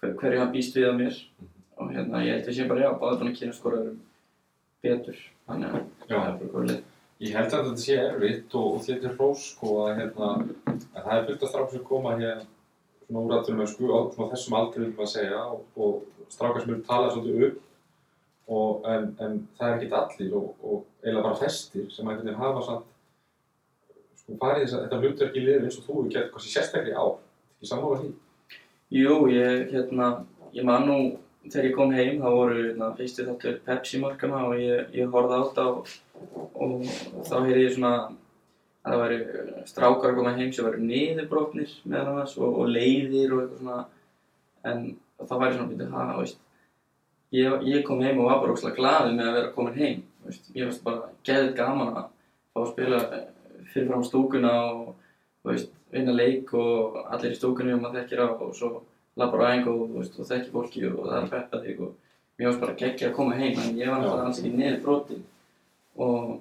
hver, 0.00 0.14
hverju 0.20 0.40
hann 0.42 0.54
býst 0.54 0.78
við 0.78 0.88
að 0.90 0.98
mér. 1.00 1.20
Og 1.80 1.92
hérna 1.92 2.24
ég 2.26 2.36
held 2.36 2.48
við 2.48 2.58
séum 2.58 2.72
bara 2.72 2.84
já, 2.84 2.90
báður 3.00 3.20
búin 3.20 3.32
að 3.32 3.38
kynna 3.40 3.56
skoraðurum 3.56 4.00
betur. 4.84 5.20
Þannig 5.48 5.68
að 5.68 5.84
það 6.06 6.16
er 6.16 6.34
bara 6.40 6.50
góð 6.52 6.66
leið. 6.70 6.88
Ég 7.22 7.36
held 7.38 7.52
að 7.54 7.68
þetta 7.68 7.82
sé 7.84 7.96
erfitt 8.02 8.54
og, 8.58 8.68
og 8.76 8.84
þetta 8.86 9.08
er 9.08 9.16
hrós 9.16 9.42
sko 9.52 9.74
að 9.84 9.92
hérna, 10.00 10.30
að 10.72 11.04
það 11.04 11.12
er 11.16 11.26
fullt 11.28 11.44
af 11.46 11.52
strákar 11.52 11.72
sem 11.72 11.84
koma 11.86 12.14
hér 12.18 12.40
úr 13.18 13.34
aðtunum 13.36 13.68
sko 13.68 13.90
á 13.92 14.00
þessum 14.32 14.56
aldri 14.58 14.84
vil 14.84 14.94
maður 14.96 15.12
segja 15.14 15.42
og, 15.44 15.66
og 15.76 16.32
strákar 16.32 16.64
sem 16.64 16.74
eru 16.74 16.86
talað 16.86 17.14
svolítið 17.16 17.46
upp 17.48 17.60
og, 18.52 18.86
en, 18.88 19.10
en 19.22 19.36
það 19.58 19.68
er 19.68 19.76
ekkert 19.76 19.98
allir 20.00 20.36
og, 20.38 20.48
og 20.62 20.84
eiginlega 21.02 21.26
bara 21.28 21.40
festir 21.40 21.88
sem 21.92 22.08
einhvern 22.08 22.28
veginn 22.28 22.42
hafa 22.42 22.64
samt 22.68 22.88
sko 24.22 24.38
farið 24.40 24.64
þess 24.64 24.76
að 24.76 24.84
þetta 24.84 25.00
hlutverki 25.02 25.44
liður 25.44 25.66
eins 25.66 25.78
og 25.80 25.86
þú 25.86 25.98
hefur 25.98 26.12
gert 26.14 26.32
kannski 26.32 26.54
sérstaklega 26.54 26.94
í 26.94 27.00
ár, 27.02 27.18
ekki 27.56 27.70
sammála 27.70 28.00
því? 28.02 28.12
Jú, 28.92 29.18
ég, 29.32 29.68
hérna, 29.72 30.08
ég 30.52 30.66
man 30.68 30.88
nú 30.88 30.98
þegar 31.48 31.68
ég 31.68 31.76
kom 31.76 31.94
heim 31.96 32.20
þá 32.22 32.28
voru 32.30 32.58
hérna, 32.60 32.90
fyrstu 32.98 33.26
þáttur 33.26 33.60
Pepsi-markana 33.66 34.42
og 34.50 34.58
ég, 34.60 34.90
ég 34.94 35.10
horfði 35.14 35.38
á 35.38 35.42
þetta 35.48 35.64
og, 35.70 35.94
og 36.54 36.74
þá 37.26 37.36
heyrði 37.40 37.64
ég 37.64 37.74
svona 37.76 37.94
að 38.82 38.94
það 38.94 39.02
væri 39.02 39.66
strákar 39.70 40.12
að 40.12 40.16
koma 40.20 40.36
heim 40.38 40.52
sem 40.52 40.66
væri 40.66 40.86
niðurbrotnir 40.86 41.74
meðal 41.84 42.14
annars 42.14 42.38
og, 42.38 42.56
og 42.62 42.72
leiðir 42.72 43.36
og 43.36 43.44
eitthvað 43.44 43.60
svona. 43.60 43.82
En 44.62 44.82
þá 45.22 45.36
væri 45.38 45.56
svona 45.56 45.70
býtið, 45.70 45.92
ha, 45.94 46.06
veist 46.18 46.40
ég, 47.32 47.62
ég 47.66 47.84
kom 47.86 48.02
heim 48.04 48.20
og 48.20 48.28
var 48.28 48.40
bara 48.42 48.56
óslega 48.56 48.78
glaðið 48.78 49.14
með 49.16 49.28
að 49.28 49.36
vera 49.38 49.52
komin 49.56 49.78
heim 49.78 50.02
veist, 50.26 50.50
ég 50.56 50.68
veist 50.68 50.84
bara 50.84 51.10
geðið 51.26 51.54
gaman 51.58 51.94
að 51.94 52.08
fá 52.52 52.62
að 52.62 52.70
spila 52.72 53.00
eh, 53.16 53.26
fyrir 53.72 53.90
fram 53.90 54.04
stúkuna 54.06 54.52
og 54.68 54.92
veist, 55.48 55.72
vinna 55.92 56.14
leik 56.16 56.52
og 56.56 57.00
allir 57.06 57.34
í 57.34 57.38
stúkunni 57.38 57.74
og 57.76 57.82
maður 57.82 58.02
þekkir 58.02 58.24
á 58.24 58.28
og 58.28 58.54
svo 58.56 58.72
labbar 59.20 59.44
á 59.48 59.52
æng 59.56 59.68
og, 59.72 59.82
veist, 59.96 60.16
og 60.18 60.28
þekkir 60.28 60.54
fólki 60.54 60.86
og 60.90 61.02
það 61.06 61.18
er 61.18 61.26
að 61.26 61.34
peppa 61.34 61.62
þig 61.64 61.82
og 61.86 61.92
mér 62.36 62.48
varst 62.48 62.64
bara 62.64 62.78
geggja 62.84 63.10
að 63.10 63.18
koma 63.18 63.38
heim 63.40 63.60
en 63.60 63.80
ég 63.80 63.92
var 63.92 64.02
náttúrulega 64.02 64.28
alls 64.28 64.42
ekki 64.42 64.54
niður 64.56 64.80
brotin 64.86 65.26
og 66.00 66.32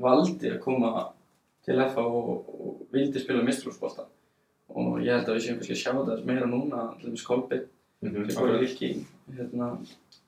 valdi 0.00 0.52
að 0.52 0.62
koma 0.64 0.92
til 1.66 1.80
FA 1.94 2.02
og, 2.06 2.28
og 2.48 2.86
vildi 2.94 3.20
spila 3.22 3.42
mistrúsbolta 3.46 4.04
og 4.76 5.00
ég 5.02 5.12
held 5.14 5.28
að 5.30 5.36
við 5.38 5.44
séum 5.46 5.58
kannski 5.60 5.74
að 5.76 5.82
sjá 5.82 5.92
þetta 5.96 6.26
meira 6.28 6.46
núna 6.50 6.86
dæmis 7.02 7.26
Kolbeinn 7.26 7.66
Mm 8.04 8.26
sem 8.30 8.44
í 8.52 8.56
Vilki 8.60 8.88
hérna, 9.38 9.66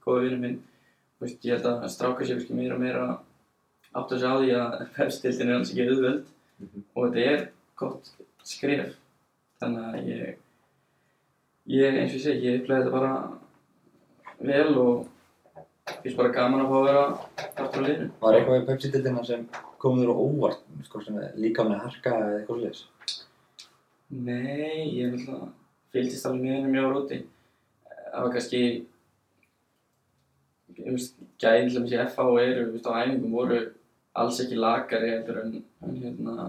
góða 0.02 0.22
vinnu 0.24 0.38
minn. 0.40 0.54
Veist, 1.20 1.42
ég 1.44 1.58
held 1.58 1.66
að 1.68 1.82
stráka 1.92 2.24
sér 2.24 2.38
kannski 2.38 2.54
meira 2.56 2.74
og 2.78 2.80
meira 2.80 3.02
átt 3.92 4.14
að 4.16 4.22
sjá 4.22 4.30
því 4.40 4.54
að 4.56 4.76
pepstildin 4.96 5.50
er 5.52 5.58
alls 5.58 5.72
ekki 5.74 5.84
auðvöld 5.84 6.24
Mhm. 6.58 6.82
og 6.96 7.04
þetta 7.04 7.26
er 7.32 7.44
gott 7.76 8.08
skref. 8.42 8.94
Þannig 9.60 9.84
að 9.84 10.08
ég 10.08 10.36
ég 11.68 11.98
eins 12.00 12.14
og 12.14 12.18
ég 12.18 12.24
segi, 12.24 12.46
ég 12.48 12.60
upplega 12.62 12.80
þetta 12.82 12.96
bara 12.96 13.12
vel 14.40 14.78
og 14.78 15.06
finnst 16.02 16.16
bara 16.16 16.32
gaman 16.34 16.64
að 16.64 16.72
fá 16.72 16.76
að 16.80 16.88
vera 16.88 17.04
aftur 17.62 17.84
á 17.84 17.86
liðinu. 17.86 18.10
Var 18.20 18.38
eitthvað 18.40 18.62
í 18.62 18.66
Pepsi-dildina 18.72 19.24
sem 19.28 19.46
komið 19.82 20.04
þér 20.04 20.12
á 20.12 20.22
óvart, 20.26 20.68
sko, 20.86 21.02
líka 21.38 21.66
með 21.66 21.82
harka 21.84 22.14
eða 22.18 22.36
eitthvað 22.38 22.60
sliðis? 22.60 22.84
Nei, 24.08 24.88
ég 24.96 25.06
er 25.06 25.14
náttúrulega 25.14 25.50
fylgist 25.92 26.28
alveg 26.28 26.44
með 26.44 26.54
henni 26.56 26.72
mjög 26.72 26.86
á 26.88 26.92
róti. 26.94 27.18
Það 28.08 28.24
var 28.24 28.32
kannski, 28.34 28.62
ég 30.78 30.94
veist, 30.94 31.18
gæðin 31.42 31.68
til 31.68 31.80
að 31.80 31.84
missi 31.84 32.00
FH 32.04 32.24
og 32.24 32.40
eru, 32.42 32.64
þú 32.68 32.76
veist, 32.76 32.88
á 32.88 33.00
æfingum 33.02 33.36
voru 33.36 33.60
alls 34.18 34.40
ekki 34.44 34.58
lakari 34.58 35.12
heldur 35.12 35.42
en, 35.42 35.52
en 35.84 36.00
hérna, 36.02 36.48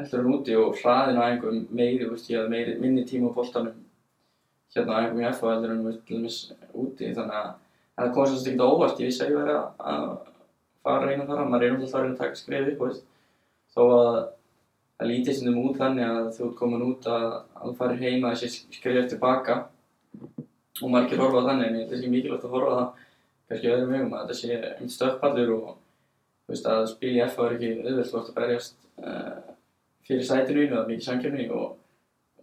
heldur 0.00 0.22
en 0.22 0.36
úti 0.36 0.56
og 0.60 0.78
hraðin 0.80 1.20
á 1.20 1.26
æfingum 1.26 1.66
meiri, 1.70 2.04
þú 2.04 2.12
veist, 2.14 2.30
ég 2.30 2.40
hafði 2.40 2.54
meiri, 2.54 2.78
minni 2.82 3.04
tíma 3.08 3.32
á 3.34 3.36
boltanum 3.36 3.82
hérna 4.76 4.96
á 4.96 5.00
æfingum 5.02 5.24
í 5.24 5.28
FH 5.32 5.52
heldur 5.52 5.74
en, 5.74 5.84
þú 6.06 6.22
veist, 6.22 6.54
úti, 6.72 7.12
þannig 7.18 7.40
að 7.42 7.52
það 7.96 8.14
kom 8.14 8.30
svolítið 8.30 8.52
ekkert 8.54 8.66
óvart, 8.70 9.02
ég 9.02 9.10
vissi 9.10 9.24
að 9.24 9.32
ég 9.32 9.38
væri 9.40 9.58
að, 9.58 9.68
að 9.90 10.08
fara 10.86 11.10
reyna 11.10 11.28
þar, 11.28 11.44
maður 11.50 11.66
er 11.66 11.76
náttúrulega 11.76 11.98
að 11.98 12.06
reyna 12.06 12.16
að 12.16 12.20
taka 12.22 12.40
skrifið 12.40 12.72
upp, 12.72 12.80
þú 12.80 12.90
veist, 12.90 13.06
þó 13.76 13.82
að 13.86 14.18
það 14.96 15.10
lítið 15.10 15.38
sem 15.38 15.58
út 15.60 15.80
þannig 15.80 16.10
að 16.10 16.28
þú 16.36 16.44
ert 16.46 16.60
komin 16.60 16.84
út 16.86 17.08
að, 17.12 17.26
þú 17.62 17.72
farir 17.80 18.04
heima 18.04 18.32
þessi 18.32 18.62
skrifir 18.78 19.10
tilbaka 19.10 19.56
og 20.82 20.92
margir 20.92 21.20
horfa 21.20 21.42
á 21.44 21.48
þannig 21.50 21.68
en 21.68 21.76
þetta 21.82 22.00
sé 22.00 22.12
mikilvægt 22.12 22.46
að 22.46 22.54
horfa 22.56 22.78
það 22.78 23.04
kannski 23.46 23.72
öðrum 23.72 23.92
vegum 23.92 24.16
að 24.16 24.22
þetta 24.22 24.38
sé 24.40 24.56
einn 24.70 24.92
stökkpallur 24.92 25.52
og 25.56 25.68
þú 25.76 26.54
veist 26.54 26.70
að 26.72 26.88
spila 26.92 27.20
í 27.20 27.22
F 27.26 27.38
er 27.44 27.54
ekki 27.56 27.70
auðvelt 27.82 28.10
þú 28.10 28.18
ert 28.20 28.30
að 28.32 28.38
berjast 28.40 28.76
uh, 29.02 29.54
fyrir 30.06 30.26
sætinu 30.26 30.66
það 30.70 30.80
er 30.80 30.90
mikið 30.90 31.06
samkjöfni 31.06 31.46
og, 31.54 31.70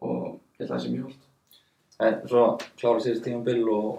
og 0.03 0.23
ég 0.23 0.63
held 0.63 0.69
að 0.69 0.73
það 0.73 0.83
sé 0.85 0.93
mjög 0.93 1.09
hólt. 1.09 1.29
En 2.03 2.17
svo 2.27 2.45
klára 2.79 3.03
síðust 3.03 3.25
tímabil 3.27 3.61
og, 3.71 3.91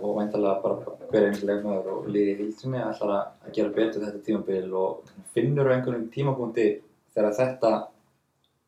og 0.00 0.18
væntalega 0.18 0.60
bara 0.62 0.96
hver 1.10 1.26
eins 1.28 1.42
leikmaður 1.44 1.90
og 1.92 2.10
liði 2.12 2.36
hildsinni 2.40 2.80
ætlar 2.82 3.14
að, 3.16 3.32
gera 3.56 3.74
betur 3.76 4.04
þetta 4.06 4.22
tímabil 4.26 4.76
og 4.78 5.12
finnur 5.34 5.68
á 5.68 5.74
einhvern 5.74 6.06
tímapunkti 6.14 6.68
þegar 7.14 7.36
þetta 7.38 7.72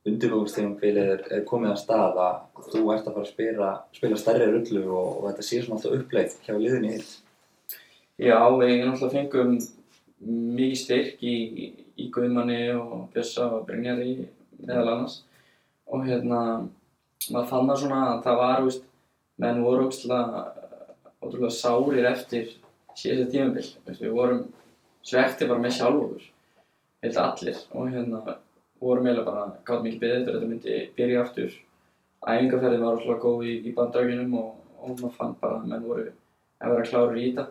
undirbúinstímabil 0.05 1.01
er, 1.01 1.23
er 1.33 1.45
komið 1.49 1.73
að 1.73 1.81
stað 1.81 2.19
að 2.21 2.67
þú 2.73 2.83
ert 2.93 3.07
að 3.07 3.15
fara 3.15 3.25
að 3.25 3.31
spila, 3.31 3.71
spila 3.97 4.19
stærri 4.21 4.51
rullu 4.51 4.83
og, 4.85 5.09
og 5.17 5.29
þetta 5.31 5.47
sé 5.47 5.63
svona 5.63 5.79
alltaf 5.79 5.97
uppleið 5.99 6.35
hjá 6.45 6.55
liðinni 6.59 6.93
hild. 6.93 7.13
Já, 8.21 8.39
við 8.61 8.75
náttúrulega 8.85 9.15
fengum 9.15 9.55
mikið 10.25 10.81
styrk 10.81 11.25
í, 11.25 11.35
í, 11.65 11.71
í 12.05 12.11
Guðmanni 12.13 12.61
og 12.77 13.09
Bjössa 13.15 13.49
og 13.57 13.65
Brynjari 13.69 14.29
meðal 14.61 14.91
annars 14.93 15.23
og 15.89 16.05
hérna 16.07 16.41
maður 17.31 17.49
fann 17.51 17.71
það 17.71 17.81
svona 17.83 18.03
að 18.11 18.21
það 18.27 18.39
var, 18.41 18.63
veist, 18.69 18.85
menn 19.41 19.65
voru 19.65 19.89
ógstlega 19.89 20.45
ótrúlega 21.25 21.57
sárir 21.57 22.09
eftir 22.11 22.55
síðasta 22.95 23.31
tímabil, 23.33 23.67
veist, 23.87 24.03
við 24.03 24.15
vorum 24.15 24.45
svekti 25.05 25.49
bara 25.51 25.63
með 25.63 25.77
sjálfur, 25.79 26.27
held 27.05 27.21
allir 27.21 27.63
og 27.73 27.91
hérna 27.93 28.39
vorum 28.85 29.07
eiginlega 29.07 29.27
bara, 29.29 29.45
gáðum 29.67 29.89
ekki 29.91 30.01
beðið 30.03 30.29
að 30.29 30.35
þetta 30.35 30.51
myndi 30.51 30.79
byrja 30.97 31.25
aftur. 31.25 31.57
Æfingarferðin 32.25 32.85
var 32.85 32.97
alltaf 32.99 33.21
góð 33.23 33.45
í, 33.49 33.55
í 33.69 33.75
bandauginum 33.77 34.39
og, 34.41 34.55
og 34.81 34.95
maður 34.95 35.17
fann 35.19 35.37
bara 35.41 35.59
að 35.59 35.69
menn 35.71 35.85
voru 35.85 36.07
að 36.61 36.73
vera 36.75 36.89
klárir 36.89 37.21
í 37.21 37.27
þetta. 37.29 37.47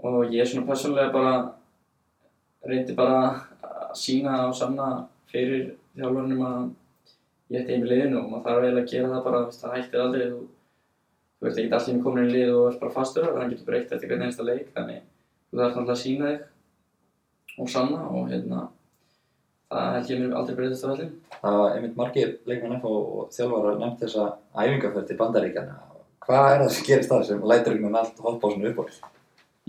Og 0.00 0.34
ég 0.34 0.48
svona 0.48 0.68
personlega 0.68 1.12
bara 1.14 1.34
reyndi 2.68 2.96
bara 2.96 3.20
að 3.64 3.94
sína 4.00 4.36
og 4.48 4.56
sanna 4.56 4.88
fyrir 5.32 5.74
þjálfurinnum 5.96 6.44
að 6.46 6.62
ég 7.50 7.62
ætti 7.62 7.76
heim 7.76 7.86
í 7.86 7.90
liðinu 7.90 8.20
og 8.20 8.30
maður 8.30 8.46
þarf 8.46 8.64
eiginlega 8.64 8.86
að 8.86 8.92
gera 8.94 9.12
það 9.14 9.26
bara, 9.28 9.42
það 9.60 9.76
hættir 9.76 10.04
aldrei. 10.04 10.26
Þú, 11.40 11.48
ert 11.48 11.58
ekkert 11.58 11.76
alltaf 11.78 12.02
komin 12.04 12.28
í 12.28 12.34
lið 12.34 12.50
og 12.52 12.66
ert 12.68 12.82
bara 12.82 12.92
fastur 12.92 13.24
þar, 13.24 13.38
það 13.38 13.54
getur 13.54 13.68
breykt 13.70 13.94
eftir 13.96 14.10
hvern 14.10 14.26
einasta 14.26 14.44
leik, 14.44 14.66
þannig 14.74 15.00
þú 15.50 15.62
þarf 15.62 15.78
alltaf 15.80 15.94
að 15.94 16.02
sína 16.02 16.32
þig 16.34 17.60
og 17.60 17.70
sanna 17.72 18.02
og 18.10 18.28
hérna 18.30 18.66
það 19.70 19.92
held 19.94 20.10
ég 20.10 20.20
mér 20.20 20.36
aldrei 20.38 20.56
breytist 20.58 20.86
á 20.86 20.90
vellin. 20.90 21.12
Það 21.40 21.58
var 21.60 21.76
einmitt 21.76 21.98
margir 21.98 22.32
leikmenn 22.50 22.76
F 22.78 22.86
og 22.90 23.30
þjálfarar 23.36 23.78
nefnt 23.80 24.02
þessa 24.04 24.26
æfingarferð 24.54 25.06
til 25.08 25.18
bandaríkjana. 25.20 25.76
Hvað 26.26 26.48
er 26.50 26.62
það 26.62 26.72
sem 26.74 26.88
gerist 26.88 27.12
það 27.12 27.26
sem 27.28 27.46
lætur 27.52 27.76
veginn 27.76 27.98
allt 28.00 28.18
svona 28.20 28.72
uppbóð? 28.72 28.98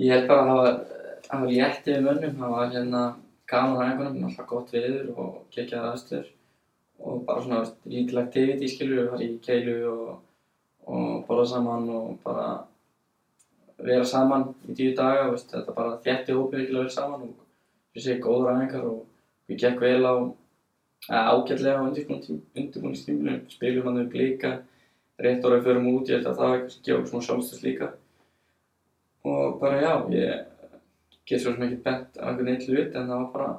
Ég 0.01 0.13
held 0.15 0.27
bara 0.29 0.41
að 0.41 0.49
það 0.49 0.61
var, 0.61 0.79
það 1.27 1.43
var 1.43 1.53
létt 1.53 1.87
yfir 1.91 2.05
mönnum, 2.07 2.35
það 2.41 2.55
var 2.57 2.73
hérna 2.75 3.03
gaman 3.51 3.79
á 3.79 3.83
æfingunum, 3.91 4.27
alltaf 4.29 4.49
gott 4.49 4.73
viður 4.73 5.11
og 5.15 5.31
geggjaðar 5.53 5.95
aðstöður 5.95 6.29
og 7.01 7.23
bara 7.27 7.43
svona 7.45 7.61
lítil 7.89 8.21
aktiviti 8.21 8.69
skilur, 8.69 8.99
við 8.99 9.09
varum 9.11 9.25
í 9.25 9.29
keilu 9.45 9.77
og, 9.91 10.11
og 10.87 11.23
borða 11.27 11.45
saman 11.53 11.89
og 11.89 12.17
bara 12.25 12.47
vera 13.81 14.05
saman 14.05 14.49
í 14.69 14.75
tíu 14.77 14.95
daga, 14.97 15.29
veist, 15.31 15.49
þetta 15.53 15.75
bara 15.77 15.97
þétti 16.05 16.35
hópið 16.37 16.59
virkilega 16.59 16.83
vel 16.85 16.95
saman 16.95 17.23
og 17.27 17.95
við 17.95 18.05
séum 18.05 18.21
góður 18.25 18.51
æfingar 18.53 18.85
og 18.89 18.99
við 19.49 19.63
gekk 19.63 19.81
vel 19.81 20.05
á 20.05 20.15
ágætlega 21.09 21.81
á 21.81 21.85
undirbúinistíminu, 21.85 23.39
spilum 23.49 23.87
hann 23.89 24.03
upp 24.03 24.13
líka, 24.13 24.51
rétt 25.21 25.45
orðið 25.45 25.65
förum 25.65 25.89
út, 25.95 26.09
ég 26.09 26.19
held 26.19 26.29
að 26.29 26.39
það 26.43 26.55
kannski 26.59 26.85
gefa 26.85 27.09
svona 27.09 27.27
sjálfstöðs 27.27 27.65
líka 27.65 27.91
og 29.25 29.59
bara 29.61 29.81
já, 29.81 29.93
ég 30.13 30.79
get 31.25 31.41
svo 31.41 31.53
sem 31.53 31.65
ekki 31.67 31.83
bent 31.85 32.21
á 32.21 32.29
einhvern 32.29 32.47
veginn 32.51 32.69
hlut 32.69 32.95
en 32.95 33.09
það 33.09 33.17
var 33.17 33.29
bara 33.33 33.51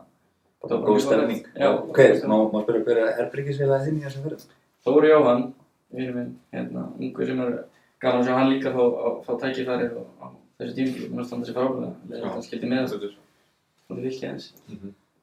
Bara 0.62 0.78
góð 0.86 1.00
stemning. 1.02 1.46
Já, 1.58 1.70
Hver, 1.90 2.20
má, 2.30 2.36
má 2.52 2.60
spyrja 2.62 2.82
hver 2.86 2.98
er 3.02 3.16
herbyrgisfélagið 3.18 3.86
þinn 3.88 3.96
í 3.98 4.02
þessum 4.04 4.26
fyrir? 4.28 4.42
Þóri 4.86 5.08
Jóhann, 5.10 5.40
vinur 5.92 6.16
minn, 6.18 6.32
hérna, 6.54 6.86
ungur 6.98 7.28
sem 7.28 7.42
er 7.44 7.54
gaman 8.02 8.22
að 8.22 8.28
sjá 8.28 8.38
hann 8.38 8.50
líka 8.52 8.72
fá, 8.74 8.82
fá 9.26 9.32
tækifæri 9.42 9.88
á, 9.92 10.02
á 10.22 10.26
þessu 10.58 10.76
tímafélag, 10.78 11.14
mér 11.14 11.28
standa 11.28 11.48
sér 11.48 11.58
frábæðlega, 11.58 11.94
leðið 12.10 12.28
hann 12.28 12.44
skildi 12.46 12.70
með 12.72 12.92
það, 12.92 13.16
það 13.88 14.04
vilki 14.06 14.28
hans. 14.28 14.48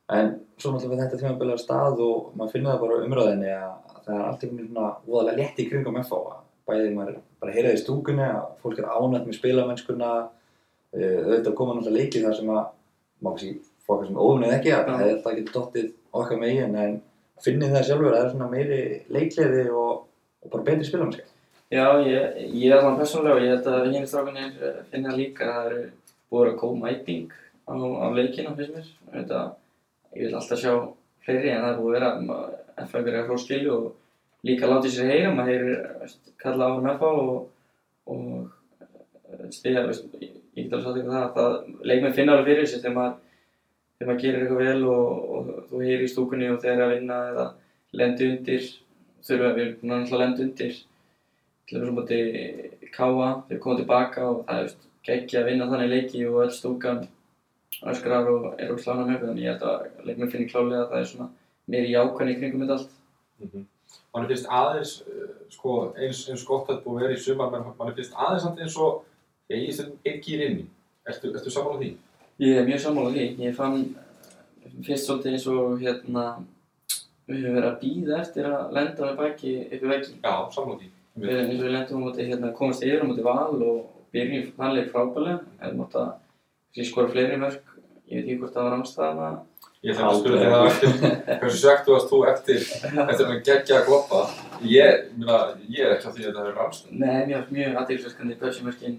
En 0.09 0.31
svo 0.57 0.73
náttúrulega 0.73 0.95
við 0.95 1.01
þetta 1.03 1.21
tímabilar 1.21 1.61
stað 1.61 2.03
og 2.05 2.29
maður 2.37 2.53
finnur 2.55 2.73
það 2.73 2.83
bara 2.83 2.97
á 2.97 3.05
umræðinni 3.05 3.51
að 3.53 3.97
það 4.05 4.15
er 4.15 4.23
allt 4.25 4.43
einhvern 4.43 4.57
veginn 4.57 4.71
svona 4.71 4.93
voðalega 5.05 5.37
létt 5.43 5.59
í 5.61 5.67
kringum 5.69 5.99
FH. 6.01 6.21
Bæðið 6.69 6.95
maður 6.95 7.19
bara 7.41 7.53
heyraði 7.53 7.77
í 7.77 7.81
stúkunni 7.83 8.25
að 8.25 8.47
fólk 8.63 8.81
er 8.81 8.89
ánægt 8.89 9.27
með 9.27 9.37
spilamennskuna, 9.37 10.09
uh, 10.25 11.19
auðvitað 11.27 11.57
koma 11.59 11.75
náttúrulega 11.77 12.07
leikið 12.07 12.25
þar 12.25 12.39
sem 12.39 12.51
að 12.55 12.63
maður 13.19 13.37
kannski 13.37 13.53
fá 13.85 13.93
eitthvað 13.93 14.09
sem 14.09 14.19
óvinnið 14.23 14.55
ekki 14.57 14.73
að 14.73 14.89
það 14.89 15.05
er 15.05 15.21
það 15.23 15.37
getur 15.39 15.55
dottið 15.59 15.87
okkar 16.19 16.41
megin 16.41 16.75
en 16.77 16.97
finnið 17.43 17.75
það 17.75 17.85
sjálfur 17.87 18.09
að 18.09 18.17
það 18.17 18.25
er 18.25 18.33
svona 18.33 18.49
meiri 18.53 18.81
leikleði 19.15 19.63
og, 19.69 19.88
og 20.43 20.53
bara 20.53 20.65
betri 20.69 20.87
spilamennska. 20.87 21.27
Já, 21.69 21.85
ég, 22.01 22.37
ég 22.57 22.71
er 22.73 22.81
þannig 22.81 23.03
persónulega 23.03 23.35
og 23.35 23.43
ég 23.45 23.51
held 23.53 23.67
að 23.69 23.91
hinn 23.93 24.07
strákunir 24.09 24.63
eh, 24.65 24.77
finna 24.89 25.13
líka 25.13 25.45
að 25.45 25.57
það 25.57 25.67
eru 25.69 25.83
búið 26.29 26.49
að 26.49 26.59
koma 26.61 26.87
mæting 26.87 27.35
á, 27.69 27.73
á 27.77 28.05
leikina 28.15 28.55
fyrst 28.57 28.73
mér. 28.73 28.87
Þetta, 29.13 29.41
ég 30.15 30.23
vil 30.25 30.39
alltaf 30.39 30.61
sjá 30.63 30.73
fleiri 31.25 31.53
en 31.53 31.61
það 31.61 31.71
er 31.71 31.79
búið 31.81 31.89
að 31.89 31.99
vera 31.99 32.39
FF 32.87 32.99
er 33.03 33.19
að 33.19 33.29
frá 33.29 33.41
skilju 33.43 33.75
og 33.75 33.87
líka 34.49 34.69
látið 34.69 34.95
sér 34.95 35.11
heyra, 35.13 35.31
maður 35.35 35.53
heyrir 35.53 35.79
veist, 36.01 36.33
kalla 36.41 36.69
á 36.69 36.73
hann 36.73 36.91
FF 36.95 37.05
og, 37.09 37.39
og 38.09 39.53
stiga, 39.53 39.85
veist, 39.87 40.09
ég, 40.17 40.35
ég 40.55 40.67
get 40.67 40.75
alveg 40.77 40.85
sagt 40.87 41.01
ykkur 41.01 41.15
það, 41.15 41.25
að 41.25 41.33
það 41.37 41.89
leikmenn 41.91 42.15
finna 42.17 42.35
alveg 42.35 42.51
fyrir 42.51 42.65
þessu 42.65 42.81
þegar 42.81 42.97
maður, 42.97 43.17
þegar 43.99 44.11
maður 44.11 44.21
gerir 44.23 44.43
eitthvað 44.43 44.63
vel 44.65 44.91
og, 44.93 45.25
og 45.37 45.49
þú 45.69 45.81
heyrir 45.85 46.05
í 46.05 46.11
stúkunni 46.13 46.51
og 46.53 46.61
þeir 46.63 46.73
eru 46.75 46.85
að 46.87 46.93
vinna 46.95 47.19
eða 47.33 47.49
lendi 47.99 48.29
undir, 48.33 48.69
þurfa 49.25 49.53
við 49.57 49.71
náttúrulega 49.83 50.23
lenda 50.23 50.45
undir 50.45 50.75
til 51.69 51.77
þess 51.77 51.89
að 51.89 51.95
móti 51.97 52.19
káa, 52.93 53.29
þau 53.49 53.57
koma 53.61 53.79
tilbaka 53.79 54.27
og 54.29 54.45
það 54.47 54.63
er 54.63 54.75
geggja 55.05 55.41
að 55.41 55.49
vinna 55.49 55.67
þannig 55.69 55.91
leiki 55.93 56.23
og 56.27 56.39
öll 56.45 56.53
stúkan 56.53 57.03
öskrar 57.89 58.27
og 58.27 58.47
er 58.57 58.73
úr 58.73 58.81
slána 58.81 59.05
með 59.07 59.25
þannig 59.25 59.43
ég 59.45 59.53
held 59.53 59.67
að 59.69 60.07
leikmenn 60.07 60.31
finnir 60.33 60.49
klálega 60.49 60.81
að 60.83 60.89
það 60.93 61.01
er 61.01 61.11
svona 61.11 61.29
meiri 61.69 61.93
jákvæðni 61.93 62.33
í 62.33 62.39
kringum 62.39 62.63
þetta 62.65 62.77
allt. 62.79 62.95
Mann 64.13 64.27
finnst 64.29 64.49
aðeins, 64.49 64.93
uh, 65.05 65.29
sko, 65.53 65.75
eins, 65.97 66.25
eins 66.29 66.45
gott 66.45 66.69
að 66.73 66.81
búið 66.83 67.05
vera 67.05 67.15
í 67.15 67.21
sumar, 67.23 67.51
menn 67.53 67.69
mann 67.77 67.95
finnst 67.95 68.17
aðeins 68.17 68.45
samt 68.45 68.61
eins 68.63 68.77
og 68.81 69.03
ég 69.53 69.69
stundum 69.73 69.99
einn 70.05 70.21
gýr 70.25 70.45
inni. 70.47 70.65
Ertu, 71.09 71.31
ertu 71.33 71.53
sammála 71.53 71.81
því? 71.81 71.91
Ég 72.41 72.59
er 72.59 72.67
mjög 72.67 72.83
sammála 72.83 73.13
því. 73.13 73.27
Ég 73.45 73.55
fann 73.57 73.77
eh, 73.79 74.73
fyrst 74.85 75.07
svolítið 75.07 75.35
eins 75.35 75.47
og 75.53 75.77
hérna 75.81 76.25
við 77.29 77.43
höfum 77.43 77.57
verið 77.59 77.69
að 77.69 77.79
býða 77.83 78.19
eftir 78.23 78.49
að 78.49 78.73
lenda 78.77 79.05
með 79.09 79.19
baki 79.21 79.53
í 79.59 79.81
veggi. 79.83 80.15
Já, 80.23 80.33
sammála 80.55 80.79
því. 80.79 80.89
Við, 81.19 81.35
eins 81.43 81.59
og 81.59 81.65
við 81.65 81.73
lendum 81.75 81.99
á 81.99 82.03
móti 82.05 82.25
hérna 82.29 82.53
komast 82.57 82.85
yfir 82.85 83.03
á 83.03 83.09
móti 83.09 83.25
val 83.25 83.61
og 83.69 83.77
byrjum 84.15 84.49
fannleik 84.57 84.89
frábælega. 84.93 85.39
Hefði 85.61 85.79
mótt 85.79 85.99
að 85.99 86.09
kannski 86.69 86.89
skora 86.89 87.13
fleiri 87.13 87.39
mörg. 87.41 87.77
Ég 88.09 88.17
veit 88.17 88.25
ekki 88.25 88.39
hvort 88.41 88.55
það 88.57 88.67
var 88.69 88.81
ástæðan 88.81 89.23
að 89.27 89.39
Ég 89.79 89.93
ætla 89.95 90.07
að 90.09 90.17
spyrja 90.19 90.39
þig 90.39 90.49
það 90.51 90.65
eftir, 90.69 90.95
hversu 91.39 91.59
svegt 91.61 91.85
varst 91.87 92.09
þú 92.11 92.17
eftir, 92.27 92.63
eftir 93.05 93.29
að 93.29 93.37
gegja 93.47 93.75
að 93.77 93.85
kloppa? 93.87 94.17
Ég, 94.67 95.05
meina, 95.15 95.37
ég 95.71 95.85
er 95.85 95.93
ekki 95.93 96.09
á 96.09 96.15
því 96.17 96.25
að 96.25 96.33
það 96.35 96.49
er 96.49 96.57
rámstöð. 96.57 96.89
Nei, 96.99 97.19
mér 97.29 97.35
var 97.37 97.53
mjög 97.55 97.77
aðeinsverkandi 97.79 98.35
Pepsi-mörkin 98.41 98.97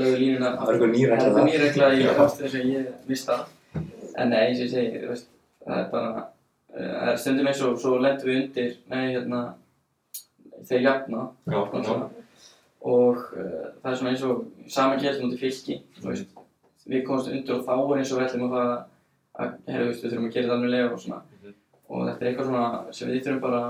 lögðu 0.00 0.16
línuna 0.24 0.50
Það 0.56 0.64
var 0.64 0.74
eitthvað 0.74 0.90
ný 0.96 1.04
regla 1.12 1.20
Það 1.22 1.28
er 1.28 1.36
þar. 1.36 1.46
ný 1.46 1.60
regla 1.62 1.90
í 1.94 2.02
þess 2.08 2.56
að 2.58 2.66
ég 2.72 2.88
mista 3.12 3.36
En 4.18 4.34
nei, 4.34 4.40
eins 4.48 4.58
og 4.58 4.66
ég 4.66 4.72
segi, 4.74 5.28
það 5.62 5.78
er 5.78 5.86
bara 5.94 6.24
það 6.72 7.08
er 7.12 7.16
stundum 7.20 7.46
eins 7.50 7.62
og 7.66 7.78
svo 7.82 7.98
lendum 8.00 8.28
við 8.30 8.42
undir 8.42 8.76
nei, 8.92 9.04
hérna 9.16 9.40
þeir 10.68 10.84
jafna 10.86 11.24
Já, 11.50 11.58
já. 11.58 11.96
og 12.82 13.18
uh, 13.36 13.66
það 13.82 13.90
er 13.92 13.98
svona 14.00 14.12
eins 14.14 14.24
og 14.26 14.44
sama 14.72 14.96
gert 15.02 15.20
mútið 15.22 15.42
fylki 15.42 15.76
þú 16.00 16.08
veist, 16.12 16.32
við 16.88 17.04
komumst 17.06 17.30
undir 17.30 17.58
og 17.58 17.66
þá 17.66 17.74
er 17.76 18.00
eins 18.00 18.12
og 18.14 18.18
við 18.20 18.26
ætlum 18.28 18.46
að 18.48 18.54
fara 18.56 18.78
að 19.42 19.52
veist, 19.86 20.02
við 20.04 20.10
þurfum 20.12 20.28
að 20.30 20.34
gera 20.36 20.48
þetta 20.48 20.58
alveg 20.60 20.92
og 20.96 21.00
svona 21.04 21.20
Mhm. 21.42 21.54
og 21.88 22.06
þetta 22.08 22.22
er 22.24 22.28
eitthvað 22.30 22.48
svona 22.48 22.92
sem 22.96 23.08
við 23.10 23.22
þurfum 23.26 23.40
bara 23.46 23.62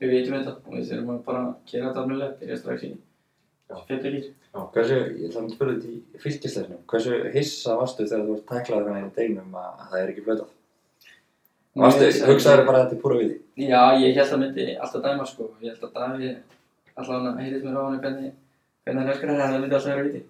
við 0.00 0.10
vitum 0.14 0.34
þetta 0.38 0.52
og 0.64 0.74
við 0.78 0.88
þurfum 0.92 1.12
að 1.14 1.22
bara 1.28 1.44
gera 1.72 1.86
þetta 1.92 2.02
alveg 2.06 2.34
byrja 2.40 2.58
strax 2.62 2.82
í 2.88 2.90
Já. 3.68 3.76
fjötu 3.88 4.12
lír 4.16 4.28
Hversu, 4.72 4.94
ég 5.20 5.28
ætla 5.28 5.40
að 5.44 5.50
spyrja 5.54 5.74
þetta 5.74 5.88
í 5.92 6.20
fylgisleiknum, 6.22 6.78
hversu 6.90 7.16
hissa 7.34 7.74
varstu 7.78 8.06
þegar 8.08 8.24
þú 8.26 8.36
ert 8.38 8.46
taklaður 8.48 8.88
hann 8.96 9.04
í 9.10 9.10
deginum 9.14 9.52
að, 9.54 9.66
að 9.82 9.90
það 9.92 10.00
er 10.02 10.12
ekki 10.14 10.24
flautað? 10.24 10.48
Varstu, 11.78 12.08
hugsaður 12.26 12.64
bara 12.66 12.80
að 12.80 12.84
þetta 12.84 12.96
er 12.96 13.02
púra 13.02 13.18
við 13.18 13.28
því? 13.28 13.38
Já, 13.68 13.82
ég 14.02 14.16
held 14.18 14.32
að 14.34 14.42
myndi 14.42 14.66
alltaf 14.78 15.04
dæma 15.04 15.26
sko 15.28 15.48
ég 15.62 15.74
held 15.74 15.84
að 15.86 15.94
Daví 15.98 16.30
allavega 16.98 17.34
heyrðist 17.38 17.66
mér 17.66 17.78
á 17.78 17.82
hann 17.84 18.00
hvernig 18.02 18.32
hvernig 18.84 19.02
hann 19.02 19.12
öskar 19.14 19.32
það 19.38 19.56
myndi 19.58 19.78
alltaf 19.78 19.92
vera 19.92 20.06
viti 20.08 20.22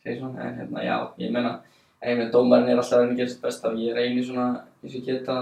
segir 0.00 0.18
svona, 0.20 0.46
en 0.46 0.58
hérna, 0.60 0.84
já, 0.84 0.96
ég 1.20 1.32
meina 1.32 1.52
ég 2.04 2.16
meina, 2.16 2.30
dómarinn 2.32 2.72
er 2.72 2.80
alltaf 2.80 2.98
að 2.98 3.02
reyna 3.04 3.14
að 3.14 3.20
gera 3.20 3.32
sitt 3.32 3.44
besta 3.44 3.70
og 3.70 3.80
ég 3.80 3.96
reyni 3.96 4.24
svona, 4.24 4.46
eins 4.82 4.96
og 4.96 5.06
geta 5.08 5.38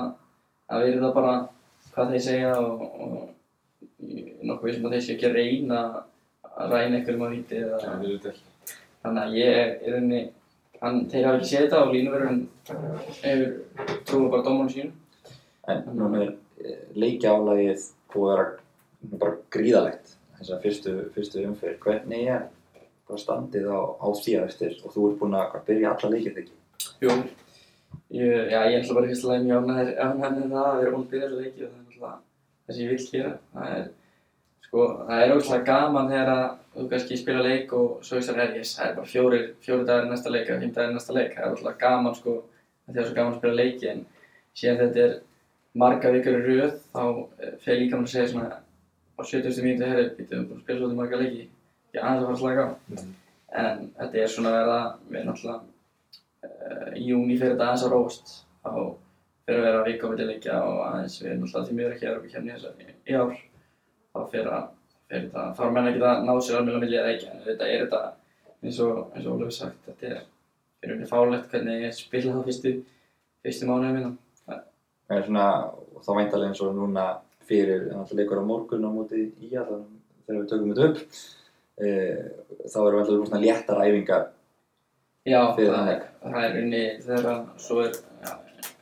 að 0.68 0.84
vera 0.84 1.02
það 1.04 1.16
bara 1.18 1.34
hvað 1.94 2.14
þeir 2.14 2.24
segja 2.28 2.54
og, 2.58 2.86
og 2.98 3.28
er 4.08 4.46
nokkuð 4.50 4.70
vissum 4.70 4.88
að 4.88 4.96
þeir 4.96 5.04
séu 5.06 5.14
ekki 5.16 5.28
að 5.28 5.38
reyna 5.38 5.82
að 6.58 6.74
ræna 6.74 6.98
einhverjum 6.98 7.26
á 7.26 7.28
viti 7.34 7.60
eða 7.62 7.82
Já, 7.82 7.90
við 8.02 8.14
veitum 8.14 8.32
ekki. 8.32 8.76
þannig 9.02 9.22
að 9.24 9.36
ég 9.38 9.58
er 9.62 9.74
í 9.78 9.92
rauninni 9.94 10.22
hann, 10.82 11.04
þeir 11.10 11.28
hafa 11.28 11.38
ekki 11.38 11.50
séð 11.52 11.66
þetta 11.66 11.82
og 11.84 11.92
línuverðurinn 11.94 12.40
hefur 13.22 14.00
trúið 14.08 14.32
bara 14.34 14.46
dómarinn 14.46 14.74
sínum 14.74 14.96
En 15.68 15.82
núna 15.96 16.22
er 16.24 16.30
eh, 16.64 16.84
leikjaálagið 16.96 17.88
búið 18.12 18.30
að 18.32 18.38
vera 18.38 19.18
bara 19.18 19.34
gríðalegt 19.54 20.14
þessar 20.38 20.62
fyrstu, 20.62 20.94
fyrstu 21.14 21.42
umfyrir. 21.46 21.76
Hvernig 21.82 22.30
er 22.32 22.46
bara 23.08 23.20
standið 23.20 23.68
á, 23.72 23.80
á 24.00 24.06
að 24.08 24.30
eftir 24.44 24.78
og 24.84 24.94
þú 24.94 25.10
ert 25.10 25.20
búinn 25.20 25.36
að 25.38 25.60
byrja 25.68 25.92
alla 25.94 26.10
leikið 26.14 26.40
ekki? 26.42 26.56
Jú, 27.02 27.14
ég, 28.14 28.50
já, 28.52 28.58
ég 28.68 28.80
ætla 28.80 28.98
bara 28.98 29.10
fyrst 29.10 29.26
að 29.26 29.32
lægja 29.32 29.44
mjög 29.46 29.68
ánægð 29.68 30.40
með 30.40 30.50
það 30.56 30.66
að 30.66 30.80
vera 30.80 30.92
búinn 30.94 31.06
að 31.06 31.12
byrja 31.12 31.28
þessu 31.28 31.40
leiki 31.42 31.64
og 31.64 31.70
það 31.70 31.78
er 31.78 31.84
náttúrulega 31.84 32.18
það 32.68 32.76
sem 32.76 32.84
ég 32.84 32.92
vil 32.92 33.06
gera. 33.12 33.32
Það 33.54 33.76
er, 33.78 33.86
sko, 34.68 34.84
það 35.08 35.22
er 35.24 35.34
ógæslega 35.34 35.68
gaman 35.70 36.12
þegar 36.12 36.32
að 36.34 36.46
þú 36.74 36.86
kannski 36.92 37.18
spila 37.22 37.46
leik 37.46 37.72
og 37.78 38.04
svo 38.04 38.20
það 38.20 38.42
er, 38.44 38.54
yes, 38.58 38.74
það 38.76 38.90
er 38.90 38.98
bara 38.98 39.12
fjórir 39.12 39.86
dagar 39.88 40.04
í 40.04 40.12
næsta 40.12 40.34
leik 40.34 40.50
eða 40.50 40.60
fimm 40.64 40.74
dagar 40.76 40.92
í 40.92 40.98
næsta 40.98 41.16
leik. 41.16 41.32
Það 41.34 41.46
er 41.46 41.54
ógæslega 41.54 41.82
gaman, 41.84 42.18
sko, 42.18 42.36
að 42.84 42.92
það 42.92 43.00
er 43.02 43.08
svo 43.08 43.18
gaman 43.18 43.32
að 43.32 43.40
spila 43.40 43.58
leiki 43.62 43.90
en 43.94 44.04
síðan 44.58 44.80
þetta 44.82 45.06
er 45.06 45.16
marga 45.74 46.12
vikur 46.14 46.38
í 46.38 46.44
röð 46.46 46.74
þá 46.94 47.02
eh, 47.42 47.54
fer 47.64 47.80
líka 47.80 47.96
mann 47.96 48.08
að 48.08 48.12
segja 48.14 48.28
svona 48.32 48.60
á 49.18 49.20
70. 49.22 49.62
mínúti 49.64 49.88
herri, 49.90 50.06
við 50.18 50.32
erum 50.32 50.46
búin 50.48 50.60
að 50.60 50.62
spila 50.64 50.78
svolítið 50.78 51.00
marga 51.00 51.20
leiki, 51.22 51.48
ekki 51.88 52.02
aðeins 52.02 52.22
að 52.22 52.28
fara 52.28 52.36
að 52.36 52.42
slaka 52.42 52.64
á. 52.64 52.70
Mhm. 52.94 53.16
En 53.58 53.84
þetta 53.98 54.22
er 54.22 54.32
svona 54.32 54.52
að 54.52 54.58
verða, 54.58 54.80
við 55.08 55.18
erum 55.18 55.28
náttúrulega 55.32 55.60
uh, 56.46 56.88
í 56.94 57.04
júni 57.08 57.38
fyrir 57.40 57.54
þetta 57.54 57.68
aðeins 57.68 57.84
að 57.86 57.94
róast 57.94 58.34
þá 58.62 58.72
fyrir 59.48 59.60
að 59.60 59.68
vera 59.68 59.84
vika 59.86 60.06
á 60.06 60.10
milli 60.12 60.26
leikja 60.28 60.58
og 60.64 60.80
aðeins 60.86 61.20
við 61.22 61.30
erum 61.30 61.44
náttúrulega 61.44 61.68
því 61.68 61.78
miður 61.78 61.94
ekki 61.96 62.08
að 62.08 62.16
vera 62.16 62.32
kemni 62.34 62.54
þess 62.54 62.68
að 62.68 62.82
í 62.88 63.16
ár 63.16 63.38
þá 64.12 64.20
fyrir 64.32 64.50
að 64.52 64.66
fyrir 65.08 65.24
þetta, 65.24 65.44
þá 65.56 65.62
er 65.64 65.74
menn 65.74 65.88
ekki 65.88 66.02
að 66.04 66.24
ná 66.28 66.32
sér 66.44 66.58
alveg 66.58 66.76
að 66.76 67.08
leikja 67.08 67.30
en 67.32 67.44
þetta 67.46 67.68
er 67.68 67.84
þetta 67.84 68.02
eins 68.62 68.80
og, 68.84 68.98
eins 69.14 69.26
og 69.26 69.38
Ólafur 69.38 69.54
sagt, 69.56 69.78
þetta 69.86 70.10
er 70.10 70.22
fyrir 70.78 70.94
henni 70.94 71.08
fálegt 71.08 71.52
hvernig 71.52 71.84
ég 71.86 71.96
spila 71.96 72.34
það 72.34 72.48
fyrstu 72.50 72.72
fyrstu 73.46 73.68
mánuðum 73.68 73.96
minna. 73.96 74.12
Er 75.08 75.24
svona, 75.24 75.46
þá 76.04 76.10
væntalega 76.18 76.50
eins 76.50 76.62
og 76.64 76.74
núna 76.76 77.04
fyrir, 77.48 77.86
en 77.88 78.02
alltaf 78.02 78.18
leikur 78.18 78.42
á 78.42 78.44
morgun 78.44 78.84
á 78.84 78.90
móti 78.92 79.22
í 79.40 79.54
allan 79.56 79.86
þegar 80.26 80.42
við 80.42 80.50
tökum 80.50 80.74
þetta 80.74 80.88
upp, 80.88 81.20
e, 81.80 81.88
þá 82.68 82.78
eru 82.82 83.00
alltaf 83.00 83.22
svona 83.30 83.40
léttar 83.44 83.80
æfingar. 83.86 84.26
Já, 85.28 85.40
Fyrir 85.56 85.72
það 85.72 85.90
er, 85.92 86.04
það 86.24 86.44
er 86.44 86.58
unni 86.62 86.82
þegar 87.06 87.30
að 87.32 87.48
svo 87.64 87.80
er, 87.84 87.96
já, 88.24 88.34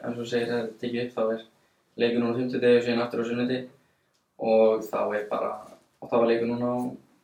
eins 0.02 0.20
og 0.22 0.28
segir 0.30 0.50
það 0.50 0.68
tekið 0.82 1.00
upp, 1.04 1.14
þá 1.16 1.22
er 1.36 1.46
leikur 2.02 2.22
núna 2.22 2.34
á 2.34 2.38
50 2.42 2.62
degi 2.64 2.80
og 2.80 2.86
síðan 2.86 3.02
aftur 3.04 3.22
á 3.22 3.28
sunnundi 3.30 3.58
og 4.50 4.84
þá 4.86 5.00
er 5.16 5.26
bara, 5.30 5.50
og 6.02 6.10
þá 6.10 6.16
var 6.16 6.30
leikur 6.30 6.50
núna 6.50 6.70
á 6.70 6.76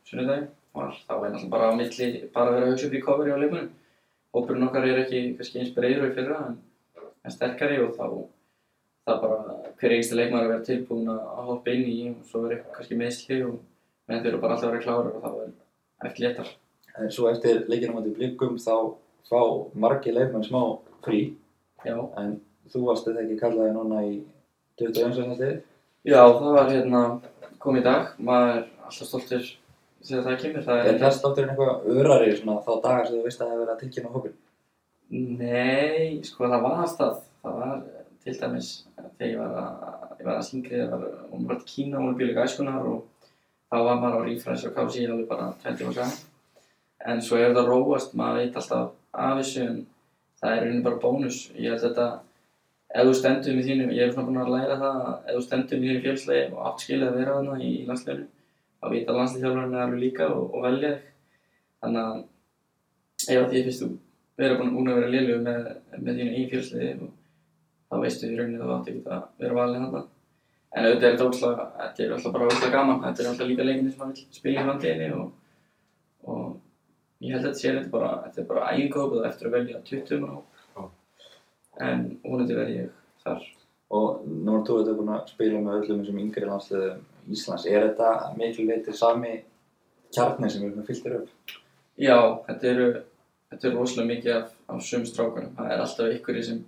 sunnudagi 0.09 0.47
og 0.73 0.95
þá 1.05 1.13
er 1.13 1.33
náttúrulega 1.33 1.51
bara 1.53 1.69
á 1.69 1.73
milli, 1.77 2.07
bara 2.33 2.51
að 2.51 2.55
vera 2.57 2.67
að 2.67 2.71
hugsa 2.73 2.87
upp 2.87 2.95
í 2.97 3.03
coveri 3.03 3.35
á 3.35 3.37
leikunum. 3.37 3.71
Hópurinn 4.33 4.65
okkar 4.65 4.87
er 4.89 5.03
ekki 5.03 5.19
kannski 5.37 5.59
eins 5.61 5.75
breiður 5.75 6.07
og 6.07 6.13
í 6.13 6.15
fyrra 6.17 6.39
en, 6.47 6.55
en 7.21 7.35
sterkari 7.35 7.77
og 7.83 7.91
þá 7.93 8.07
það 9.07 9.21
bara 9.23 9.55
hver 9.81 9.95
einstu 9.97 10.17
leikmaður 10.17 10.45
að 10.45 10.51
vera 10.53 10.67
tilbúin 10.67 11.11
að 11.11 11.47
hoppa 11.49 11.73
inn 11.73 11.87
í 11.91 11.97
og 12.13 12.27
svo 12.29 12.43
er 12.45 12.55
eitthvað 12.57 12.75
kannski 12.77 12.99
meðsli 12.99 13.39
og 13.47 13.55
menn 14.07 14.21
þau 14.23 14.29
eru 14.31 14.41
bara 14.43 14.55
alltaf 14.55 14.69
að 14.69 14.75
vera 14.75 14.85
klárar 14.85 15.11
og 15.11 15.23
þá 15.23 15.31
er 15.43 16.09
eftir 16.09 16.25
léttar. 16.27 16.51
En 16.99 17.11
svo 17.11 17.29
eftir 17.31 17.63
leikina 17.71 17.95
á 17.95 17.97
móti 17.97 18.13
blikum 18.15 18.59
þá 18.61 18.75
fá 19.27 19.41
margi 19.85 20.13
leikmenn 20.13 20.45
smá 20.45 20.61
frí, 21.03 21.21
Já. 21.83 21.97
en 22.21 22.37
þú 22.71 22.85
varst 22.87 23.07
þetta 23.07 23.23
ekki 23.23 23.39
kallaði 23.41 23.75
núna 23.75 24.03
í 24.07 24.13
21. 24.79 25.35
stið. 25.35 25.59
Já, 26.03 26.21
það 26.21 26.55
var 26.57 26.71
hérna 26.71 27.03
komið 27.63 27.83
í 27.83 27.85
dag, 27.87 28.15
maður 28.19 28.53
er 28.53 28.63
alltaf 28.87 29.09
stoltur 29.09 29.51
þegar 30.03 30.25
það 30.27 30.39
kemur, 30.41 30.65
það 30.67 30.79
Er 30.81 30.89
er 30.91 30.97
prestátturinn 30.99 31.51
eitthvað 31.53 31.85
örari 31.97 32.31
svona 32.37 32.61
þá 32.63 32.71
dagar 32.83 33.05
sem 33.07 33.17
þú 33.17 33.27
veist 33.27 33.41
að 33.41 33.45
það 33.45 33.53
hefur 33.53 33.61
verið 33.63 33.73
að 33.73 33.83
tilkynna 33.83 34.13
hópin? 34.15 34.39
Nei, 35.13 36.21
sko 36.27 36.49
það 36.49 36.65
var 36.65 36.81
alltaf, 36.83 37.21
það 37.43 37.59
var 37.61 37.85
til 38.23 38.35
dæmis 38.39 38.69
þegar 39.17 39.29
ég 39.29 39.39
var 39.39 39.55
að, 39.59 40.11
ég 40.19 40.27
var 40.27 40.37
að 40.37 40.45
syngri, 40.47 40.77
ég 40.79 40.91
var, 40.91 41.07
var 41.31 41.57
til 41.59 41.69
Kína, 41.69 41.99
hún 41.99 42.11
var 42.11 42.19
bílega 42.19 42.45
æskunar 42.47 42.85
og 42.87 43.29
þá 43.71 43.77
var 43.87 44.01
maður 44.01 44.19
á 44.19 44.25
Refresh 44.27 44.67
og 44.69 44.75
KC 44.75 45.07
alveg 45.07 45.25
bara 45.29 45.49
20 45.63 45.89
og 45.89 45.97
saman. 45.97 46.19
En 47.03 47.23
svo 47.23 47.39
er 47.39 47.55
það 47.55 47.71
róast, 47.71 48.13
maður 48.15 48.39
veit 48.39 48.59
alltaf 48.59 48.93
af 49.13 49.39
þessu 49.39 49.63
en 49.65 49.81
það 50.39 50.51
er 50.51 50.61
í 50.61 50.61
rauninni 50.67 50.85
bara 50.85 51.01
bónus. 51.03 51.39
Ég 51.57 51.73
held 51.73 51.83
þetta, 51.83 52.05
ef 52.93 53.09
þú 53.09 53.15
stendur 53.19 53.57
með 53.57 53.67
þínu, 53.69 53.89
ég 53.97 54.05
er 54.05 54.13
svona 54.13 54.27
búinn 54.29 54.43
að 54.43 54.53
læra 54.53 54.77
það, 54.83 55.01
að 55.09 55.17
ef 55.25 55.39
þú 55.39 55.43
stendur 55.47 55.81
með 55.81 55.89
þínu 55.89 56.03
fjölslegi 56.05 56.45
og 56.53 56.61
átt 56.69 56.85
skilið 56.85 57.09
að 57.09 57.19
vera 57.19 57.35
þarna 57.39 57.57
í, 57.59 57.71
í 57.81 57.87
landsleginu, 57.89 58.29
þá 58.79 58.87
vita 58.93 59.17
landsliðþjálfarinn 59.17 59.75
er 59.75 59.83
alveg 59.87 60.03
líka 60.05 60.29
og, 60.31 60.45
og 60.47 60.67
velja 60.67 60.93
þig. 60.93 61.11
Þannig 61.83 62.07
að 62.07 62.23
ef 63.33 63.41
að 63.41 63.51
því 63.51 63.65
finnst 63.67 63.83
þú 63.83 63.91
vera 64.39 64.59
búin, 64.59 64.73
búin 64.77 64.93
að 64.93 65.01
vera 65.01 65.11
liðluð 65.17 65.43
með, 65.49 65.67
með 65.97 66.21
þínu 66.21 66.47
fjölsliði 66.53 66.93
og 67.01 67.11
þá 67.93 68.01
veistu 68.01 68.29
í 68.29 68.37
rauninni 68.39 68.59
að 68.59 68.65
þú 68.65 68.75
átt 68.75 68.91
ekki 68.91 69.13
að 69.13 69.23
vera 69.43 69.57
valin 69.59 69.85
þarna. 69.85 70.03
En 70.73 70.87
auðvitað 70.87 71.07
er 71.07 71.13
þetta 71.13 71.25
óslag, 71.29 71.59
þetta 71.77 72.03
er 72.03 72.13
alltaf 72.15 72.33
bara 72.33 72.49
óslag 72.49 72.71
gaman, 72.73 73.01
þetta 73.03 73.23
er 73.23 73.29
alltaf 73.29 73.49
líka 73.49 73.65
leikinni 73.67 73.91
sem 73.93 74.01
maður 74.01 74.21
spila 74.37 74.61
í 74.61 74.67
framtíðinni 74.67 75.09
og, 75.13 75.27
og 76.33 76.47
ég 77.21 77.35
held 77.35 77.43
að 77.43 77.49
þetta 77.51 77.61
sé 77.61 77.73
þetta 77.75 77.93
bara, 77.93 78.11
þetta 78.23 78.41
er 78.41 78.47
bara 78.49 78.71
æfingahóp 78.71 79.13
og 79.13 79.19
það 79.19 79.29
eftir 79.29 79.49
að 79.49 79.57
velja 79.59 79.81
20 79.91 80.23
mann. 80.23 80.89
En 81.83 82.03
vonandi 82.25 82.57
verð 82.57 82.73
ég 82.73 82.89
þar. 83.21 83.45
Og 83.93 84.25
nú 84.25 84.57
er 84.57 84.65
þú 84.65 84.79
þetta 84.81 84.97
búin 84.97 85.13
að 85.13 85.31
spila 85.35 85.61
með 85.61 85.79
öllum 85.79 86.01
þessum 86.01 86.21
yngri 86.23 86.49
landsliðum 86.49 87.33
Íslands. 87.33 87.69
Er 87.69 87.87
þetta 87.87 88.09
miklu 88.39 88.65
leitið 88.67 88.97
sami 88.97 89.33
kjarni 90.13 90.49
sem 90.49 90.65
með 90.65 90.87
fylltir 90.89 91.19
upp? 91.21 91.57
Já, 92.01 92.17
þetta 92.47 92.69
eru, 92.71 92.87
þetta 93.53 93.69
eru 93.69 93.79
rosalega 93.79 94.09
mikið 94.09 94.35
af, 94.39 94.53
af 94.73 94.85
sömu 94.89 95.09
strákunum. 95.09 95.53
Það 95.59 95.73
er 95.75 95.83
alltaf 95.85 96.15
ykkur 96.17 96.41
sem 96.41 96.63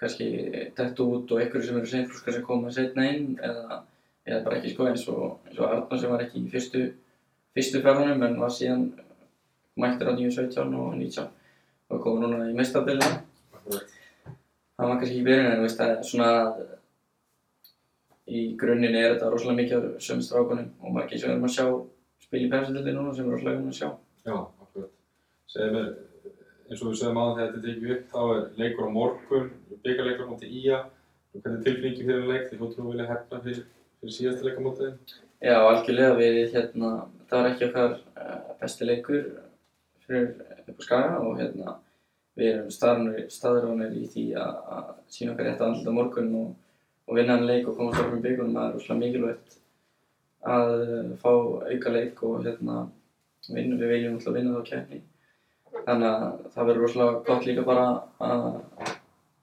kannski 0.00 0.28
dett 0.76 1.00
út 1.00 1.32
og 1.32 1.42
ykkur 1.44 1.62
sem 1.64 1.78
eru 1.78 1.90
seinfrúskar 1.90 2.36
sem 2.36 2.44
koma 2.46 2.72
setna 2.74 3.06
inn 3.12 3.38
eða, 3.38 3.80
eða 4.26 4.42
bara 4.46 4.58
ekki 4.58 4.74
sko 4.74 4.88
eins 4.90 5.06
og, 5.12 5.38
eins 5.46 5.60
og 5.60 5.70
Arnar 5.70 6.00
sem 6.00 6.12
var 6.12 6.24
ekki 6.24 6.42
í 6.42 6.50
fyrstu, 6.52 6.84
fyrstu 7.54 7.82
fjárhunum 7.84 8.24
en 8.26 8.38
var 8.40 8.52
síðan 8.52 8.88
mættur 9.80 10.10
á 10.10 10.14
9, 10.18 10.30
17 10.34 10.78
og 10.78 10.96
19 10.98 11.28
og 11.94 12.00
kom 12.02 12.20
núna 12.22 12.48
í 12.50 12.54
meistardilina. 12.56 13.20
Það 14.74 14.88
var 14.90 14.96
kannski 14.98 15.14
ekki 15.14 15.26
byrjun 15.28 15.50
en 15.52 15.62
veist 15.62 15.78
það 15.78 15.92
er 15.92 16.06
svona 16.08 16.30
í 18.24 18.44
grunninn 18.60 18.96
er 18.96 19.14
þetta 19.14 19.30
rosalega 19.30 19.60
mikið 19.60 19.76
af 19.78 20.06
sömu 20.06 20.24
strákunum 20.24 20.70
og 20.80 20.96
margir 20.96 21.20
sem 21.20 21.30
erum 21.30 21.46
að 21.46 21.54
sjá 21.56 21.66
spila 22.24 22.46
í 22.46 22.50
pefsindildi 22.52 22.94
núna 22.96 23.14
sem 23.14 23.28
er 23.28 23.36
rosalega 23.36 23.60
gaman 23.60 23.74
að 23.74 23.78
sjá. 23.78 23.90
Já, 24.24 24.36
akkurat. 24.64 24.92
Segðu 25.52 25.74
mér, 25.74 25.90
eins 26.74 26.82
og 26.82 26.90
við 26.90 27.00
sögum 27.00 27.20
aðan 27.22 27.36
þegar 27.38 27.52
þetta 27.52 27.66
tekið 27.68 27.92
upp, 27.94 28.06
þá 28.10 28.20
er 28.34 28.40
leikur 28.58 28.88
á 28.90 28.96
morgun, 28.96 29.50
byggarleikur 29.84 30.26
á 30.26 30.30
móti 30.32 30.48
ÍA. 30.50 30.80
Hvernig 31.34 31.58
er 31.58 31.62
tilfinningi 31.66 32.06
fyrir 32.08 32.26
leik? 32.30 32.50
Hljóttum 32.50 32.88
að 32.88 32.90
vilja 32.94 33.06
hefna 33.10 33.40
fyrir, 33.44 33.60
fyrir 34.00 34.16
síðasta 34.16 34.46
leik 34.46 34.58
á 34.58 34.62
móti 34.64 34.88
þeim? 34.88 34.98
Já, 35.44 35.54
algjörlega 35.60 36.18
við 36.18 36.40
hérna, 36.54 36.90
þetta 37.20 37.38
var 37.38 37.48
ekki 37.50 37.68
okkar 37.68 37.94
uh, 37.94 38.50
besti 38.60 38.88
leikur 38.88 39.24
fyrir 40.04 40.28
upp 40.64 40.82
á 40.82 40.84
Skaga 40.86 41.22
og 41.22 41.40
hérna 41.40 41.76
við 42.34 42.50
erum 42.50 42.74
staðránir 43.30 43.94
í 43.94 44.04
því 44.10 44.26
að, 44.42 44.92
sína 45.14 45.34
okkar 45.34 45.50
rétt 45.50 45.62
á 45.62 45.94
morgun 45.94 46.30
og, 46.40 46.52
og 47.06 47.18
vinna 47.18 47.36
hann 47.36 47.46
leik 47.46 47.70
og 47.70 47.78
komast 47.78 48.02
áfram 48.02 48.18
í 48.18 48.26
byggunum. 48.26 48.58
Það 48.58 48.66
er 48.66 48.78
rosalega 48.78 49.02
mikilvægt 49.04 49.58
að 50.54 50.76
uh, 50.82 51.16
fá 51.22 51.32
auka 51.70 51.96
leik 51.98 52.22
og 52.26 52.46
hérna 52.46 52.84
vinna, 53.46 53.78
við 53.78 53.90
viljum 53.94 54.18
alltaf 54.18 54.38
vinna 54.38 54.58
þá 54.58 54.70
keppni. 54.72 55.04
Þannig 55.82 56.08
að 56.08 56.24
það 56.54 56.68
verður 56.70 56.84
rosalega 56.84 57.22
gott 57.26 57.48
líka 57.48 57.66
bara 57.66 57.86
að 58.22 58.46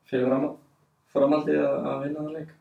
fyrir 0.10 0.28
fram, 0.28 0.48
framhaldið 1.14 1.62
að, 1.66 1.78
að 1.92 2.06
vinna 2.06 2.26
þann 2.26 2.38
leik. 2.40 2.56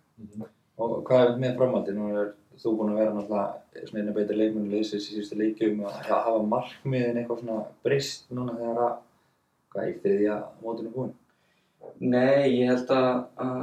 Og 0.80 0.94
hvað 1.06 1.26
er 1.26 1.40
með 1.42 1.56
framhaldi? 1.60 1.94
Nú 1.96 2.10
er 2.16 2.32
þú 2.60 2.72
búin 2.76 2.92
að 2.92 3.00
vera 3.00 3.14
náttúrulega 3.16 3.88
smeðin 3.88 4.10
að 4.12 4.18
beita 4.18 4.36
leikmennu 4.36 4.72
leysins 4.74 5.06
í 5.08 5.14
síðustu 5.14 5.38
leikjum 5.40 5.84
og 5.84 5.92
að 5.94 6.10
hafa 6.12 6.42
markmiðin 6.50 7.20
eitthvað 7.20 7.42
svona 7.42 7.60
breyst 7.86 8.32
núna 8.36 8.56
þegar 8.58 8.80
að, 8.84 8.96
hvað, 9.72 9.88
í 9.88 9.94
þriðja 10.04 10.36
mótinu 10.64 10.92
búin? 10.94 11.14
Nei, 12.00 12.60
ég 12.60 12.72
held 12.72 12.92
að, 12.96 13.10
að 13.40 13.62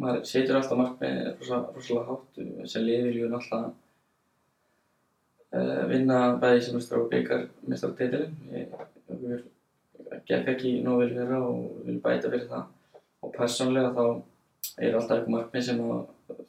maður 0.00 0.26
setur 0.30 0.60
alltaf 0.60 0.78
markmið 0.78 1.20
rosa, 1.40 1.60
rosalega 1.74 2.06
hátt 2.12 2.70
sem 2.70 2.86
liði 2.86 3.08
viljum 3.08 3.38
alltaf 3.40 3.70
vinna 5.50 6.18
bæði 6.42 6.62
sem 6.62 6.76
mestar 6.78 7.02
og 7.02 7.10
byggar 7.10 7.46
mestar 7.66 7.94
titilin. 7.98 8.36
Ég, 8.54 8.74
ég, 9.24 9.44
gekk 10.28 10.52
ekki 10.54 10.76
nóg 10.84 11.02
vel 11.02 11.14
fyrir 11.16 11.36
og 11.40 11.80
vil 11.86 11.98
bæta 12.02 12.30
fyrir 12.30 12.46
það. 12.50 12.68
Og 13.20 13.34
persónlega 13.34 13.90
þá 13.96 14.04
er 14.78 14.94
alltaf 14.94 15.16
eitthvað 15.18 15.34
markmið 15.34 15.66
sem 15.66 15.82
að 15.84 16.02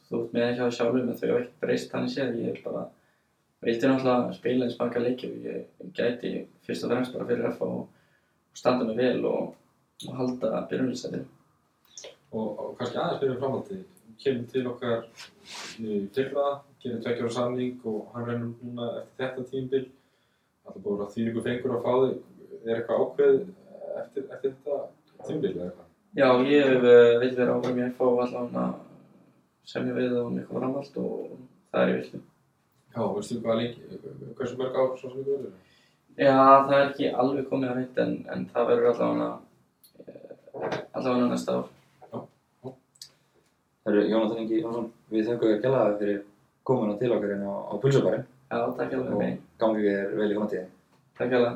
þú 0.07 0.21
ert 0.21 0.35
með 0.35 0.53
hjá 0.57 0.65
sjálfum 0.77 1.09
en 1.09 1.17
þau 1.17 1.27
hafa 1.29 1.39
ekkert 1.41 1.63
breyst 1.65 1.91
þannig 1.93 2.13
séð. 2.13 2.37
Ég 2.41 2.53
er 2.53 2.61
bara, 2.65 2.85
vildi 3.65 3.89
náttúrulega 3.89 4.37
spila 4.37 4.67
eins 4.67 4.79
marga 4.79 5.03
leiki 5.03 5.31
og 5.31 5.49
ég, 5.49 5.65
gæti 5.97 6.33
fyrst 6.67 6.85
og 6.85 6.93
fremst 6.93 7.17
bara 7.17 7.29
fyrir 7.31 7.49
F 7.51 7.61
og 7.65 7.87
standa 8.53 8.85
mig 8.85 8.99
vel 8.99 9.25
og, 9.25 9.55
og 10.07 10.17
halda 10.19 10.65
byrjunlýsætinu. 10.69 11.25
Og, 12.31 12.47
og 12.47 12.75
kannski 12.77 13.01
aðeins 13.01 13.23
fyrir 13.23 13.39
framhaldið, 13.41 13.85
kemur 14.21 14.51
til 14.53 14.67
okkar 14.69 15.07
í 15.81 16.03
fyrra, 16.15 16.45
gerir 16.81 17.01
tveggjar 17.03 17.29
á 17.29 17.37
samning 17.37 17.85
og 17.85 18.11
hann 18.13 18.27
rennur 18.27 18.53
núna 18.61 18.89
eftir 19.01 19.25
þetta 19.25 19.47
tímbil. 19.51 19.85
Alltaf 20.65 20.83
búið 20.85 21.03
að 21.05 21.13
því 21.13 21.27
ykkur 21.29 21.45
fengur 21.47 21.75
að 21.77 21.85
fá 21.85 21.93
þig, 22.01 22.17
er 22.65 22.75
eitthvað 22.75 23.01
ákveð 23.05 23.39
eftir, 24.01 24.27
eftir 24.35 24.53
þetta 24.53 24.79
tímbil 25.27 25.51
eða 25.51 25.67
eitthvað? 25.69 25.87
Já, 26.11 26.27
ég 26.51 26.67
hef 26.67 26.85
vill 27.21 27.35
vera 27.37 27.55
áfram 27.55 27.77
í 27.79 27.83
FH 27.87 28.07
og 28.07 28.21
allavega 28.25 28.65
semja 29.71 29.93
við 29.95 30.15
um 30.19 30.37
eitthvað 30.37 30.59
framhald 30.59 30.97
og 31.01 31.35
það 31.71 31.83
er 31.83 31.91
ég 31.91 31.99
vill. 32.01 32.23
Já, 32.91 33.03
veistu 33.15 33.37
hvað 33.43 33.61
lengi, 33.61 33.99
hversu 34.39 34.57
mörg 34.59 34.75
ár 34.75 34.89
svo 34.99 35.11
sem 35.11 35.21
ykkur 35.21 35.37
verður? 35.37 35.53
Já, 36.19 36.33
það 36.67 36.73
er 36.77 36.89
ekki 36.89 37.13
alveg 37.23 37.47
komið 37.47 37.69
að 37.71 37.77
reynd 37.79 38.01
en, 38.03 38.17
en 38.33 38.49
það 38.51 38.67
verður 38.71 38.89
allavega 38.91 39.29
uh, 40.01 40.75
allavega 40.99 41.29
næsta 41.31 41.55
ár. 41.55 41.69
Herru, 43.81 44.03
Jónatan 44.05 44.43
Ingi 44.43 44.59
Jónsson, 44.59 44.91
við 45.09 45.29
þöngum 45.29 45.53
þér 45.53 45.63
gælaði 45.63 45.95
fyrir 46.01 46.19
komuna 46.63 46.97
til 46.99 47.11
okkar 47.15 47.29
hérna 47.33 47.49
á, 47.51 47.57
á 47.71 47.73
pulsubarinn 47.81 48.25
Já, 48.51 48.57
takk 48.77 48.93
alveg 48.93 49.13
og 49.15 49.19
mig. 49.21 49.37
gangi 49.59 49.83
þér 49.85 50.15
vel 50.19 50.31
í 50.31 50.35
framtíðin. 50.37 50.65
Takk 51.17 51.31
alveg. 51.37 51.53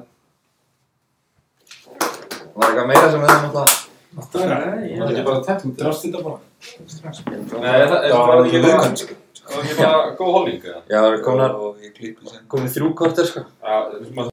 Var 2.55 2.69
eitthvað 2.69 2.87
meira 2.87 3.09
sem 3.11 3.19
við 3.21 3.29
höfum 3.33 3.49
alltaf? 3.49 3.81
Það 4.15 4.41
er 4.45 4.51
Nei, 4.55 4.85
ég 4.87 4.99
Það 5.01 5.09
er 5.09 5.11
ekki 5.11 5.25
bara 5.27 5.55
Þú 5.59 5.71
drast 5.81 6.05
þetta 6.05 6.21
bara. 6.23 6.37
Strax. 6.87 7.21
Nei, 7.27 7.41
það 7.51 7.97
er 7.97 8.13
Það 8.13 8.27
bara 8.29 8.45
ekki 8.45 8.61
bara, 8.63 8.69
viðkvæmt, 8.69 9.01
sko. 9.03 9.17
það 9.41 9.55
var 9.55 9.65
ekki 9.65 9.75
bara 9.81 10.13
góð 10.21 10.31
holding 10.37 10.61
eða? 10.69 10.79
Já, 10.87 10.97
það 11.01 11.09
er 11.11 11.21
komin, 11.25 11.51
Og 12.55 12.69
þrjú 12.77 12.89
korter 13.01 13.27
sko. 13.29 13.43